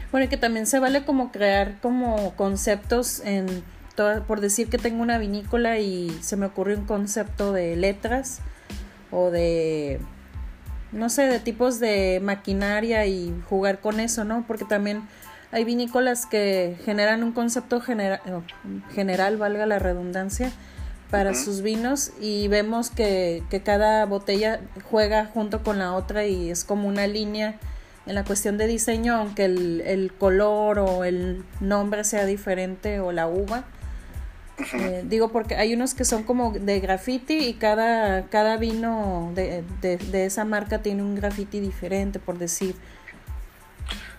Bueno, 0.09 0.25
y 0.25 0.29
que 0.29 0.37
también 0.37 0.67
se 0.67 0.79
vale 0.79 1.03
como 1.03 1.33
crear 1.33 1.81
como 1.81 2.33
conceptos 2.37 3.19
en, 3.25 3.65
por 4.25 4.39
decir 4.39 4.69
que 4.69 4.77
tengo 4.77 5.01
una 5.01 5.17
vinícola 5.17 5.79
y 5.79 6.17
se 6.21 6.37
me 6.37 6.45
ocurre 6.45 6.75
un 6.75 6.85
concepto 6.85 7.51
de 7.51 7.75
letras 7.75 8.39
o 9.11 9.31
de, 9.31 9.99
no 10.91 11.09
sé, 11.09 11.23
de 11.23 11.39
tipos 11.39 11.79
de 11.79 12.19
maquinaria 12.23 13.05
y 13.05 13.33
jugar 13.49 13.79
con 13.79 13.99
eso, 13.99 14.23
¿no? 14.23 14.45
Porque 14.47 14.65
también 14.65 15.03
hay 15.51 15.63
vinícolas 15.63 16.25
que 16.25 16.77
generan 16.85 17.23
un 17.23 17.31
concepto 17.31 17.81
general, 17.81 19.37
valga 19.37 19.65
la 19.65 19.79
redundancia, 19.79 20.51
para 21.11 21.33
sus 21.35 21.61
vinos 21.61 22.11
y 22.19 22.47
vemos 22.47 22.89
que, 22.89 23.43
que, 23.49 23.61
cada 23.61 24.05
botella 24.05 24.59
juega 24.89 25.25
junto 25.25 25.63
con 25.63 25.77
la 25.77 25.93
otra 25.93 26.25
y 26.25 26.49
es 26.49 26.63
como 26.63 26.87
una 26.87 27.07
línea 27.07 27.55
en 28.05 28.15
la 28.15 28.23
cuestión 28.23 28.57
de 28.57 28.67
diseño, 28.67 29.15
aunque 29.15 29.45
el, 29.45 29.81
el 29.81 30.11
color 30.13 30.79
o 30.79 31.03
el 31.03 31.43
nombre 31.59 32.03
sea 32.03 32.25
diferente 32.25 32.99
o 32.99 33.11
la 33.11 33.27
uva, 33.27 33.65
eh, 34.73 35.03
digo 35.05 35.29
porque 35.29 35.55
hay 35.55 35.73
unos 35.73 35.93
que 35.93 36.05
son 36.05 36.23
como 36.23 36.51
de 36.51 36.79
graffiti 36.79 37.37
y 37.37 37.55
cada, 37.55 38.27
cada 38.29 38.57
vino 38.57 39.31
de, 39.35 39.63
de, 39.81 40.25
esa 40.25 40.45
marca 40.45 40.81
tiene 40.81 41.03
un 41.03 41.15
graffiti 41.15 41.59
diferente, 41.59 42.19
por 42.19 42.37
decir. 42.37 42.75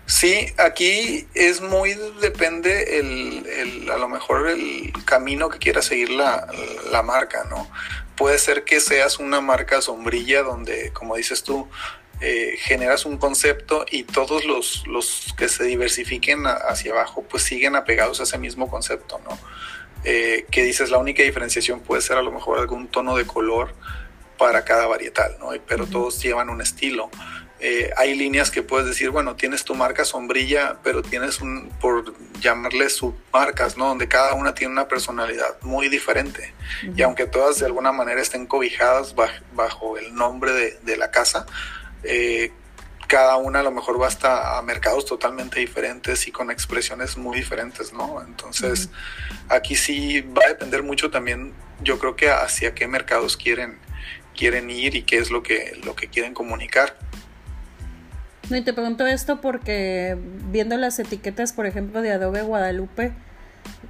Sí, 0.05 0.53
aquí 0.57 1.27
es 1.33 1.59
muy, 1.59 1.95
depende 2.21 2.99
el, 2.99 3.89
a 3.91 3.97
lo 3.97 4.07
mejor 4.07 4.47
el 4.47 4.93
camino 5.05 5.49
que 5.49 5.59
quiera 5.59 5.81
seguir 5.81 6.11
la, 6.11 6.47
la 6.91 7.03
marca, 7.03 7.45
¿no? 7.49 7.67
Puede 8.15 8.39
ser 8.39 8.63
que 8.63 8.79
seas 8.79 9.19
una 9.19 9.41
marca 9.41 9.81
sombrilla 9.81 10.43
donde, 10.43 10.91
como 10.93 11.17
dices 11.17 11.43
tú, 11.43 11.67
eh, 12.19 12.55
generas 12.57 13.05
un 13.05 13.17
concepto 13.17 13.85
y 13.91 14.03
todos 14.03 14.43
los, 14.43 14.87
los 14.87 15.35
que 15.37 15.47
se 15.47 15.65
diversifiquen 15.65 16.45
hacia 16.47 16.91
abajo 16.91 17.23
pues 17.29 17.43
siguen 17.43 17.75
apegados 17.75 18.19
a 18.19 18.23
ese 18.23 18.39
mismo 18.39 18.71
concepto, 18.71 19.21
¿no? 19.23 19.37
Eh, 20.09 20.45
que 20.49 20.63
dices 20.63 20.89
la 20.89 20.99
única 20.99 21.21
diferenciación 21.21 21.81
puede 21.81 22.01
ser 22.01 22.17
a 22.17 22.21
lo 22.21 22.31
mejor 22.31 22.59
algún 22.59 22.87
tono 22.87 23.17
de 23.17 23.27
color 23.27 23.75
para 24.37 24.63
cada 24.63 24.87
varietal, 24.87 25.35
¿no? 25.37 25.49
Pero 25.67 25.85
todos 25.85 26.23
llevan 26.23 26.49
un 26.49 26.61
estilo. 26.61 27.09
Eh, 27.59 27.91
hay 27.97 28.15
líneas 28.15 28.49
que 28.49 28.63
puedes 28.63 28.87
decir, 28.87 29.09
bueno, 29.09 29.35
tienes 29.35 29.65
tu 29.65 29.75
marca 29.75 30.05
sombrilla, 30.05 30.77
pero 30.81 31.01
tienes 31.01 31.41
un, 31.41 31.69
por 31.81 32.13
llamarle 32.39 32.87
submarcas, 32.87 33.75
¿no? 33.75 33.89
Donde 33.89 34.07
cada 34.07 34.33
una 34.33 34.55
tiene 34.55 34.71
una 34.71 34.87
personalidad 34.87 35.61
muy 35.61 35.89
diferente. 35.89 36.53
Y 36.95 37.01
aunque 37.01 37.25
todas 37.25 37.59
de 37.59 37.65
alguna 37.65 37.91
manera 37.91 38.21
estén 38.21 38.47
cobijadas 38.47 39.13
bajo, 39.13 39.97
el 39.97 40.15
nombre 40.15 40.53
de, 40.53 40.79
de 40.83 40.95
la 40.95 41.11
casa, 41.11 41.45
eh, 42.03 42.53
cada 43.07 43.37
una 43.37 43.61
a 43.61 43.63
lo 43.63 43.71
mejor 43.71 43.99
va 44.01 44.07
hasta 44.07 44.57
a 44.57 44.61
mercados 44.61 45.05
totalmente 45.05 45.59
diferentes 45.59 46.27
y 46.27 46.31
con 46.31 46.51
expresiones 46.51 47.17
muy 47.17 47.37
diferentes, 47.37 47.93
¿no? 47.93 48.21
Entonces, 48.21 48.89
aquí 49.49 49.75
sí 49.75 50.21
va 50.21 50.43
a 50.45 50.49
depender 50.49 50.83
mucho 50.83 51.09
también, 51.09 51.53
yo 51.81 51.99
creo 51.99 52.15
que 52.15 52.29
hacia 52.29 52.75
qué 52.75 52.87
mercados 52.87 53.37
quieren, 53.37 53.77
quieren 54.35 54.69
ir 54.69 54.95
y 54.95 55.03
qué 55.03 55.17
es 55.17 55.31
lo 55.31 55.41
que, 55.41 55.79
lo 55.85 55.95
que 55.95 56.07
quieren 56.07 56.33
comunicar. 56.33 56.95
No, 58.49 58.57
y 58.57 58.61
te 58.61 58.73
pregunto 58.73 59.07
esto 59.07 59.41
porque 59.41 60.17
viendo 60.51 60.77
las 60.77 60.99
etiquetas, 60.99 61.53
por 61.53 61.65
ejemplo, 61.65 62.01
de 62.01 62.11
Adobe 62.11 62.41
Guadalupe, 62.41 63.13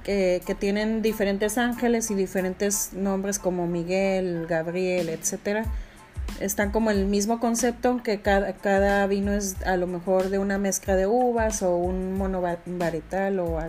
que, 0.04 0.42
que 0.46 0.54
tienen 0.54 1.02
diferentes 1.02 1.58
ángeles 1.58 2.10
y 2.10 2.14
diferentes 2.14 2.92
nombres 2.92 3.38
como 3.38 3.66
Miguel, 3.66 4.46
Gabriel, 4.48 5.08
etcétera, 5.08 5.64
están 6.40 6.70
como 6.70 6.90
el 6.90 7.06
mismo 7.06 7.40
concepto, 7.40 7.88
aunque 7.88 8.20
cada, 8.20 8.54
cada 8.54 9.06
vino 9.06 9.32
es 9.32 9.56
a 9.66 9.76
lo 9.76 9.86
mejor 9.86 10.30
de 10.30 10.38
una 10.38 10.58
mezcla 10.58 10.96
de 10.96 11.06
uvas 11.06 11.62
o 11.62 11.76
un 11.76 12.16
monovarietal 12.16 13.40
o, 13.40 13.56
o 13.56 13.68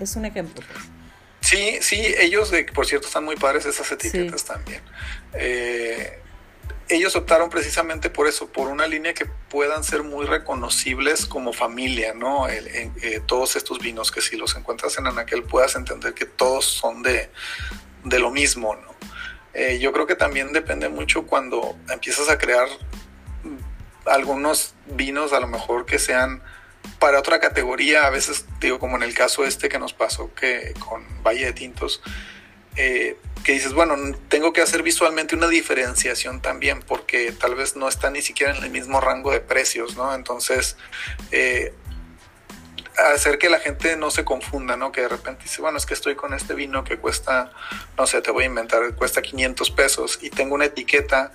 es 0.00 0.16
un 0.16 0.24
ejemplo. 0.24 0.62
Pues. 0.66 0.92
Sí, 1.40 1.78
sí, 1.80 2.00
ellos, 2.18 2.52
por 2.74 2.86
cierto, 2.86 3.08
están 3.08 3.24
muy 3.24 3.36
padres 3.36 3.66
esas 3.66 3.90
etiquetas 3.90 4.44
también. 4.44 4.80
Eh, 5.34 6.20
ellos 6.88 7.16
optaron 7.16 7.50
precisamente 7.50 8.10
por 8.10 8.28
eso, 8.28 8.48
por 8.48 8.68
una 8.68 8.86
línea 8.86 9.12
que 9.12 9.26
puedan 9.26 9.82
ser 9.82 10.02
muy 10.02 10.26
reconocibles 10.26 11.26
como 11.26 11.52
familia, 11.52 12.14
¿no? 12.14 12.48
Eh, 12.48 13.22
todos 13.26 13.56
estos 13.56 13.80
vinos 13.80 14.12
que 14.12 14.20
si 14.20 14.36
los 14.36 14.54
encuentras 14.56 14.98
en 14.98 15.06
Anaquel 15.06 15.42
puedas 15.42 15.74
entender 15.74 16.14
que 16.14 16.26
todos 16.26 16.64
son 16.64 17.02
de, 17.02 17.28
de 18.04 18.18
lo 18.18 18.30
mismo, 18.30 18.76
¿no? 18.76 18.92
Eh, 19.54 19.78
yo 19.78 19.92
creo 19.92 20.06
que 20.06 20.14
también 20.14 20.52
depende 20.52 20.88
mucho 20.88 21.26
cuando 21.26 21.76
empiezas 21.90 22.28
a 22.28 22.38
crear 22.38 22.68
algunos 24.06 24.74
vinos 24.86 25.32
a 25.32 25.40
lo 25.40 25.46
mejor 25.46 25.86
que 25.86 25.98
sean 25.98 26.42
para 26.98 27.18
otra 27.18 27.38
categoría, 27.38 28.06
a 28.06 28.10
veces 28.10 28.46
digo 28.60 28.78
como 28.78 28.96
en 28.96 29.02
el 29.02 29.14
caso 29.14 29.44
este 29.44 29.68
que 29.68 29.78
nos 29.78 29.92
pasó 29.92 30.34
que 30.34 30.74
con 30.78 31.04
Valle 31.22 31.46
de 31.46 31.52
Tintos, 31.52 32.02
eh, 32.76 33.16
que 33.44 33.52
dices, 33.52 33.72
bueno, 33.72 33.96
tengo 34.28 34.52
que 34.52 34.62
hacer 34.62 34.82
visualmente 34.82 35.34
una 35.34 35.48
diferenciación 35.48 36.40
también 36.40 36.80
porque 36.80 37.32
tal 37.32 37.54
vez 37.54 37.76
no 37.76 37.88
está 37.88 38.10
ni 38.10 38.22
siquiera 38.22 38.56
en 38.56 38.62
el 38.62 38.70
mismo 38.70 39.00
rango 39.00 39.32
de 39.32 39.40
precios, 39.40 39.96
¿no? 39.96 40.14
Entonces, 40.14 40.76
eh, 41.32 41.74
hacer 42.96 43.38
que 43.38 43.48
la 43.48 43.58
gente 43.58 43.96
no 43.96 44.10
se 44.10 44.24
confunda, 44.24 44.76
¿no? 44.76 44.92
Que 44.92 45.02
de 45.02 45.08
repente 45.08 45.44
dice, 45.44 45.60
bueno, 45.60 45.78
es 45.78 45.86
que 45.86 45.94
estoy 45.94 46.14
con 46.14 46.34
este 46.34 46.54
vino 46.54 46.84
que 46.84 46.98
cuesta, 46.98 47.52
no 47.96 48.06
sé, 48.06 48.20
te 48.22 48.30
voy 48.30 48.44
a 48.44 48.46
inventar, 48.46 48.94
cuesta 48.94 49.22
500 49.22 49.70
pesos 49.70 50.18
y 50.22 50.30
tengo 50.30 50.54
una 50.54 50.66
etiqueta 50.66 51.32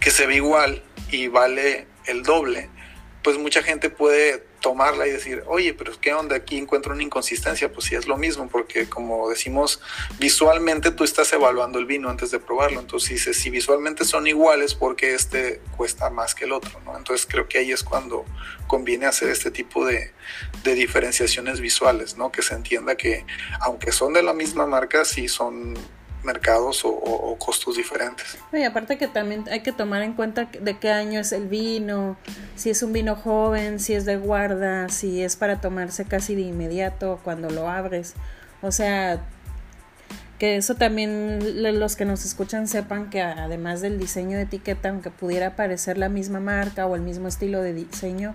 que 0.00 0.10
se 0.10 0.26
ve 0.26 0.36
igual 0.36 0.82
y 1.10 1.28
vale 1.28 1.86
el 2.06 2.22
doble, 2.22 2.70
pues 3.22 3.38
mucha 3.38 3.62
gente 3.62 3.90
puede 3.90 4.44
tomarla 4.66 5.06
y 5.06 5.12
decir, 5.12 5.44
oye, 5.46 5.74
pero 5.74 5.92
¿qué 6.00 6.12
onda? 6.12 6.34
Aquí 6.34 6.58
encuentro 6.58 6.92
una 6.92 7.04
inconsistencia. 7.04 7.72
Pues 7.72 7.86
sí, 7.86 7.94
es 7.94 8.08
lo 8.08 8.16
mismo, 8.16 8.48
porque 8.48 8.88
como 8.88 9.30
decimos, 9.30 9.80
visualmente 10.18 10.90
tú 10.90 11.04
estás 11.04 11.32
evaluando 11.32 11.78
el 11.78 11.86
vino 11.86 12.10
antes 12.10 12.32
de 12.32 12.40
probarlo. 12.40 12.80
Entonces 12.80 13.10
dices, 13.10 13.36
si 13.38 13.48
visualmente 13.48 14.04
son 14.04 14.26
iguales, 14.26 14.74
¿por 14.74 14.96
qué 14.96 15.14
este 15.14 15.60
cuesta 15.76 16.10
más 16.10 16.34
que 16.34 16.46
el 16.46 16.52
otro? 16.52 16.80
¿no? 16.84 16.98
Entonces 16.98 17.28
creo 17.30 17.46
que 17.46 17.58
ahí 17.58 17.70
es 17.70 17.84
cuando 17.84 18.24
conviene 18.66 19.06
hacer 19.06 19.28
este 19.28 19.52
tipo 19.52 19.86
de, 19.86 20.10
de 20.64 20.74
diferenciaciones 20.74 21.60
visuales, 21.60 22.16
¿no? 22.16 22.32
Que 22.32 22.42
se 22.42 22.56
entienda 22.56 22.96
que 22.96 23.24
aunque 23.60 23.92
son 23.92 24.14
de 24.14 24.24
la 24.24 24.32
misma 24.32 24.66
marca, 24.66 25.04
sí 25.04 25.28
son 25.28 25.74
mercados 26.26 26.82
o, 26.84 27.36
costos 27.38 27.76
diferentes. 27.76 28.36
Y 28.52 28.64
aparte 28.64 28.98
que 28.98 29.08
también 29.08 29.44
hay 29.50 29.60
que 29.60 29.72
tomar 29.72 30.02
en 30.02 30.12
cuenta 30.12 30.50
de 30.60 30.78
qué 30.78 30.90
año 30.90 31.20
es 31.20 31.32
el 31.32 31.46
vino, 31.46 32.16
si 32.56 32.70
es 32.70 32.82
un 32.82 32.92
vino 32.92 33.14
joven, 33.14 33.80
si 33.80 33.94
es 33.94 34.04
de 34.04 34.16
guarda, 34.16 34.88
si 34.88 35.22
es 35.22 35.36
para 35.36 35.60
tomarse 35.60 36.04
casi 36.04 36.34
de 36.34 36.42
inmediato 36.42 37.20
cuando 37.24 37.48
lo 37.48 37.68
abres. 37.68 38.14
O 38.60 38.72
sea, 38.72 39.24
que 40.38 40.56
eso 40.56 40.74
también 40.74 41.40
los 41.80 41.96
que 41.96 42.04
nos 42.04 42.24
escuchan 42.24 42.68
sepan 42.68 43.08
que 43.08 43.22
además 43.22 43.80
del 43.80 43.98
diseño 43.98 44.36
de 44.36 44.44
etiqueta, 44.44 44.90
aunque 44.90 45.10
pudiera 45.10 45.56
parecer 45.56 45.96
la 45.96 46.08
misma 46.08 46.40
marca 46.40 46.86
o 46.86 46.96
el 46.96 47.02
mismo 47.02 47.28
estilo 47.28 47.62
de 47.62 47.72
diseño, 47.72 48.34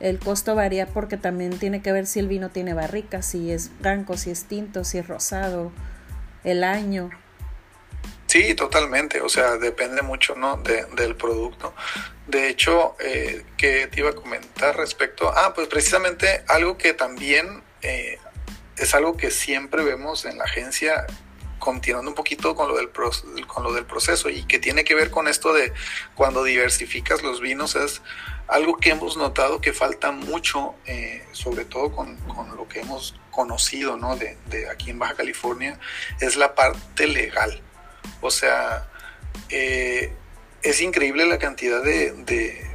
el 0.00 0.18
costo 0.18 0.54
varía 0.54 0.86
porque 0.86 1.16
también 1.16 1.58
tiene 1.58 1.80
que 1.80 1.92
ver 1.92 2.06
si 2.06 2.20
el 2.20 2.28
vino 2.28 2.50
tiene 2.50 2.74
barrica, 2.74 3.22
si 3.22 3.50
es 3.50 3.70
blanco, 3.80 4.16
si 4.16 4.30
es 4.30 4.44
tinto, 4.44 4.84
si 4.84 4.98
es 4.98 5.08
rosado 5.08 5.72
el 6.44 6.62
año. 6.64 7.10
Sí, 8.26 8.54
totalmente, 8.54 9.20
o 9.20 9.28
sea, 9.28 9.58
depende 9.58 10.02
mucho 10.02 10.34
¿no? 10.34 10.56
del 10.56 11.14
producto. 11.16 11.74
De 12.26 12.48
hecho, 12.48 12.96
eh, 12.98 13.44
que 13.56 13.86
te 13.86 14.00
iba 14.00 14.10
a 14.10 14.14
comentar 14.14 14.76
respecto, 14.76 15.30
ah, 15.30 15.52
pues 15.54 15.68
precisamente 15.68 16.42
algo 16.48 16.76
que 16.76 16.94
también 16.94 17.62
eh, 17.82 18.18
es 18.76 18.94
algo 18.94 19.16
que 19.16 19.30
siempre 19.30 19.84
vemos 19.84 20.24
en 20.24 20.38
la 20.38 20.44
agencia 20.44 21.06
continuando 21.58 22.10
un 22.10 22.14
poquito 22.14 22.54
con 22.54 22.68
lo, 22.68 22.76
del 22.76 22.90
con 23.46 23.62
lo 23.62 23.72
del 23.72 23.86
proceso 23.86 24.28
y 24.28 24.44
que 24.44 24.58
tiene 24.58 24.84
que 24.84 24.94
ver 24.94 25.10
con 25.10 25.28
esto 25.28 25.52
de 25.52 25.72
cuando 26.14 26.44
diversificas 26.44 27.22
los 27.22 27.40
vinos, 27.40 27.76
es 27.76 28.02
algo 28.48 28.76
que 28.76 28.90
hemos 28.90 29.16
notado 29.16 29.60
que 29.60 29.72
falta 29.72 30.10
mucho, 30.10 30.74
eh, 30.86 31.24
sobre 31.32 31.64
todo 31.64 31.92
con, 31.92 32.16
con, 32.16 32.54
lo 32.56 32.68
que 32.68 32.80
hemos 32.80 33.14
conocido 33.30 33.96
¿no? 33.96 34.16
de, 34.16 34.36
de, 34.46 34.68
aquí 34.68 34.90
en 34.90 34.98
Baja 34.98 35.14
California, 35.14 35.78
es 36.20 36.36
la 36.36 36.54
parte 36.54 37.06
legal. 37.06 37.60
O 38.20 38.30
sea, 38.30 38.88
eh, 39.48 40.12
es 40.62 40.80
increíble 40.80 41.26
la 41.26 41.38
cantidad 41.38 41.82
de, 41.82 42.12
de 42.12 42.70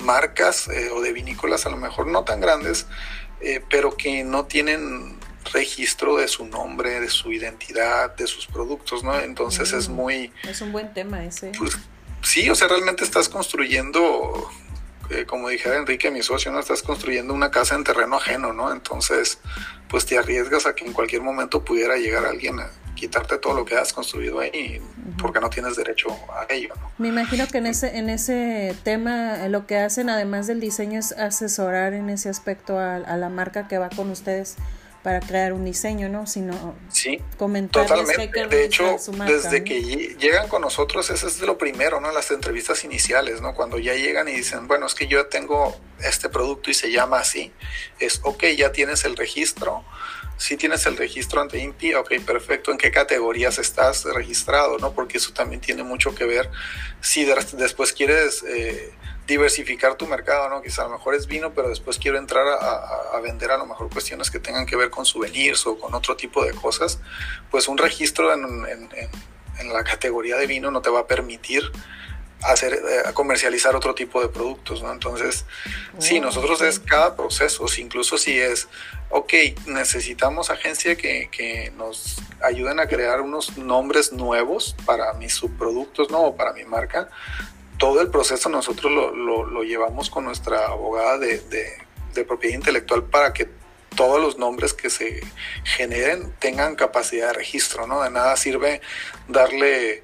marcas 0.00 0.68
eh, 0.68 0.90
o 0.90 1.00
de 1.00 1.12
vinícolas, 1.12 1.66
a 1.66 1.70
lo 1.70 1.76
mejor 1.76 2.06
no 2.06 2.24
tan 2.24 2.40
grandes, 2.40 2.86
pero 3.68 3.96
que 3.96 4.24
no 4.24 4.46
tienen 4.46 5.18
registro 5.52 6.16
de 6.16 6.28
su 6.28 6.46
nombre, 6.46 7.00
de 7.00 7.08
su 7.08 7.32
identidad, 7.32 8.14
de 8.16 8.26
sus 8.26 8.46
productos, 8.46 9.02
¿no? 9.02 9.18
Entonces 9.18 9.72
es 9.72 9.88
mm, 9.88 9.92
muy... 9.92 10.32
Es 10.48 10.60
un 10.60 10.72
buen 10.72 10.92
tema 10.92 11.24
ese. 11.24 11.52
Pues, 11.58 11.78
sí, 12.22 12.48
o 12.50 12.54
sea, 12.54 12.68
realmente 12.68 13.04
estás 13.04 13.28
construyendo, 13.28 14.50
eh, 15.10 15.24
como 15.26 15.48
dijera 15.48 15.76
Enrique, 15.76 16.10
mi 16.10 16.22
socio, 16.22 16.52
¿no? 16.52 16.60
Estás 16.60 16.82
construyendo 16.82 17.32
una 17.34 17.50
casa 17.50 17.74
en 17.74 17.84
terreno 17.84 18.16
ajeno, 18.16 18.52
¿no? 18.52 18.72
Entonces, 18.72 19.38
pues 19.88 20.06
te 20.06 20.18
arriesgas 20.18 20.66
a 20.66 20.74
que 20.74 20.84
en 20.84 20.92
cualquier 20.92 21.22
momento 21.22 21.64
pudiera 21.64 21.96
llegar 21.96 22.26
alguien 22.26 22.60
a 22.60 22.70
quitarte 22.94 23.38
todo 23.38 23.54
lo 23.54 23.64
que 23.64 23.76
has 23.76 23.92
construido 23.92 24.40
ahí 24.40 24.82
porque 25.20 25.40
no 25.40 25.48
tienes 25.50 25.76
derecho 25.76 26.08
a 26.30 26.52
ello. 26.52 26.74
¿no? 26.76 26.90
Me 26.98 27.08
imagino 27.08 27.46
que 27.46 27.58
en 27.58 27.66
ese, 27.66 27.96
en 27.96 28.10
ese 28.10 28.74
tema 28.82 29.48
lo 29.48 29.66
que 29.66 29.78
hacen 29.78 30.10
además 30.10 30.46
del 30.46 30.60
diseño 30.60 30.98
es 30.98 31.12
asesorar 31.12 31.92
en 31.92 32.10
ese 32.10 32.28
aspecto 32.28 32.78
a, 32.78 32.96
a 32.96 33.16
la 33.16 33.28
marca 33.28 33.68
que 33.68 33.78
va 33.78 33.88
con 33.88 34.10
ustedes 34.10 34.56
para 35.02 35.20
crear 35.20 35.52
un 35.52 35.64
diseño, 35.64 36.08
¿no? 36.08 36.26
Sino 36.26 36.74
sí, 36.90 37.22
totalmente. 37.38 38.46
de 38.48 38.64
hecho, 38.64 38.96
desde 39.26 39.64
que 39.64 40.16
llegan 40.18 40.48
con 40.48 40.62
nosotros, 40.62 41.10
eso 41.10 41.26
es 41.26 41.40
lo 41.40 41.56
primero, 41.56 42.00
¿no? 42.00 42.10
Las 42.10 42.30
entrevistas 42.30 42.84
iniciales, 42.84 43.40
¿no? 43.40 43.54
Cuando 43.54 43.78
ya 43.78 43.94
llegan 43.94 44.28
y 44.28 44.32
dicen, 44.32 44.66
bueno, 44.66 44.86
es 44.86 44.94
que 44.94 45.06
yo 45.06 45.26
tengo 45.26 45.78
este 46.00 46.28
producto 46.28 46.70
y 46.70 46.74
se 46.74 46.90
llama 46.90 47.20
así, 47.20 47.52
es, 48.00 48.20
ok, 48.24 48.44
ya 48.56 48.72
tienes 48.72 49.04
el 49.04 49.16
registro, 49.16 49.84
si 50.36 50.56
tienes 50.56 50.86
el 50.86 50.96
registro 50.96 51.40
ante 51.40 51.58
INPI, 51.58 51.94
ok, 51.94 52.20
perfecto, 52.24 52.70
¿en 52.70 52.78
qué 52.78 52.90
categorías 52.90 53.58
estás 53.58 54.04
registrado, 54.04 54.78
no? 54.78 54.92
Porque 54.92 55.18
eso 55.18 55.32
también 55.32 55.60
tiene 55.60 55.82
mucho 55.82 56.14
que 56.14 56.24
ver 56.24 56.50
si 57.00 57.24
después 57.24 57.92
quieres... 57.92 58.42
Eh, 58.42 58.92
diversificar 59.28 59.94
tu 59.96 60.06
mercado, 60.06 60.48
¿no? 60.48 60.62
Quizá 60.62 60.82
a 60.82 60.84
lo 60.86 60.92
mejor 60.92 61.14
es 61.14 61.26
vino, 61.26 61.52
pero 61.52 61.68
después 61.68 61.98
quiero 61.98 62.18
entrar 62.18 62.46
a, 62.48 63.20
vender 63.20 63.50
a 63.50 63.58
lo 63.58 63.66
mejor 63.66 63.90
cuestiones 63.90 64.30
que 64.30 64.38
tengan 64.38 64.64
que 64.64 64.74
ver 64.74 64.88
con 64.88 65.04
souvenirs 65.04 65.66
o 65.66 65.78
con 65.78 65.94
otro 65.94 66.16
tipo 66.16 66.42
de 66.44 66.52
cosas, 66.52 66.98
pues 67.50 67.68
un 67.68 67.76
registro 67.76 68.32
en, 68.32 68.62
la 69.70 69.84
categoría 69.84 70.36
de 70.36 70.46
vino 70.46 70.70
no 70.70 70.80
te 70.80 70.88
va 70.88 71.00
a 71.00 71.06
permitir 71.06 71.70
hacer 72.42 72.72
eh, 72.72 73.12
comercializar 73.12 73.74
otro 73.76 73.94
tipo 73.94 74.22
de 74.22 74.28
productos, 74.28 74.82
¿no? 74.82 74.92
Entonces, 74.92 75.44
sí, 75.98 76.18
oh, 76.18 76.22
nosotros 76.22 76.62
es 76.62 76.78
cada 76.78 77.16
proceso, 77.16 77.66
incluso 77.76 78.16
si 78.16 78.38
es, 78.38 78.68
ok, 79.10 79.32
necesitamos 79.66 80.48
agencia 80.48 80.96
que, 80.96 81.28
que, 81.30 81.72
nos 81.76 82.22
ayuden 82.40 82.78
a 82.78 82.86
crear 82.86 83.20
unos 83.20 83.58
nombres 83.58 84.12
nuevos 84.12 84.74
para 84.86 85.12
mis 85.14 85.34
subproductos, 85.34 86.10
¿no? 86.10 86.20
O 86.20 86.36
para 86.36 86.52
mi 86.52 86.64
marca, 86.64 87.10
todo 87.78 88.00
el 88.00 88.10
proceso 88.10 88.48
nosotros 88.48 88.92
lo, 88.92 89.62
llevamos 89.62 90.10
con 90.10 90.24
nuestra 90.24 90.66
abogada 90.66 91.18
de, 91.18 92.24
propiedad 92.26 92.56
intelectual 92.56 93.04
para 93.04 93.32
que 93.32 93.48
todos 93.94 94.20
los 94.20 94.38
nombres 94.38 94.74
que 94.74 94.90
se 94.90 95.20
generen 95.62 96.34
tengan 96.40 96.74
capacidad 96.74 97.28
de 97.28 97.34
registro, 97.34 97.86
¿no? 97.86 98.02
De 98.02 98.10
nada 98.10 98.36
sirve 98.36 98.80
darle 99.28 100.02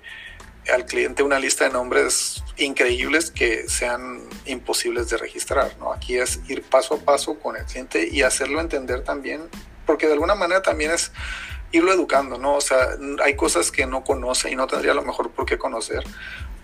al 0.72 0.86
cliente 0.86 1.24
una 1.24 1.40
lista 1.40 1.64
de 1.64 1.70
nombres 1.70 2.44
increíbles 2.56 3.32
que 3.32 3.68
sean 3.68 4.20
imposibles 4.46 5.10
de 5.10 5.16
registrar, 5.16 5.76
¿no? 5.78 5.92
Aquí 5.92 6.16
es 6.16 6.40
ir 6.48 6.62
paso 6.62 6.94
a 6.94 6.98
paso 6.98 7.38
con 7.40 7.56
el 7.56 7.64
cliente 7.64 8.08
y 8.08 8.22
hacerlo 8.22 8.60
entender 8.60 9.02
también, 9.02 9.42
porque 9.86 10.06
de 10.06 10.12
alguna 10.12 10.36
manera 10.36 10.62
también 10.62 10.92
es 10.92 11.10
irlo 11.72 11.92
educando, 11.92 12.38
¿no? 12.38 12.54
O 12.56 12.60
sea, 12.60 12.96
hay 13.22 13.34
cosas 13.36 13.70
que 13.70 13.86
no 13.86 14.04
conoce 14.04 14.50
y 14.50 14.56
no 14.56 14.66
tendría 14.66 14.92
a 14.92 14.94
lo 14.94 15.02
mejor 15.02 15.30
por 15.30 15.44
qué 15.44 15.58
conocer, 15.58 16.04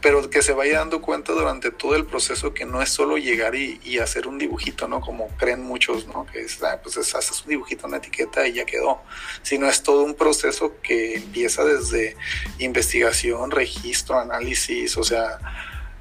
pero 0.01 0.31
que 0.31 0.43
se 0.43 0.53
vaya 0.53 0.79
dando 0.79 1.03
cuenta 1.03 1.33
durante 1.33 1.71
todo 1.71 1.95
el 1.95 2.07
proceso 2.07 2.55
que 2.55 2.65
no 2.65 2.81
es 2.81 2.91
solo 2.91 3.19
llegar 3.19 3.55
y, 3.55 3.99
hacer 3.99 4.27
un 4.27 4.39
dibujito, 4.39 4.89
¿no? 4.89 5.01
Como 5.01 5.29
creen 5.37 5.63
muchos, 5.63 6.07
¿no? 6.07 6.27
Que 6.27 6.43
es, 6.43 6.63
ah, 6.63 6.81
pues 6.83 6.97
haces 6.97 7.43
un 7.43 7.49
dibujito, 7.49 7.87
una 7.87 7.99
etiqueta 7.99 8.47
y 8.47 8.55
ya 8.55 8.65
quedó. 8.65 9.03
Sino 9.43 9.69
es 9.69 9.83
todo 9.83 10.05
un 10.05 10.15
proceso 10.15 10.75
que 10.83 11.17
empieza 11.17 11.65
desde 11.65 12.17
investigación, 12.59 13.51
registro, 13.51 14.19
análisis, 14.19 14.97
o 14.97 15.05
sea, 15.05 15.39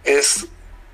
es 0.04 0.48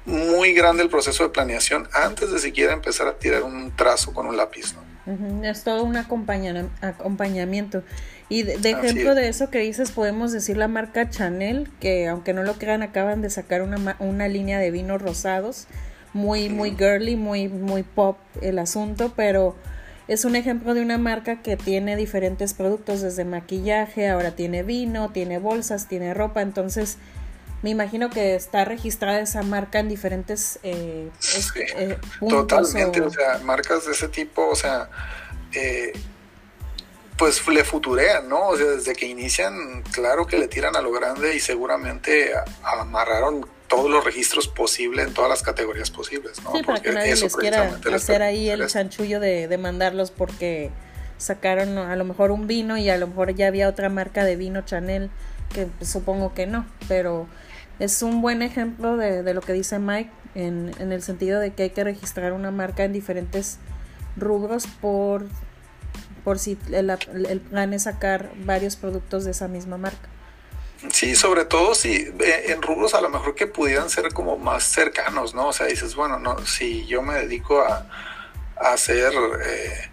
muy 0.06 0.53
grande 0.53 0.84
el 0.84 0.89
proceso 0.89 1.24
de 1.24 1.30
planeación 1.30 1.89
antes 1.91 2.32
de 2.32 2.39
siquiera 2.39 2.74
empezar 2.74 3.08
a 3.08 3.18
tirar 3.18 3.43
un 3.43 3.76
trazo 3.76 4.14
con 4.14 4.28
un 4.28 4.38
lápiz, 4.38 4.74
¿no? 4.74 4.84
Es 5.43 5.64
todo 5.64 5.84
un 5.84 5.97
acompañamiento. 5.97 7.84
Y 8.28 8.43
de, 8.43 8.53
ejemplo 8.72 9.14
de 9.14 9.28
eso 9.28 9.51
que 9.51 9.60
dices, 9.60 9.91
podemos 9.91 10.32
decir 10.32 10.58
la 10.58 10.68
marca 10.68 11.10
Chanel, 11.10 11.70
que 11.80 12.08
aunque 12.08 12.34
no 12.34 12.43
lo 12.43 12.53
crean, 12.56 12.82
acaban 12.82 13.22
de 13.22 13.30
sacar 13.30 13.62
una, 13.62 13.95
una 13.99 14.28
línea 14.28 14.58
de 14.58 14.72
vinos 14.72 15.01
rosados, 15.01 15.68
muy, 16.14 16.49
muy 16.49 16.76
girly, 16.76 17.16
muy, 17.16 17.47
muy 17.49 17.84
pop 17.84 18.18
el 18.41 18.58
asunto, 18.58 19.14
pero 19.16 19.56
es 20.08 20.26
un 20.26 20.36
ejemplo 20.36 20.74
de 20.74 20.82
una 20.82 20.97
marca 20.97 21.41
que 21.41 21.58
tiene 21.58 21.95
diferentes 21.95 22.53
productos, 22.53 23.01
desde 23.01 23.26
maquillaje, 23.26 24.10
ahora 24.10 24.32
tiene 24.32 24.64
vino, 24.64 25.10
tiene 25.12 25.39
bolsas, 25.39 25.88
tiene 25.88 26.14
ropa, 26.14 26.41
entonces 26.41 26.97
me 27.66 27.72
imagino 27.72 28.11
que 28.11 28.36
está 28.36 28.63
registrada 28.63 29.20
esa 29.22 29.41
marca 29.41 29.80
en 29.80 29.89
diferentes 29.89 30.59
eh, 30.61 31.09
eh 31.55 31.97
Totalmente, 32.20 33.01
o... 33.01 33.09
sea, 33.09 33.39
marcas 33.39 33.88
de 33.88 33.93
ese 33.93 34.07
tipo, 34.07 34.47
o 34.47 34.55
sea, 34.55 34.88
eh, 35.51 35.91
pues 37.18 37.41
le 37.47 37.63
futurean, 37.63 38.30
¿no? 38.30 38.49
O 38.49 38.55
sea, 38.55 38.68
desde 38.68 38.93
que 38.93 39.07
inician, 39.07 39.82
claro 39.91 40.28
que 40.28 40.38
le 40.38 40.47
tiran 40.47 40.76
a 40.76 40.82
lo 40.84 40.91
grande 40.91 41.36
y 41.36 41.39
seguramente 41.39 42.34
amarraron 42.61 43.47
todos 43.68 43.89
los 43.89 44.03
registros 44.03 44.47
posibles 44.47 45.07
en 45.07 45.16
todas 45.16 45.32
las 45.32 45.41
categorías 45.41 45.89
posibles, 45.89 46.43
¿no? 46.43 46.51
Sí, 46.51 46.61
para 46.61 46.80
que 46.80 46.91
nadie 46.91 47.16
les 47.16 47.36
quiera 47.36 47.80
hacer 47.95 48.22
ahí 48.22 48.47
el 48.47 48.68
chanchullo 48.68 49.20
de, 49.20 49.47
de 49.47 49.57
mandarlos 49.57 50.11
porque 50.11 50.70
sacaron 51.18 51.80
a 51.80 51.95
lo 51.95 52.05
mejor 52.05 52.30
un 52.30 52.45
vino 52.45 52.78
y 52.78 52.91
a 52.91 52.97
lo 52.97 53.07
mejor 53.07 53.34
ya 53.34 53.47
había 53.47 53.68
otra 53.68 53.89
marca 53.89 54.24
de 54.24 54.36
vino 54.36 54.61
Chanel, 54.61 55.09
que 55.51 55.68
supongo 55.84 56.36
que 56.36 56.45
no, 56.45 56.68
pero 56.88 57.28
es 57.80 58.01
un 58.01 58.21
buen 58.21 58.41
ejemplo 58.41 58.97
de, 58.97 59.23
de 59.23 59.34
lo 59.34 59.41
que 59.41 59.53
dice 59.53 59.80
Mike 59.80 60.11
en, 60.36 60.71
en 60.80 60.91
el 60.91 61.01
sentido 61.01 61.39
de 61.39 61.53
que 61.53 61.63
hay 61.63 61.69
que 61.71 61.84
registrar 61.84 62.34
una 62.34 62.51
marca 62.51 62.84
en 62.84 62.93
diferentes 62.93 63.57
rubros 64.17 64.67
por 64.82 65.26
por 66.26 66.39
si 66.39 66.57
el, 66.71 66.89
el, 66.89 67.39
plan 67.39 67.71
es 67.71 67.84
sacar 67.84 68.32
varios 68.38 68.76
productos 68.76 69.26
de 69.26 69.32
esa 69.32 69.47
misma 69.47 69.78
marca. 69.78 70.09
Sí, 70.91 71.15
sobre 71.15 71.45
todo 71.45 71.76
si 71.76 71.93
eh, 71.93 72.45
en 72.47 72.63
rubros 72.63 72.95
a 72.95 73.01
lo 73.01 73.09
mejor 73.09 73.36
que 73.36 73.45
pudieran 73.45 73.91
ser 73.91 74.11
como 74.11 74.36
más 74.36 74.63
cercanos, 74.63 75.36
¿no? 75.36 75.49
O 75.49 75.53
sea, 75.53 75.67
dices, 75.67 75.95
bueno, 75.95 76.17
no, 76.17 76.43
si 76.45 76.88
yo 76.88 77.03
me 77.03 77.13
dedico 77.13 77.61
a, 77.61 77.86
hacer 78.57 79.13
eh, 79.45 79.91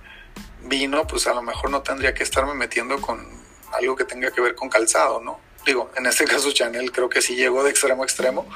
vino, 0.62 1.06
pues 1.06 1.26
a 1.26 1.34
lo 1.34 1.42
mejor 1.42 1.68
no 1.70 1.82
tendría 1.82 2.14
que 2.14 2.22
estarme 2.22 2.54
metiendo 2.54 2.98
con 3.00 3.28
algo 3.72 3.94
que 3.94 4.04
tenga 4.04 4.30
que 4.30 4.40
ver 4.40 4.54
con 4.54 4.70
calzado, 4.70 5.20
¿no? 5.20 5.38
Digo, 5.64 5.90
en 5.96 6.06
este 6.06 6.24
caso 6.24 6.50
Chanel 6.52 6.90
creo 6.90 7.08
que 7.08 7.22
sí 7.22 7.36
llegó 7.36 7.62
de 7.62 7.70
extremo 7.70 8.02
a 8.02 8.06
extremo, 8.06 8.46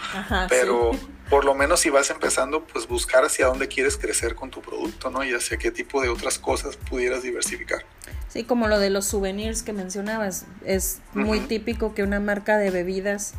pero 0.49 0.91
por 1.31 1.45
lo 1.45 1.55
menos 1.55 1.81
si 1.81 1.91
vas 1.91 2.11
empezando, 2.11 2.65
pues 2.65 2.89
buscar 2.89 3.25
hacia 3.25 3.47
dónde 3.47 3.69
quieres 3.69 3.97
crecer 3.97 4.35
con 4.35 4.51
tu 4.51 4.61
producto, 4.61 5.11
¿no? 5.11 5.25
Y 5.25 5.33
hacia 5.33 5.57
qué 5.57 5.71
tipo 5.71 6.03
de 6.03 6.09
otras 6.09 6.39
cosas 6.39 6.77
pudieras 6.77 7.23
diversificar. 7.23 7.85
Sí, 8.29 8.45
como 8.45 8.69
lo 8.69 8.79
de 8.79 8.91
los 8.91 9.07
souvenirs 9.07 9.63
que 9.63 9.73
mencionabas, 9.73 10.47
es 10.65 11.01
muy 11.15 11.41
típico 11.41 11.95
que 11.95 12.03
una 12.03 12.21
marca 12.21 12.59
de 12.59 12.71
bebidas 12.71 13.35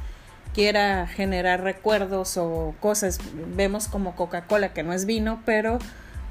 quiera 0.53 1.05
generar 1.07 1.61
recuerdos 1.61 2.37
o 2.37 2.73
cosas. 2.79 3.19
Vemos 3.55 3.87
como 3.87 4.15
Coca-Cola, 4.15 4.73
que 4.73 4.83
no 4.83 4.93
es 4.93 5.05
vino, 5.05 5.41
pero 5.45 5.79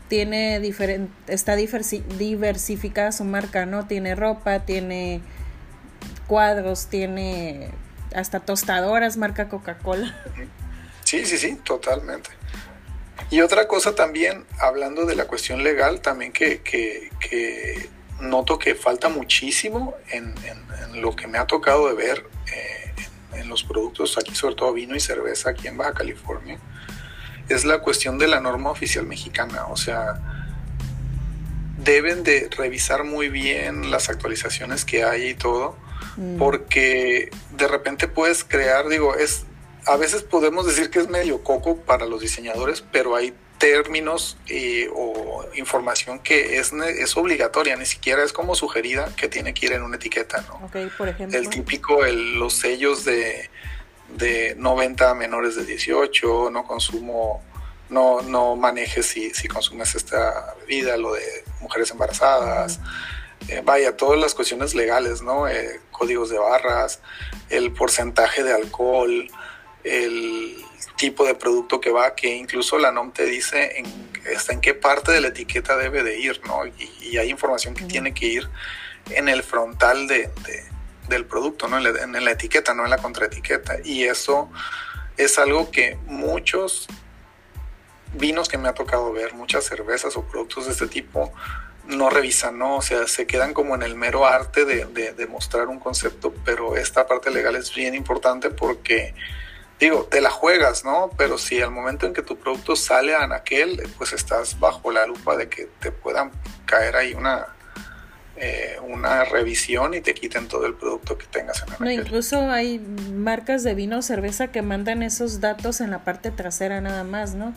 tiene 0.08 0.60
diferente, 0.60 1.12
está 1.26 1.54
diversificada 1.56 3.12
su 3.12 3.24
marca, 3.24 3.66
¿no? 3.66 3.86
Tiene 3.86 4.14
ropa, 4.14 4.60
tiene 4.60 5.20
cuadros, 6.26 6.86
tiene 6.86 7.70
hasta 8.14 8.40
tostadoras 8.40 9.16
marca 9.16 9.48
Coca-Cola. 9.48 10.14
Sí, 11.04 11.24
sí, 11.24 11.38
sí, 11.38 11.54
totalmente. 11.64 12.30
Y 13.30 13.40
otra 13.40 13.66
cosa 13.66 13.94
también, 13.94 14.44
hablando 14.58 15.04
de 15.04 15.16
la 15.16 15.26
cuestión 15.26 15.64
legal, 15.64 16.00
también 16.00 16.32
que, 16.32 16.60
que, 16.60 17.88
noto 18.20 18.58
que 18.58 18.74
falta 18.74 19.08
muchísimo 19.08 19.94
en, 20.10 20.34
lo 20.94 21.14
que 21.14 21.26
me 21.26 21.38
ha 21.38 21.46
tocado 21.46 21.88
de 21.88 21.94
ver 21.94 22.24
eh, 22.52 22.94
en, 23.34 23.48
los 23.48 23.64
productos 23.64 24.16
aquí, 24.16 24.34
sobre 24.34 24.54
todo 24.54 24.72
vino 24.72 24.94
y 24.94 25.00
cerveza 25.00 25.50
aquí 25.50 25.68
en 25.68 25.76
Baja 25.76 25.92
California, 25.92 26.58
es 27.48 27.64
la 27.64 27.80
cuestión 27.80 28.18
de 28.18 28.28
la 28.28 28.40
norma 28.40 28.70
oficial 28.70 29.06
mexicana. 29.06 29.66
O 29.66 29.76
sea, 29.76 30.20
deben 31.78 32.22
de 32.22 32.48
revisar 32.56 33.04
muy 33.04 33.28
bien 33.28 33.90
las 33.90 34.08
actualizaciones 34.08 34.84
que 34.84 35.04
hay 35.04 35.30
y 35.30 35.34
todo, 35.34 35.76
mm. 36.16 36.38
porque 36.38 37.30
de 37.56 37.68
repente 37.68 38.08
puedes 38.08 38.44
crear, 38.44 38.88
digo, 38.88 39.14
es 39.14 39.46
a 39.86 39.96
veces 39.96 40.22
podemos 40.22 40.66
decir 40.66 40.90
que 40.90 40.98
es 40.98 41.08
medio 41.08 41.42
coco 41.42 41.76
para 41.76 42.06
los 42.06 42.20
diseñadores, 42.20 42.82
pero 42.90 43.14
hay 43.14 43.32
términos 43.58 44.36
eh, 44.48 44.90
o 44.94 45.46
información 45.54 46.18
que 46.18 46.58
es, 46.58 46.72
es 46.72 47.16
obligatoria, 47.16 47.76
ni 47.76 47.86
siquiera 47.86 48.22
es 48.22 48.32
como 48.32 48.54
sugerida 48.54 49.10
que 49.16 49.28
tiene 49.28 49.54
que 49.54 49.66
ir 49.66 49.72
en 49.72 49.82
una 49.82 49.96
etiqueta, 49.96 50.44
¿no? 50.48 50.68
por 50.98 51.08
ejemplo. 51.08 51.38
El 51.38 51.48
típico, 51.48 52.04
el, 52.04 52.34
los 52.34 52.54
sellos 52.54 53.04
de, 53.04 53.48
de 54.16 54.54
90 54.58 55.14
menores 55.14 55.56
de 55.56 55.64
18, 55.64 56.50
no 56.50 56.64
consumo, 56.64 57.42
no, 57.88 58.20
no 58.22 58.56
manejes 58.56 59.06
si, 59.06 59.30
si 59.30 59.48
consumes 59.48 59.94
esta 59.94 60.54
bebida, 60.60 60.96
lo 60.96 61.14
de 61.14 61.44
mujeres 61.60 61.90
embarazadas. 61.92 62.80
Eh, 63.48 63.62
vaya, 63.64 63.96
todas 63.96 64.18
las 64.18 64.34
cuestiones 64.34 64.74
legales, 64.74 65.22
¿no? 65.22 65.48
Eh, 65.48 65.80
códigos 65.92 66.30
de 66.30 66.38
barras, 66.38 67.00
el 67.48 67.72
porcentaje 67.72 68.42
de 68.42 68.52
alcohol, 68.52 69.28
el 69.84 70.56
tipo 70.96 71.24
de 71.24 71.34
producto 71.34 71.80
que 71.80 71.90
va, 71.90 72.14
que 72.14 72.34
incluso 72.34 72.78
la 72.78 72.90
NOM 72.90 73.12
te 73.12 73.24
dice 73.26 73.78
en, 73.78 73.86
hasta 74.34 74.52
en 74.52 74.60
qué 74.60 74.74
parte 74.74 75.12
de 75.12 75.20
la 75.20 75.28
etiqueta 75.28 75.76
debe 75.76 76.02
de 76.02 76.18
ir, 76.18 76.40
¿no? 76.46 76.66
Y, 76.66 77.16
hay 77.18 77.30
información 77.30 77.74
que 77.74 77.84
tiene 77.84 78.12
que 78.12 78.26
ir 78.26 78.48
en 79.10 79.28
el 79.28 79.42
frontal 79.42 80.08
de, 80.08 80.30
del 81.08 81.24
producto, 81.24 81.68
¿no? 81.68 81.78
En 81.78 82.24
la, 82.24 82.30
etiqueta, 82.30 82.74
no 82.74 82.84
en 82.84 82.90
la 82.90 82.98
contraetiqueta. 82.98 83.76
Y 83.84 84.04
eso 84.04 84.50
es 85.16 85.38
algo 85.38 85.70
que 85.70 85.96
muchos 86.06 86.88
vinos 88.14 88.48
que 88.48 88.58
me 88.58 88.68
ha 88.68 88.74
tocado 88.74 89.12
ver, 89.12 89.34
muchas 89.34 89.64
cervezas 89.64 90.16
o 90.16 90.22
productos 90.22 90.66
de 90.66 90.72
este 90.72 90.88
tipo, 90.88 91.32
no 91.86 92.10
revisan, 92.10 92.58
¿no? 92.58 92.76
O 92.76 92.82
sea, 92.82 93.06
se 93.06 93.26
quedan 93.26 93.54
como 93.54 93.74
en 93.74 93.82
el 93.82 93.94
mero 93.94 94.26
arte 94.26 94.64
de, 94.64 94.86
de 95.12 95.26
mostrar 95.26 95.68
un 95.68 95.78
concepto, 95.78 96.34
pero 96.44 96.76
esta 96.76 97.06
parte 97.06 97.30
legal 97.30 97.56
es 97.56 97.74
bien 97.74 97.94
importante 97.94 98.50
porque 98.50 99.14
digo, 99.78 100.04
te 100.10 100.20
la 100.20 100.30
juegas, 100.30 100.84
¿no? 100.84 101.10
Pero 101.16 101.38
si 101.38 101.60
al 101.60 101.70
momento 101.70 102.06
en 102.06 102.14
que 102.14 102.22
tu 102.22 102.36
producto 102.36 102.76
sale 102.76 103.14
a 103.14 103.24
anaquel, 103.24 103.82
pues 103.98 104.12
estás 104.12 104.58
bajo 104.58 104.90
la 104.90 105.06
lupa 105.06 105.36
de 105.36 105.48
que 105.48 105.68
te 105.80 105.92
puedan 105.92 106.30
caer 106.64 106.96
ahí 106.96 107.14
una, 107.14 107.46
eh, 108.36 108.78
una 108.82 109.24
revisión 109.24 109.94
y 109.94 110.00
te 110.00 110.14
quiten 110.14 110.48
todo 110.48 110.66
el 110.66 110.74
producto 110.74 111.18
que 111.18 111.26
tengas 111.26 111.62
en 111.62 111.68
anaquel. 111.68 111.86
No, 111.86 111.90
incluso 111.90 112.50
hay 112.50 112.78
marcas 112.78 113.62
de 113.62 113.74
vino 113.74 113.98
o 113.98 114.02
cerveza 114.02 114.48
que 114.48 114.62
mandan 114.62 115.02
esos 115.02 115.40
datos 115.40 115.80
en 115.80 115.90
la 115.90 116.04
parte 116.04 116.30
trasera 116.30 116.80
nada 116.80 117.04
más, 117.04 117.34
¿no? 117.34 117.52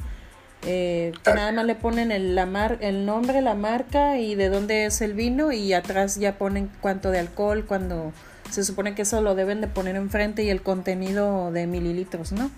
Eh, 0.64 1.14
nada 1.26 1.52
más 1.52 1.66
le 1.66 1.76
ponen 1.76 2.12
el, 2.12 2.36
la 2.36 2.46
mar, 2.46 2.78
el 2.82 3.06
nombre, 3.06 3.42
la 3.42 3.56
marca 3.56 4.18
y 4.18 4.36
de 4.36 4.50
dónde 4.50 4.86
es 4.86 5.02
el 5.02 5.14
vino 5.14 5.52
y 5.52 5.74
atrás 5.74 6.18
ya 6.18 6.38
ponen 6.38 6.70
cuánto 6.82 7.12
de 7.12 7.20
alcohol, 7.20 7.66
cuando 7.66 8.12
se 8.52 8.64
supone 8.64 8.96
que 8.96 9.04
eso 9.04 9.22
lo 9.22 9.36
deben 9.36 9.62
de 9.62 9.68
poner 9.68 9.96
enfrente 9.96 10.44
y 10.44 10.50
el 10.50 10.62
contenido 10.62 11.52
de 11.52 11.68
mililitros, 11.68 12.32
¿no? 12.32 12.52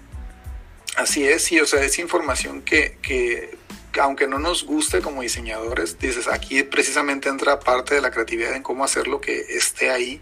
Así 0.98 1.26
es, 1.28 1.44
sí, 1.44 1.60
o 1.60 1.66
sea, 1.66 1.84
es 1.84 2.00
información 2.00 2.62
que, 2.62 2.98
que 3.02 3.58
aunque 4.00 4.28
no 4.28 4.40
nos 4.40 4.66
guste 4.66 5.02
como 5.02 5.22
diseñadores, 5.22 6.00
dices, 6.00 6.28
aquí 6.28 6.64
precisamente 6.64 7.30
entra 7.30 7.60
parte 7.60 7.96
de 7.96 8.02
la 8.02 8.12
creatividad 8.12 8.56
en 8.56 8.64
cómo 8.64 8.84
hacer 8.84 9.08
lo 9.08 9.22
que 9.22 9.40
esté 9.56 9.92
ahí 9.92 10.20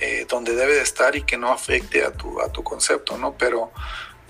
eh, 0.00 0.26
donde 0.28 0.54
debe 0.54 0.74
de 0.74 0.82
estar 0.82 1.16
y 1.16 1.22
que 1.22 1.36
no 1.36 1.50
afecte 1.50 2.04
a 2.04 2.12
tu, 2.12 2.40
a 2.40 2.52
tu 2.52 2.62
concepto, 2.62 3.18
¿no? 3.18 3.36
Pero 3.36 3.72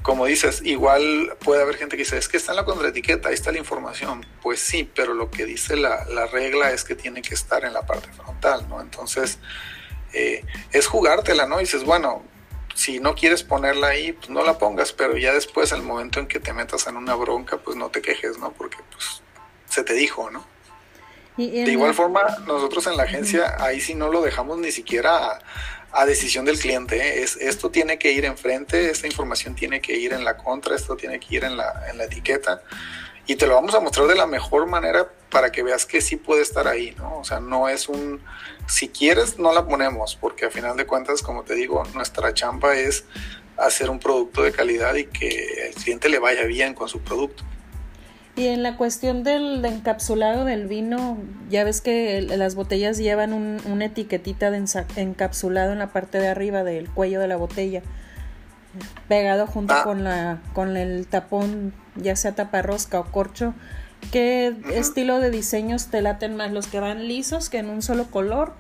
como 0.03 0.27
dices, 0.27 0.63
igual 0.65 1.37
puede 1.41 1.63
haber 1.63 1.77
gente 1.77 1.97
que 1.97 2.05
dice, 2.05 2.19
es 2.19 2.29
que 2.29 2.37
está 2.37 2.53
en 2.53 2.57
la 2.57 2.65
contraetiqueta, 2.65 3.29
ahí 3.29 3.35
está 3.35 3.53
la 3.53 3.59
información. 3.59 4.25
Pues 4.43 4.61
sí, 4.61 4.89
pero 4.95 5.15
lo 5.15 5.31
que 5.31 5.45
dice 5.45 5.77
la, 5.77 6.05
la 6.07 6.27
regla 6.27 6.71
es 6.73 6.85
que 6.85 6.95
tiene 6.95 7.23
que 7.23 7.35
estar 7.35 7.65
en 7.65 7.73
la 7.73 7.87
parte 7.87 8.09
frontal, 8.13 8.69
¿no? 8.69 8.81
Entonces, 8.81 9.39
eh, 10.13 10.45
es 10.73 10.87
jugártela, 10.87 11.47
¿no? 11.47 11.57
Y 11.59 11.65
dices, 11.65 11.85
bueno, 11.85 12.25
si 12.75 13.01
no 13.01 13.15
quieres 13.15 13.43
ponerla 13.43 13.89
ahí, 13.89 14.13
pues 14.13 14.31
no 14.31 14.45
la 14.45 14.57
pongas, 14.59 14.93
pero 14.93 15.17
ya 15.17 15.33
después, 15.33 15.73
al 15.73 15.83
momento 15.83 16.21
en 16.21 16.29
que 16.29 16.39
te 16.39 16.53
metas 16.53 16.87
en 16.87 16.97
una 16.97 17.15
bronca, 17.15 17.59
pues 17.59 17.77
no 17.77 17.91
te 17.91 18.01
quejes, 18.01 18.39
¿no? 18.39 18.53
Porque 18.53 18.79
pues 18.93 19.23
se 19.69 19.83
te 19.83 19.95
dijo, 19.95 20.31
¿no? 20.31 20.45
de 21.37 21.71
igual 21.71 21.95
forma, 21.95 22.23
nosotros 22.49 22.89
en 22.89 22.97
la 22.97 23.05
agencia, 23.05 23.55
ahí 23.61 23.81
sí 23.81 23.95
no 23.95 24.11
lo 24.11 24.23
dejamos 24.23 24.59
ni 24.59 24.73
siquiera 24.73 25.17
a, 25.17 25.41
decisión 26.07 26.45
del 26.45 26.59
cliente. 26.59 26.97
¿eh? 26.97 27.23
Es, 27.23 27.37
esto 27.37 27.71
tiene 27.71 27.99
que 27.99 28.13
ir 28.13 28.25
enfrente, 28.25 28.91
esta 28.91 29.07
información 29.07 29.55
tiene 29.55 29.81
que 29.81 29.97
ir 29.97 30.13
en 30.13 30.25
la 30.25 30.37
contra, 30.37 30.75
esto 30.77 30.97
tiene 30.97 31.19
que 31.21 31.37
ir 31.37 31.45
en 31.45 31.57
la, 31.57 31.89
en 31.91 31.99
la 31.99 32.05
etiqueta. 32.05 32.63
Y 33.27 33.37
te 33.37 33.47
lo 33.47 33.55
vamos 33.55 33.75
a 33.75 33.81
mostrar 33.81 34.07
de 34.07 34.15
la 34.15 34.27
mejor 34.27 34.67
manera 34.67 35.11
para 35.31 35.53
que 35.53 35.63
veas 35.63 35.85
que 35.85 36.01
sí 36.01 36.17
puede 36.17 36.41
estar 36.43 36.67
ahí, 36.67 36.95
¿no? 36.97 37.19
O 37.19 37.25
sea, 37.25 37.41
no 37.41 37.69
es 37.69 37.89
un 37.89 38.23
si 38.67 38.89
quieres, 38.89 39.39
no 39.39 39.53
la 39.53 39.67
ponemos, 39.67 40.17
porque 40.17 40.47
a 40.47 40.51
final 40.51 40.77
de 40.77 40.87
cuentas, 40.87 41.23
como 41.23 41.43
te 41.43 41.55
digo, 41.55 41.83
nuestra 41.95 42.35
champa 42.35 42.77
es 42.77 43.05
hacer 43.57 43.91
un 43.91 43.99
producto 43.99 44.43
de 44.43 44.53
calidad 44.53 44.95
y 44.95 45.07
que 45.07 45.69
el 45.69 45.75
cliente 45.75 46.09
le 46.09 46.19
vaya 46.19 46.45
bien 46.45 46.75
con 46.75 46.89
su 46.89 47.01
producto. 47.01 47.45
Y 48.39 48.47
en 48.47 48.63
la 48.63 48.77
cuestión 48.77 49.25
del 49.25 49.65
encapsulado 49.65 50.45
del 50.45 50.69
vino, 50.69 51.19
ya 51.51 51.65
ves 51.65 51.81
que 51.81 52.23
las 52.23 52.55
botellas 52.55 52.97
llevan 52.97 53.33
un, 53.33 53.57
una 53.67 53.87
etiquetita 53.87 54.53
de 54.53 54.65
encapsulado 54.95 55.73
en 55.73 55.81
la 55.81 55.89
parte 55.89 56.21
de 56.21 56.29
arriba 56.29 56.63
del 56.63 56.89
cuello 56.89 57.19
de 57.19 57.27
la 57.27 57.35
botella, 57.35 57.83
pegado 59.09 59.49
junto 59.49 59.75
ah. 59.75 59.83
con, 59.83 60.05
la, 60.05 60.39
con 60.53 60.77
el 60.77 61.09
tapón, 61.09 61.75
ya 61.97 62.15
sea 62.15 62.37
taparrosca 62.37 63.01
o 63.01 63.07
corcho. 63.07 63.55
¿Qué 64.13 64.55
estilo 64.73 65.19
de 65.19 65.33
diseños 65.33 65.89
te 65.89 66.01
laten 66.01 66.37
más? 66.37 66.53
¿Los 66.53 66.69
que 66.69 66.79
van 66.79 67.09
lisos, 67.09 67.51
que 67.51 67.59
en 67.59 67.69
un 67.69 67.83
solo 67.83 68.09
color? 68.09 68.53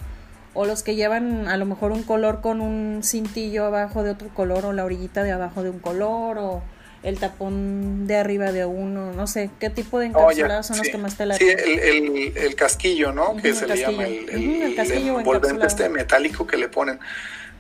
¿O 0.54 0.66
los 0.66 0.82
que 0.82 0.96
llevan 0.96 1.46
a 1.46 1.56
lo 1.56 1.66
mejor 1.66 1.92
un 1.92 2.02
color 2.02 2.40
con 2.40 2.60
un 2.60 3.02
cintillo 3.04 3.66
abajo 3.66 4.02
de 4.02 4.10
otro 4.10 4.28
color? 4.30 4.66
¿O 4.66 4.72
la 4.72 4.84
orillita 4.84 5.22
de 5.22 5.30
abajo 5.30 5.62
de 5.62 5.70
un 5.70 5.78
color? 5.78 6.38
¿O 6.38 6.62
el 7.08 7.18
tapón 7.18 8.06
de 8.06 8.16
arriba 8.16 8.52
de 8.52 8.64
uno? 8.64 9.12
No 9.12 9.26
sé, 9.26 9.50
¿qué 9.58 9.70
tipo 9.70 9.98
de 9.98 10.06
oh, 10.06 10.30
encapsulados 10.30 10.66
son 10.66 10.78
los 10.78 10.88
que 10.88 10.98
más 10.98 11.16
te 11.16 11.26
laten? 11.26 11.46
Sí, 11.46 11.54
el, 11.54 12.36
el, 12.36 12.54
casquillo, 12.54 13.12
¿no? 13.12 13.36
que 13.36 13.54
se 13.54 13.66
le 13.66 13.76
llama 13.76 14.06
el, 14.06 14.28
el 14.28 14.92
envolvente 14.92 15.66
este 15.66 15.88
metálico 15.88 16.46
que 16.46 16.56
le 16.56 16.68
ponen. 16.68 16.98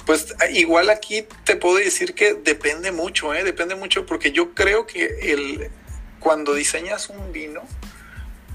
Pues 0.06 0.34
igual 0.52 0.88
aquí 0.88 1.26
te 1.44 1.56
puedo 1.56 1.76
decir 1.76 2.14
que 2.14 2.32
depende 2.32 2.92
mucho, 2.92 3.34
¿eh? 3.34 3.44
Depende 3.44 3.74
mucho 3.74 4.06
porque 4.06 4.32
yo 4.32 4.54
creo 4.54 4.86
que 4.86 5.04
el, 5.32 5.68
cuando 6.18 6.54
diseñas 6.54 7.10
un 7.10 7.30
vino, 7.30 7.60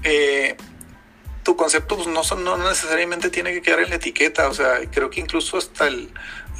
eh, 0.02 0.56
tu 1.44 1.56
concepto 1.56 1.96
pues, 1.96 2.08
no, 2.08 2.22
no 2.38 2.68
necesariamente 2.68 3.30
tiene 3.30 3.52
que 3.52 3.62
quedar 3.62 3.80
en 3.80 3.90
la 3.90 3.96
etiqueta, 3.96 4.48
o 4.48 4.54
sea, 4.54 4.80
creo 4.90 5.10
que 5.10 5.20
incluso 5.20 5.58
hasta 5.58 5.88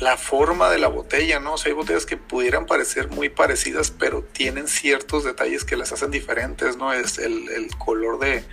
la 0.00 0.16
forma 0.16 0.70
de 0.70 0.78
la 0.78 0.88
botella, 0.88 1.40
¿no? 1.40 1.54
O 1.54 1.58
sea, 1.58 1.70
hay 1.70 1.74
botellas 1.74 2.06
que 2.06 2.16
pudieran 2.16 2.66
parecer 2.66 3.08
muy 3.08 3.28
parecidas, 3.28 3.90
pero 3.90 4.22
tienen 4.22 4.68
ciertos 4.68 5.24
detalles 5.24 5.64
que 5.64 5.76
las 5.76 5.92
hacen 5.92 6.10
diferentes, 6.10 6.76
¿no? 6.76 6.92
Es 6.92 7.18
el, 7.18 7.68
color 7.78 8.18
de, 8.18 8.44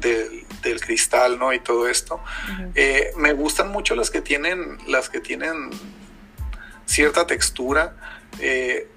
del 0.00 0.80
cristal, 0.80 1.38
¿no? 1.38 1.52
Y 1.52 1.60
todo 1.60 1.88
esto. 1.88 2.20
Eh, 2.74 3.12
me 3.16 3.32
gustan 3.32 3.70
mucho 3.70 3.94
las 3.94 4.10
que 4.10 4.20
tienen, 4.22 4.78
las 4.86 5.10
que 5.10 5.20
tienen 5.20 5.70
cierta 6.86 7.26
textura. 7.26 7.96
Eh, 8.40 8.88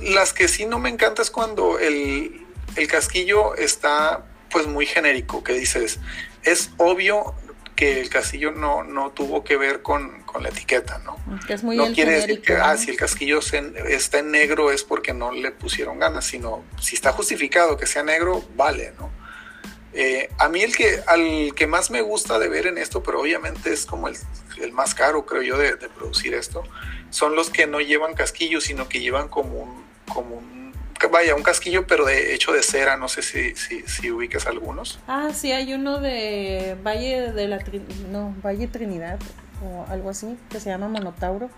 las 0.00 0.32
que 0.32 0.48
sí 0.48 0.66
no 0.66 0.78
me 0.78 0.88
encanta 0.88 1.22
es 1.22 1.30
cuando 1.30 1.78
el, 1.78 2.40
casquillo 2.88 3.54
está 3.56 4.26
pues 4.50 4.66
muy 4.66 4.86
genérico, 4.86 5.42
que 5.42 5.52
dices, 5.54 5.98
es 6.42 6.70
obvio 6.76 7.34
que 7.74 8.00
el 8.00 8.08
casquillo 8.08 8.52
no, 8.52 8.84
no 8.84 9.10
tuvo 9.10 9.44
que 9.44 9.56
ver 9.56 9.82
con, 9.82 10.24
la 10.40 10.48
etiqueta, 10.48 11.00
¿no? 11.04 11.16
es 11.48 11.62
muy 11.62 11.76
no 11.76 11.92
quiere 11.92 12.14
decir 12.14 12.42
que, 12.42 12.54
ah, 12.54 12.76
si 12.76 12.90
el 12.90 12.96
casquillo 12.96 13.38
está 13.38 14.18
en 14.18 14.32
negro 14.32 14.72
es 14.72 14.82
porque 14.82 15.14
no 15.14 15.30
le 15.30 15.52
pusieron 15.52 16.00
ganas, 16.00 16.24
sino 16.24 16.64
si 16.80 16.96
está 16.96 17.12
justificado 17.12 17.76
que 17.76 17.86
sea 17.86 18.02
negro, 18.02 18.44
vale, 18.56 18.92
¿no? 18.98 19.12
Eh, 19.92 20.28
a 20.38 20.48
mí 20.48 20.60
el 20.62 20.74
que, 20.74 21.00
al 21.06 21.54
que 21.54 21.68
más 21.68 21.92
me 21.92 22.00
gusta 22.00 22.40
de 22.40 22.48
ver 22.48 22.66
en 22.66 22.78
esto, 22.78 23.00
pero 23.04 23.20
obviamente 23.20 23.72
es 23.72 23.86
como 23.86 24.08
el, 24.08 24.16
más 24.72 24.92
caro, 24.92 25.24
creo 25.24 25.42
yo, 25.42 25.56
de, 25.56 25.76
de 25.76 25.88
producir 25.88 26.34
esto, 26.34 26.64
son 27.10 27.36
los 27.36 27.48
que 27.48 27.68
no 27.68 27.80
llevan 27.80 28.14
casquillo, 28.14 28.60
sino 28.60 28.88
que 28.88 28.98
llevan 28.98 29.28
como 29.28 29.60
un, 29.60 29.84
como 30.12 30.34
un 30.34 30.53
vaya, 31.10 31.34
un 31.34 31.42
casquillo, 31.42 31.86
pero 31.86 32.04
de 32.04 32.34
hecho 32.34 32.52
de 32.52 32.62
cera, 32.62 32.96
no 32.96 33.08
sé 33.08 33.22
si, 33.22 33.54
si, 33.54 33.82
si 33.82 34.10
ubicas 34.10 34.46
algunos. 34.46 34.98
Ah, 35.06 35.30
sí, 35.34 35.52
hay 35.52 35.74
uno 35.74 36.00
de 36.00 36.76
Valle 36.84 37.32
de 37.32 37.48
la 37.48 37.58
no, 38.10 38.34
Valle 38.44 38.68
Trinidad 38.68 39.18
o 39.62 39.86
algo 39.90 40.10
así, 40.10 40.36
que 40.50 40.60
se 40.60 40.70
llama 40.70 40.88
Monotauro. 40.88 41.50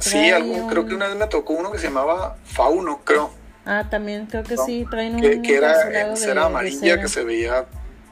Sí, 0.00 0.30
algo, 0.30 0.66
creo 0.68 0.86
que 0.86 0.94
una 0.94 1.08
vez 1.08 1.16
me 1.16 1.26
tocó 1.26 1.54
uno 1.54 1.70
que 1.70 1.78
se 1.78 1.88
llamaba 1.88 2.36
Fauno, 2.44 3.00
creo. 3.04 3.30
Ah, 3.64 3.86
también 3.90 4.26
creo 4.26 4.44
que 4.44 4.56
sí, 4.56 4.86
traen 4.90 5.16
un 5.16 5.20
que, 5.20 5.42
que 5.42 5.56
era 5.56 6.16
cera 6.16 6.46
amarilla 6.46 7.00
que 7.00 7.08
se 7.08 7.24
veía 7.24 7.66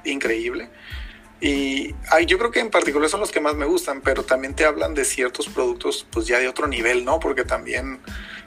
increíble. 0.04 0.68
Y 1.46 1.94
yo 2.26 2.38
creo 2.38 2.50
que 2.50 2.60
en 2.60 2.70
particular 2.70 3.10
son 3.10 3.20
los 3.20 3.30
que 3.30 3.38
más 3.38 3.54
me 3.54 3.66
gustan, 3.66 4.00
pero 4.00 4.24
también 4.24 4.54
te 4.54 4.64
hablan 4.64 4.94
de 4.94 5.04
ciertos 5.04 5.46
productos 5.46 6.06
pues 6.10 6.26
ya 6.26 6.38
de 6.38 6.48
otro 6.48 6.66
nivel, 6.66 7.04
¿no? 7.04 7.20
Porque 7.20 7.44
también, 7.44 8.00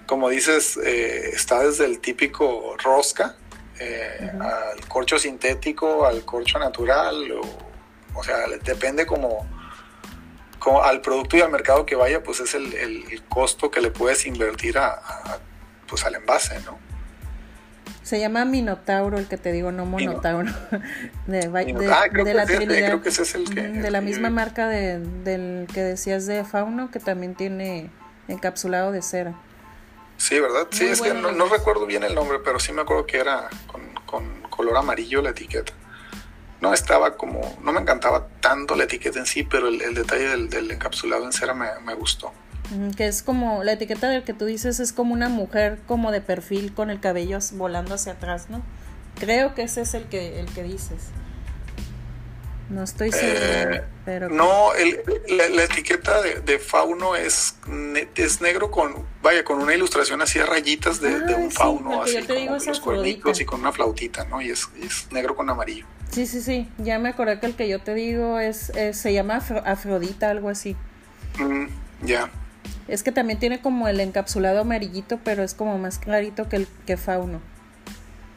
como 0.08 0.30
dices, 0.30 0.78
eh, 0.84 1.30
está 1.32 1.60
desde 1.60 1.86
el 1.86 2.00
típico 2.00 2.76
rosca, 2.84 3.36
eh, 3.80 4.32
al 4.42 4.88
corcho 4.88 5.20
sintético, 5.20 6.08
al 6.08 6.26
corcho 6.26 6.58
natural, 6.58 7.34
o, 7.34 7.42
o 8.16 8.24
sea, 8.24 8.48
depende 8.64 9.06
como, 9.06 9.48
al 10.82 11.00
producto 11.02 11.38
y 11.38 11.42
al 11.42 11.52
mercado 11.52 11.86
que 11.86 11.96
vaya, 11.96 12.24
pues 12.24 12.40
es 12.40 12.56
el, 12.56 13.24
costo 13.30 13.70
que 13.70 13.80
le 13.80 13.92
puedes 13.92 14.26
invertir 14.26 14.80
a, 14.80 15.00
pues 15.88 16.04
al 16.04 16.16
envase, 16.16 16.60
¿no? 16.62 16.80
Se 18.08 18.22
llama 18.22 18.46
Minotauro, 18.46 19.18
el 19.18 19.28
que 19.28 19.36
te 19.36 19.52
digo, 19.52 19.74
no 19.74 19.86
Monotauro. 19.86 20.50
De, 21.28 21.52
ah, 21.92 22.08
de, 22.24 22.34
la 22.34 22.46
Trinidad. 22.46 22.88
creo 22.88 23.02
que 23.02 23.10
ese 23.10 23.24
es 23.24 23.36
el 23.36 23.54
que. 23.54 23.62
De 23.62 23.92
la 23.92 24.00
misma 24.00 24.30
marca 24.30 24.70
de, 24.70 25.00
del 25.00 25.68
que 25.74 25.84
decías 25.84 26.26
de 26.26 26.46
Fauno, 26.46 26.90
que 26.90 27.00
también 27.02 27.36
tiene 27.36 27.90
encapsulado 28.30 28.94
de 28.94 29.02
cera. 29.02 29.36
Sí, 30.16 30.40
¿verdad? 30.40 30.68
sí, 30.72 30.86
es 30.86 31.02
que 31.02 31.14
no, 31.14 31.50
recuerdo 31.50 31.86
bien 31.86 32.04
el 32.04 32.16
nombre, 32.16 32.40
pero 32.44 32.60
sí 32.60 32.72
me 32.72 32.84
acuerdo 32.84 33.06
que 33.06 33.18
era 33.18 33.50
con, 33.68 33.82
con 34.06 34.42
color 34.50 34.78
amarillo 34.78 35.22
la 35.22 35.32
etiqueta 35.32 35.74
no 36.62 36.74
estaba 36.74 37.16
como, 37.16 37.58
no 37.62 37.72
me 37.72 37.82
encantaba 37.82 38.28
tanto 38.40 38.76
la 38.76 38.86
etiqueta 38.86 39.20
en 39.20 39.26
sí, 39.26 39.44
pero 39.44 39.68
el, 39.68 39.94
detalle 39.94 40.48
del, 40.48 40.72
encapsulado 40.72 41.26
en 41.26 41.32
cera 41.32 41.54
me, 41.54 41.94
gustó. 41.94 42.34
Que 42.96 43.08
es 43.08 43.24
como, 43.24 43.64
la 43.64 43.74
etiqueta 43.74 44.10
del 44.10 44.24
que 44.24 44.34
tú 44.34 44.46
dices 44.46 44.80
es 44.80 44.92
como 44.92 45.14
una 45.14 45.30
mujer 45.30 45.80
como 45.88 46.12
de 46.12 46.22
perfil 46.22 46.74
con 46.74 46.90
el 46.90 47.00
cabello 47.00 47.40
volando 47.54 47.96
hacia 47.96 48.14
atrás, 48.14 48.50
¿no? 48.50 48.62
Creo 49.20 49.56
que 49.56 49.64
ese 49.64 49.82
es 49.82 49.94
el 49.94 50.04
que, 50.06 50.40
el 50.40 50.48
que 50.48 50.64
dices. 50.64 51.12
No 52.70 52.84
estoy 52.84 53.14
seguro, 53.14 53.40
eh, 53.42 53.84
pero... 54.04 54.30
No, 54.30 54.72
la, 55.30 55.64
etiqueta 55.64 56.22
de, 56.22 56.60
fauno 56.60 57.16
es, 57.16 57.56
es 58.16 58.42
negro 58.42 58.70
con, 58.70 59.06
vaya, 59.22 59.46
con 59.46 59.60
una 59.60 59.74
ilustración 59.74 60.22
así 60.22 60.40
a 60.40 60.46
rayitas 60.46 61.00
de, 61.00 61.34
un 61.36 61.50
fauno, 61.50 62.04
así 62.04 62.22
como 62.24 62.58
los 62.58 62.80
cuernitos 62.82 63.40
y 63.40 63.46
con 63.46 63.62
una 63.62 63.72
flautita, 63.72 64.26
¿no? 64.26 64.42
Y 64.42 64.50
es, 64.50 64.68
es 64.82 65.08
negro 65.12 65.34
con 65.34 65.50
amarillo. 65.50 65.86
Sí, 66.12 66.26
sí, 66.26 66.42
sí. 66.42 66.70
Ya 66.78 67.00
me 67.00 67.10
acordé 67.10 67.40
que 67.40 67.46
el 67.46 67.56
que 67.56 67.70
yo 67.70 67.80
te 67.80 67.94
digo 67.94 68.38
es, 68.40 68.74
se 68.92 69.14
llama 69.14 69.38
Afrodita, 69.38 70.30
algo 70.30 70.50
así. 70.50 70.76
Mm, 71.40 71.68
ya. 72.02 72.30
Es 72.88 73.04
que 73.04 73.12
también 73.12 73.40
tiene 73.40 73.62
como 73.62 73.88
el 73.88 74.00
encapsulado 74.00 74.62
amarillito, 74.62 75.20
pero 75.24 75.44
es 75.44 75.54
como 75.54 75.78
más 75.78 76.00
clarito 76.00 76.48
que 76.48 76.58
el 76.58 76.68
que 76.86 76.98
fauno. 76.98 77.42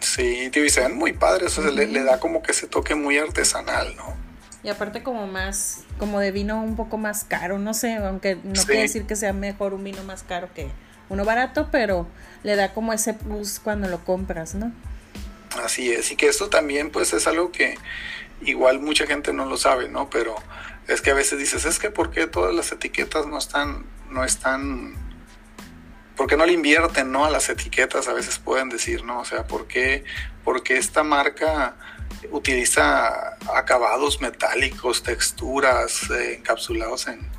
Sí, 0.00 0.48
tío, 0.50 0.64
y 0.64 0.70
se 0.70 0.80
ven 0.80 0.96
muy 0.96 1.12
padres, 1.12 1.56
o 1.58 1.62
sea, 1.62 1.70
le, 1.70 1.86
da 2.02 2.18
como 2.18 2.42
que 2.42 2.52
ese 2.52 2.66
toque 2.66 2.94
muy 2.94 3.18
artesanal, 3.18 3.94
¿no? 3.96 4.14
Y 4.62 4.68
aparte 4.68 5.02
como 5.02 5.26
más, 5.26 5.84
como 5.98 6.20
de 6.20 6.32
vino 6.32 6.62
un 6.62 6.76
poco 6.76 6.98
más 6.98 7.24
caro, 7.24 7.58
no 7.58 7.74
sé, 7.74 7.94
aunque 7.96 8.36
no 8.36 8.62
quiere 8.64 8.82
decir 8.82 9.06
que 9.06 9.16
sea 9.16 9.32
mejor 9.32 9.72
un 9.74 9.84
vino 9.84 10.02
más 10.04 10.22
caro 10.22 10.48
que 10.54 10.68
uno 11.08 11.24
barato, 11.24 11.68
pero 11.70 12.06
le 12.42 12.56
da 12.56 12.72
como 12.72 12.92
ese 12.92 13.14
plus 13.14 13.58
cuando 13.58 13.88
lo 13.88 14.04
compras, 14.04 14.54
¿no? 14.54 14.72
Así 15.62 15.90
es, 15.92 16.10
y 16.12 16.16
que 16.16 16.28
esto 16.28 16.48
también 16.48 16.90
pues 16.90 17.12
es 17.12 17.26
algo 17.26 17.52
que 17.52 17.76
igual 18.42 18.80
mucha 18.80 19.06
gente 19.06 19.32
no 19.32 19.46
lo 19.46 19.56
sabe, 19.56 19.88
¿no? 19.88 20.08
Pero 20.08 20.36
es 20.88 21.00
que 21.00 21.10
a 21.10 21.14
veces 21.14 21.38
dices, 21.38 21.64
es 21.64 21.78
que 21.78 21.90
¿por 21.90 22.10
qué 22.10 22.26
todas 22.26 22.54
las 22.54 22.72
etiquetas 22.72 23.26
no 23.26 23.38
están, 23.38 23.84
no 24.10 24.24
están, 24.24 24.94
¿por 26.16 26.26
qué 26.26 26.36
no 26.36 26.46
le 26.46 26.52
invierten, 26.52 27.12
¿no? 27.12 27.24
A 27.24 27.30
las 27.30 27.48
etiquetas, 27.48 28.08
a 28.08 28.12
veces 28.12 28.38
pueden 28.38 28.68
decir, 28.68 29.04
¿no? 29.04 29.20
O 29.20 29.24
sea, 29.24 29.46
¿por 29.46 29.66
qué, 29.66 30.04
porque 30.44 30.76
esta 30.76 31.02
marca 31.02 31.76
utiliza 32.30 33.36
acabados 33.54 34.20
metálicos, 34.20 35.02
texturas, 35.02 36.10
eh, 36.10 36.34
encapsulados 36.34 37.06
en, 37.06 37.30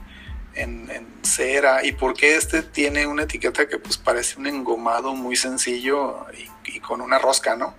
en, 0.56 1.12
cera 1.22 1.86
y 1.86 1.92
por 1.92 2.14
qué 2.14 2.36
este 2.36 2.64
tiene 2.64 3.06
una 3.06 3.24
etiqueta 3.24 3.68
que 3.68 3.78
pues 3.78 3.98
parece 3.98 4.40
un 4.40 4.48
engomado 4.48 5.14
muy 5.14 5.36
sencillo 5.36 6.26
y, 6.66 6.80
con 6.80 7.00
una 7.02 7.20
rosca, 7.20 7.56
¿no? 7.56 7.76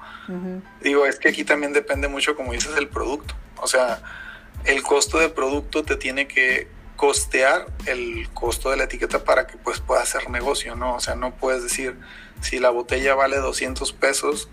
Digo, 0.81 1.07
es 1.07 1.19
que 1.19 1.29
aquí 1.29 1.45
también 1.45 1.73
depende 1.73 2.09
mucho, 2.09 2.37
como 2.37 2.53
dices, 2.53 2.75
del 2.75 2.89
producto. 2.89 3.35
O 3.57 3.67
sea, 3.67 4.01
el 4.65 4.83
costo 4.83 5.19
del 5.19 5.33
producto 5.33 5.83
te 5.83 5.97
tiene 5.97 6.29
que 6.29 6.69
costear 7.03 7.67
el 7.87 8.29
costo 8.33 8.71
de 8.71 8.77
la 8.77 8.85
etiqueta 8.85 9.25
para 9.25 9.49
que 9.49 9.57
pues 9.57 9.81
pueda 9.81 10.03
hacer 10.03 10.31
negocio, 10.31 10.77
¿no? 10.77 10.95
O 10.95 11.01
sea, 11.01 11.17
no 11.17 11.35
puedes 11.35 11.65
decir, 11.65 11.99
si 12.41 12.61
la 12.61 12.71
botella 12.71 13.17
vale 13.17 13.39
200 13.39 13.93
pesos, 13.95 14.49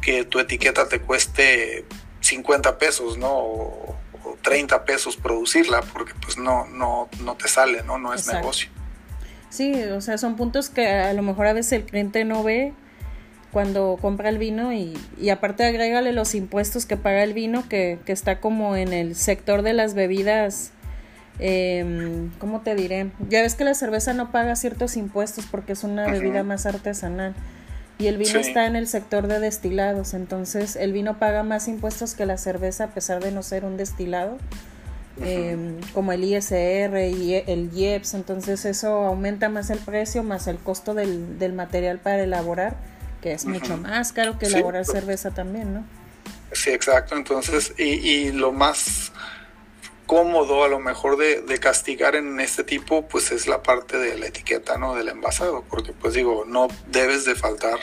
que 0.00 0.24
tu 0.24 0.38
etiqueta 0.38 0.88
te 0.88 1.02
cueste 1.02 1.84
50 2.22 2.78
pesos, 2.78 3.18
¿no? 3.18 3.28
O, 3.30 3.96
30 4.40 4.86
pesos 4.86 5.18
producirla, 5.18 5.82
porque 5.92 6.14
pues 6.24 6.38
no, 6.38 6.66
no, 6.68 7.10
no 7.22 7.34
te 7.34 7.48
sale, 7.48 7.82
¿no? 7.82 7.98
No 7.98 8.14
es 8.14 8.26
negocio. 8.28 8.70
Sí, 9.50 9.74
o 9.82 10.00
sea, 10.00 10.16
son 10.16 10.36
puntos 10.36 10.70
que 10.70 10.88
a 10.88 11.12
lo 11.12 11.20
mejor 11.20 11.48
a 11.48 11.52
veces 11.52 11.72
el 11.72 11.84
cliente 11.84 12.24
no 12.24 12.42
ve 12.42 12.72
cuando 13.52 13.98
compra 14.00 14.30
el 14.30 14.38
vino 14.38 14.72
y, 14.72 14.96
y 15.18 15.28
aparte 15.28 15.64
agrégale 15.64 16.12
los 16.12 16.34
impuestos 16.34 16.86
que 16.86 16.96
paga 16.96 17.22
el 17.22 17.34
vino, 17.34 17.68
que, 17.68 17.98
que 18.06 18.12
está 18.12 18.40
como 18.40 18.74
en 18.74 18.94
el 18.94 19.16
sector 19.16 19.60
de 19.60 19.74
las 19.74 19.92
bebidas, 19.92 20.72
eh, 21.40 22.28
¿cómo 22.38 22.60
te 22.60 22.74
diré? 22.74 23.10
Ya 23.28 23.40
ves 23.42 23.54
que 23.54 23.64
la 23.64 23.74
cerveza 23.74 24.12
no 24.12 24.30
paga 24.30 24.54
ciertos 24.56 24.96
impuestos 24.96 25.46
porque 25.50 25.72
es 25.72 25.84
una 25.84 26.06
bebida 26.06 26.42
más 26.42 26.66
artesanal. 26.66 27.34
Y 27.98 28.06
el 28.06 28.16
vino 28.16 28.38
está 28.38 28.66
en 28.66 28.76
el 28.76 28.86
sector 28.86 29.26
de 29.26 29.40
destilados, 29.40 30.14
entonces 30.14 30.76
el 30.76 30.92
vino 30.92 31.18
paga 31.18 31.42
más 31.42 31.68
impuestos 31.68 32.14
que 32.14 32.24
la 32.24 32.38
cerveza 32.38 32.84
a 32.84 32.88
pesar 32.88 33.22
de 33.22 33.30
no 33.30 33.42
ser 33.42 33.66
un 33.66 33.76
destilado, 33.76 34.38
em, 35.22 35.78
como 35.92 36.12
el 36.12 36.24
ISR 36.24 37.10
y 37.10 37.34
el 37.34 37.70
IEPS, 37.74 38.14
entonces 38.14 38.64
eso 38.64 38.88
aumenta 39.04 39.50
más 39.50 39.68
el 39.68 39.78
precio, 39.78 40.22
más 40.22 40.46
el 40.46 40.56
costo 40.56 40.94
del, 40.94 41.38
del 41.38 41.52
material 41.52 41.98
para 41.98 42.22
elaborar, 42.22 42.74
que 43.20 43.32
es 43.32 43.44
mucho 43.44 43.76
más 43.76 44.14
caro 44.14 44.38
que 44.38 44.46
elaborar 44.46 44.86
cerveza 44.86 45.32
también, 45.32 45.74
¿no? 45.74 45.84
Sí, 46.52 46.70
exacto, 46.70 47.16
entonces, 47.16 47.74
y, 47.76 47.84
y 47.84 48.32
lo 48.32 48.50
más 48.50 49.12
cómodo 50.10 50.64
a 50.64 50.68
lo 50.68 50.80
mejor 50.80 51.16
de, 51.18 51.58
castigar 51.60 52.16
en 52.16 52.40
este 52.40 52.64
tipo, 52.64 53.06
pues 53.06 53.30
es 53.30 53.46
la 53.46 53.62
parte 53.62 53.96
de 53.96 54.18
la 54.18 54.26
etiqueta, 54.26 54.76
¿no? 54.76 54.96
Del 54.96 55.06
envasado, 55.08 55.62
porque 55.70 55.92
pues 55.92 56.14
digo, 56.14 56.44
no 56.48 56.66
debes 56.88 57.24
de 57.24 57.36
faltar 57.36 57.78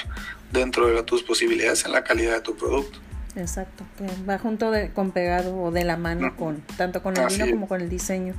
dentro 0.52 0.88
de 0.88 1.04
tus 1.04 1.24
posibilidades 1.24 1.86
en 1.86 1.94
la 1.94 2.04
calidad 2.04 2.34
de 2.34 2.42
tu 2.42 2.58
producto. 2.58 3.00
Exacto, 3.38 3.86
que 3.98 4.08
va 4.30 4.40
junto 4.40 4.72
de, 4.72 4.92
con 4.92 5.12
pegado 5.12 5.56
o 5.58 5.72
de 5.72 5.86
la 5.86 5.96
mano 5.96 6.36
con 6.36 6.60
tanto 6.76 7.02
con 7.02 7.16
el 7.16 7.28
vino 7.30 7.50
como 7.50 7.70
con 7.70 7.80
el 7.80 7.88
diseño. 7.88 8.36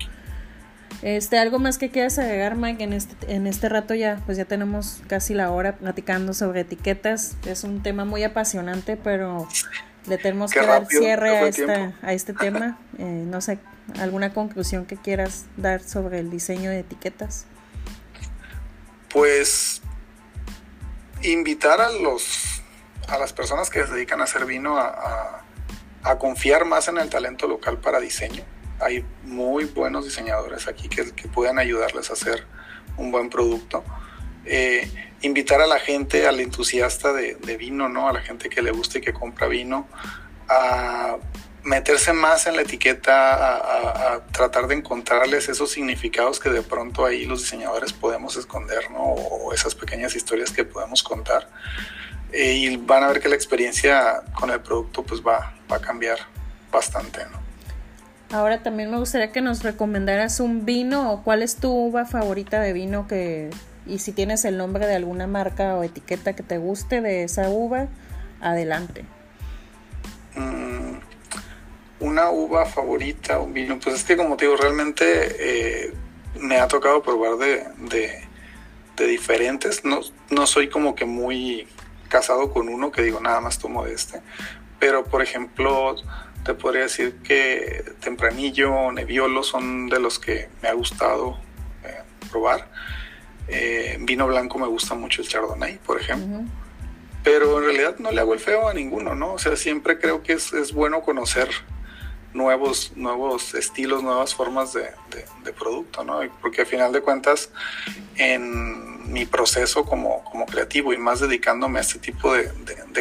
Este, 1.01 1.39
algo 1.39 1.59
más 1.59 1.79
que 1.79 1.89
quieras 1.89 2.19
agregar, 2.19 2.57
Mike, 2.57 2.85
en 2.85 2.93
este, 2.93 3.35
en 3.35 3.47
este 3.47 3.71
rato 3.71 3.95
ya, 3.95 4.21
pues 4.27 4.37
ya 4.37 4.45
tenemos 4.45 5.01
casi 5.07 5.33
la 5.33 5.51
hora 5.51 5.77
platicando 5.77 6.35
sobre 6.35 6.61
etiquetas. 6.61 7.39
Es 7.47 7.65
un 7.65 7.83
tema 7.83 8.05
muy 8.05 8.23
apasionante, 8.23 8.99
pero 8.99 9.49
le 10.07 10.19
tenemos 10.19 10.53
que 10.53 10.61
dar 10.61 10.87
cierre 10.87 11.39
a, 11.39 11.93
a 12.03 12.13
este 12.13 12.33
tema. 12.35 12.79
Eh, 12.99 13.05
no 13.05 13.41
sé, 13.41 13.61
¿Alguna 13.99 14.35
conclusión 14.35 14.85
que 14.85 14.97
quieras 14.97 15.47
dar 15.57 15.83
sobre 15.83 16.19
el 16.19 16.31
diseño 16.31 16.71
de 16.71 16.81
etiquetas? 16.81 17.47
Pues 19.09 19.81
invitar 21.23 21.81
a 21.81 21.91
los 21.91 22.63
a 23.09 23.19
las 23.19 23.33
personas 23.33 23.71
que 23.71 23.85
se 23.87 23.93
dedican 23.93 24.21
a 24.21 24.25
hacer 24.25 24.45
vino 24.45 24.77
a, 24.79 25.45
confiar 26.19 26.65
más 26.65 26.89
en 26.89 26.97
el 26.97 27.11
talento 27.11 27.47
local 27.47 27.79
para 27.79 28.01
diseño. 28.01 28.43
Hay 28.81 29.05
muy 29.25 29.65
buenos 29.65 30.05
diseñadores 30.07 30.67
aquí 30.67 30.89
que, 30.89 31.13
que 31.13 31.29
puedan 31.29 31.59
ayudarles 31.59 32.09
a 32.09 32.15
hacer 32.15 32.47
un 32.97 33.11
buen 33.11 33.29
producto. 33.29 33.85
Eh, 34.47 35.08
invitar 35.23 35.61
a 35.61 35.67
la 35.67 35.79
gente, 35.79 36.27
al 36.27 36.41
entusiasta 36.41 37.13
de, 37.13 37.57
vino, 37.57 37.89
¿no? 37.89 38.09
A 38.09 38.13
la 38.13 38.21
gente 38.21 38.49
que 38.49 38.63
le 38.63 38.71
gusta 38.71 38.99
y 38.99 39.01
que 39.01 39.13
compra 39.13 39.49
vino, 39.49 39.89
a 40.49 41.17
meterse 41.65 42.13
más 42.13 42.47
en 42.47 42.57
la 42.57 42.63
etiqueta, 42.63 44.15
a, 44.15 44.27
tratar 44.33 44.69
de 44.69 44.77
encontrarles 44.77 45.49
esos 45.49 45.71
significados 45.71 46.39
que 46.39 46.51
de 46.51 46.63
pronto 46.63 47.05
ahí 47.05 47.25
los 47.25 47.41
diseñadores 47.43 47.93
podemos 47.93 48.37
esconder, 48.37 48.91
¿no? 48.91 49.03
O 49.03 49.53
esas 49.53 49.75
pequeñas 49.75 50.15
historias 50.15 50.51
que 50.51 50.65
podemos 50.65 51.03
contar. 51.03 51.49
Eh, 52.33 52.53
y 52.53 52.77
van 52.77 53.03
a 53.05 53.09
ver 53.09 53.21
que 53.21 53.29
la 53.29 53.35
experiencia 53.35 54.23
con 54.39 54.51
el 54.51 54.61
producto 54.61 55.03
pues 55.03 55.23
va, 55.23 55.55
va 55.71 55.77
a 55.77 55.81
cambiar 55.81 56.19
bastante, 56.71 57.21
¿no? 57.33 57.49
Ahora 58.31 58.63
también 58.63 58.91
me 58.91 58.99
gustaría 58.99 59.33
que 59.33 59.41
nos 59.41 59.63
recomendaras 59.63 60.41
un 60.41 60.67
vino 60.67 61.11
o 61.11 61.25
cuál 61.25 61.43
es 61.43 61.57
tu 61.57 61.71
uva 61.71 62.05
favorita 62.05 62.61
de 62.61 62.75
vino 62.75 63.09
que 63.09 63.49
y 63.89 63.99
si 63.99 64.13
tienes 64.13 64.45
el 64.45 64.57
nombre 64.57 64.87
de 64.87 64.95
alguna 64.95 65.27
marca 65.27 65.75
o 65.77 65.83
etiqueta 65.83 66.35
que 66.35 66.43
te 66.43 66.59
guste 66.59 67.01
de 67.01 67.25
esa 67.25 67.49
uva, 67.49 67.89
adelante. 68.41 69.05
Mm, 70.35 70.99
una 72.01 72.31
uva 72.31 72.67
favorita, 72.67 73.41
un 73.41 73.53
vino, 73.53 73.79
pues 73.81 73.97
es 73.97 74.05
que 74.05 74.17
como 74.17 74.37
te 74.37 74.45
digo, 74.45 74.57
realmente 74.57 75.05
eh, 75.87 75.95
me 76.41 76.59
ha 76.59 76.69
tocado 76.69 77.03
probar 77.03 77.37
de, 77.37 77.65
de, 78.97 79.07
diferentes. 79.07 79.85
No, 79.85 80.01
no 80.31 80.47
soy 80.47 80.69
como 80.69 80.95
que 80.95 81.05
muy 81.05 81.67
casado 82.09 82.53
con 82.53 82.69
uno 82.69 82.91
que 82.91 83.03
digo 83.03 83.21
nada 83.21 83.41
más 83.41 83.59
tomo 83.59 83.85
de 83.85 83.95
este. 83.95 84.21
Pero 84.79 85.05
por 85.05 85.23
ejemplo, 85.23 85.97
te 86.45 86.55
podría 86.55 86.83
decir 86.83 87.17
que 87.23 87.85
Tempranillo, 88.01 88.93
Nebbiolo 88.93 89.43
son 89.43 89.89
de 89.89 90.01
los 90.01 90.19
que 90.19 90.49
me 90.63 90.69
ha 90.69 90.73
gustado 90.75 91.39
eh, 91.85 92.03
probar. 92.31 92.69
Eh, 93.49 93.97
vino 94.01 94.27
blanco 94.27 94.59
me 94.59 94.67
gusta 94.67 94.95
mucho 94.95 95.23
el 95.23 95.29
Chardonnay, 95.29 95.79
por 95.79 96.01
ejemplo. 96.01 96.43
Pero 97.25 97.59
en 97.59 97.65
realidad 97.65 97.97
no 97.99 98.13
le 98.13 98.21
hago 98.21 98.35
el 98.35 98.41
feo 98.41 98.69
a 98.69 98.75
ninguno, 98.75 99.15
¿no? 99.15 99.35
O 99.35 99.39
sea, 99.39 99.57
siempre 99.57 99.99
creo 99.99 100.23
que 100.23 100.35
es, 100.35 100.53
es 100.53 100.73
bueno 100.73 101.03
conocer 101.03 101.49
nuevos, 102.33 102.93
nuevos 102.95 103.55
estilos, 103.55 104.03
nuevas 104.03 104.35
formas 104.35 104.73
de, 104.73 104.91
producto, 105.59 106.05
¿no? 106.05 106.21
Porque 106.41 106.63
al 106.63 106.67
final 106.67 106.93
de 106.93 107.01
cuentas, 107.01 107.51
en 108.17 109.13
mi 109.13 109.25
proceso 109.25 109.85
como, 109.85 110.23
como 110.25 110.47
creativo 110.47 110.93
y 110.93 110.99
más 110.99 111.21
dedicándome 111.21 111.79
a 111.79 111.83
este 111.83 111.99
tipo 111.99 112.33
de, 112.33 112.49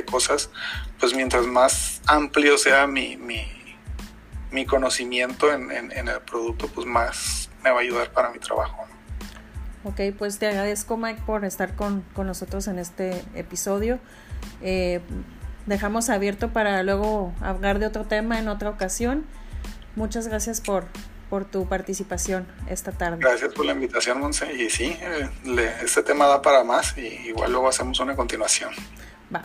cosas, 0.06 0.50
pues 1.00 1.16
mientras 1.16 1.46
más 1.48 2.02
amplio 2.06 2.58
sea 2.58 2.86
mi, 2.88 3.18
mi, 3.18 4.66
conocimiento 4.66 5.52
en, 5.52 5.92
el 5.92 6.22
producto, 6.22 6.68
pues 6.68 6.86
más 6.86 7.50
me 7.64 7.72
va 7.72 7.78
a 7.78 7.82
ayudar 7.82 8.12
para 8.12 8.30
mi 8.30 8.40
trabajo. 8.40 8.86
Ok, 9.84 10.02
pues 10.18 10.40
te 10.40 10.48
agradezco 10.48 10.98
Mike 10.98 11.22
por 11.26 11.46
estar 11.46 11.76
con, 11.76 12.04
nosotros 12.16 12.68
en 12.68 12.80
este 12.80 13.24
episodio. 13.36 14.00
Eh, 14.62 15.02
dejamos 15.66 16.10
abierto 16.10 16.52
para 16.52 16.82
luego 16.84 17.34
hablar 17.42 17.80
de 17.80 17.86
otro 17.86 18.06
tema 18.06 18.40
en 18.40 18.48
otra 18.48 18.70
ocasión. 18.70 19.26
Muchas 19.96 20.28
gracias 20.28 20.62
por, 20.62 20.86
por 21.30 21.46
tu 21.46 21.68
participación 21.68 22.48
esta 22.68 22.92
tarde. 22.92 23.18
Gracias 23.20 23.54
por 23.54 23.66
la 23.66 23.74
invitación, 23.74 24.20
Monse. 24.20 24.54
Y 24.54 24.70
sí, 24.70 24.98
eh, 25.00 25.30
este 25.84 26.04
tema 26.04 26.28
da 26.28 26.42
para 26.42 26.64
más 26.64 26.98
y 26.98 27.08
igual 27.30 27.52
luego 27.52 27.70
hacemos 27.70 28.00
una 28.00 28.16
continuación. 28.16 28.72
Va. 29.34 29.44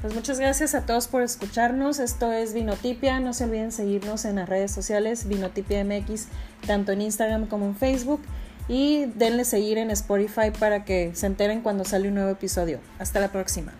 Pues 0.00 0.14
muchas 0.14 0.40
gracias 0.40 0.74
a 0.74 0.86
todos 0.86 1.08
por 1.08 1.22
escucharnos. 1.22 1.98
Esto 1.98 2.32
es 2.32 2.54
Vinotipia. 2.54 3.20
No 3.20 3.34
se 3.34 3.44
olviden 3.44 3.70
seguirnos 3.70 4.24
en 4.24 4.36
las 4.36 4.48
redes 4.48 4.72
sociales 4.72 5.28
Vinotipia 5.28 5.84
MX, 5.84 6.28
tanto 6.66 6.92
en 6.92 7.02
Instagram 7.02 7.46
como 7.46 7.66
en 7.66 7.76
Facebook. 7.76 8.22
Y 8.70 9.06
denle 9.16 9.44
seguir 9.44 9.78
en 9.78 9.90
Spotify 9.90 10.52
para 10.56 10.84
que 10.84 11.10
se 11.14 11.26
enteren 11.26 11.60
cuando 11.60 11.84
sale 11.84 12.06
un 12.06 12.14
nuevo 12.14 12.30
episodio. 12.30 12.78
Hasta 13.00 13.18
la 13.18 13.32
próxima. 13.32 13.72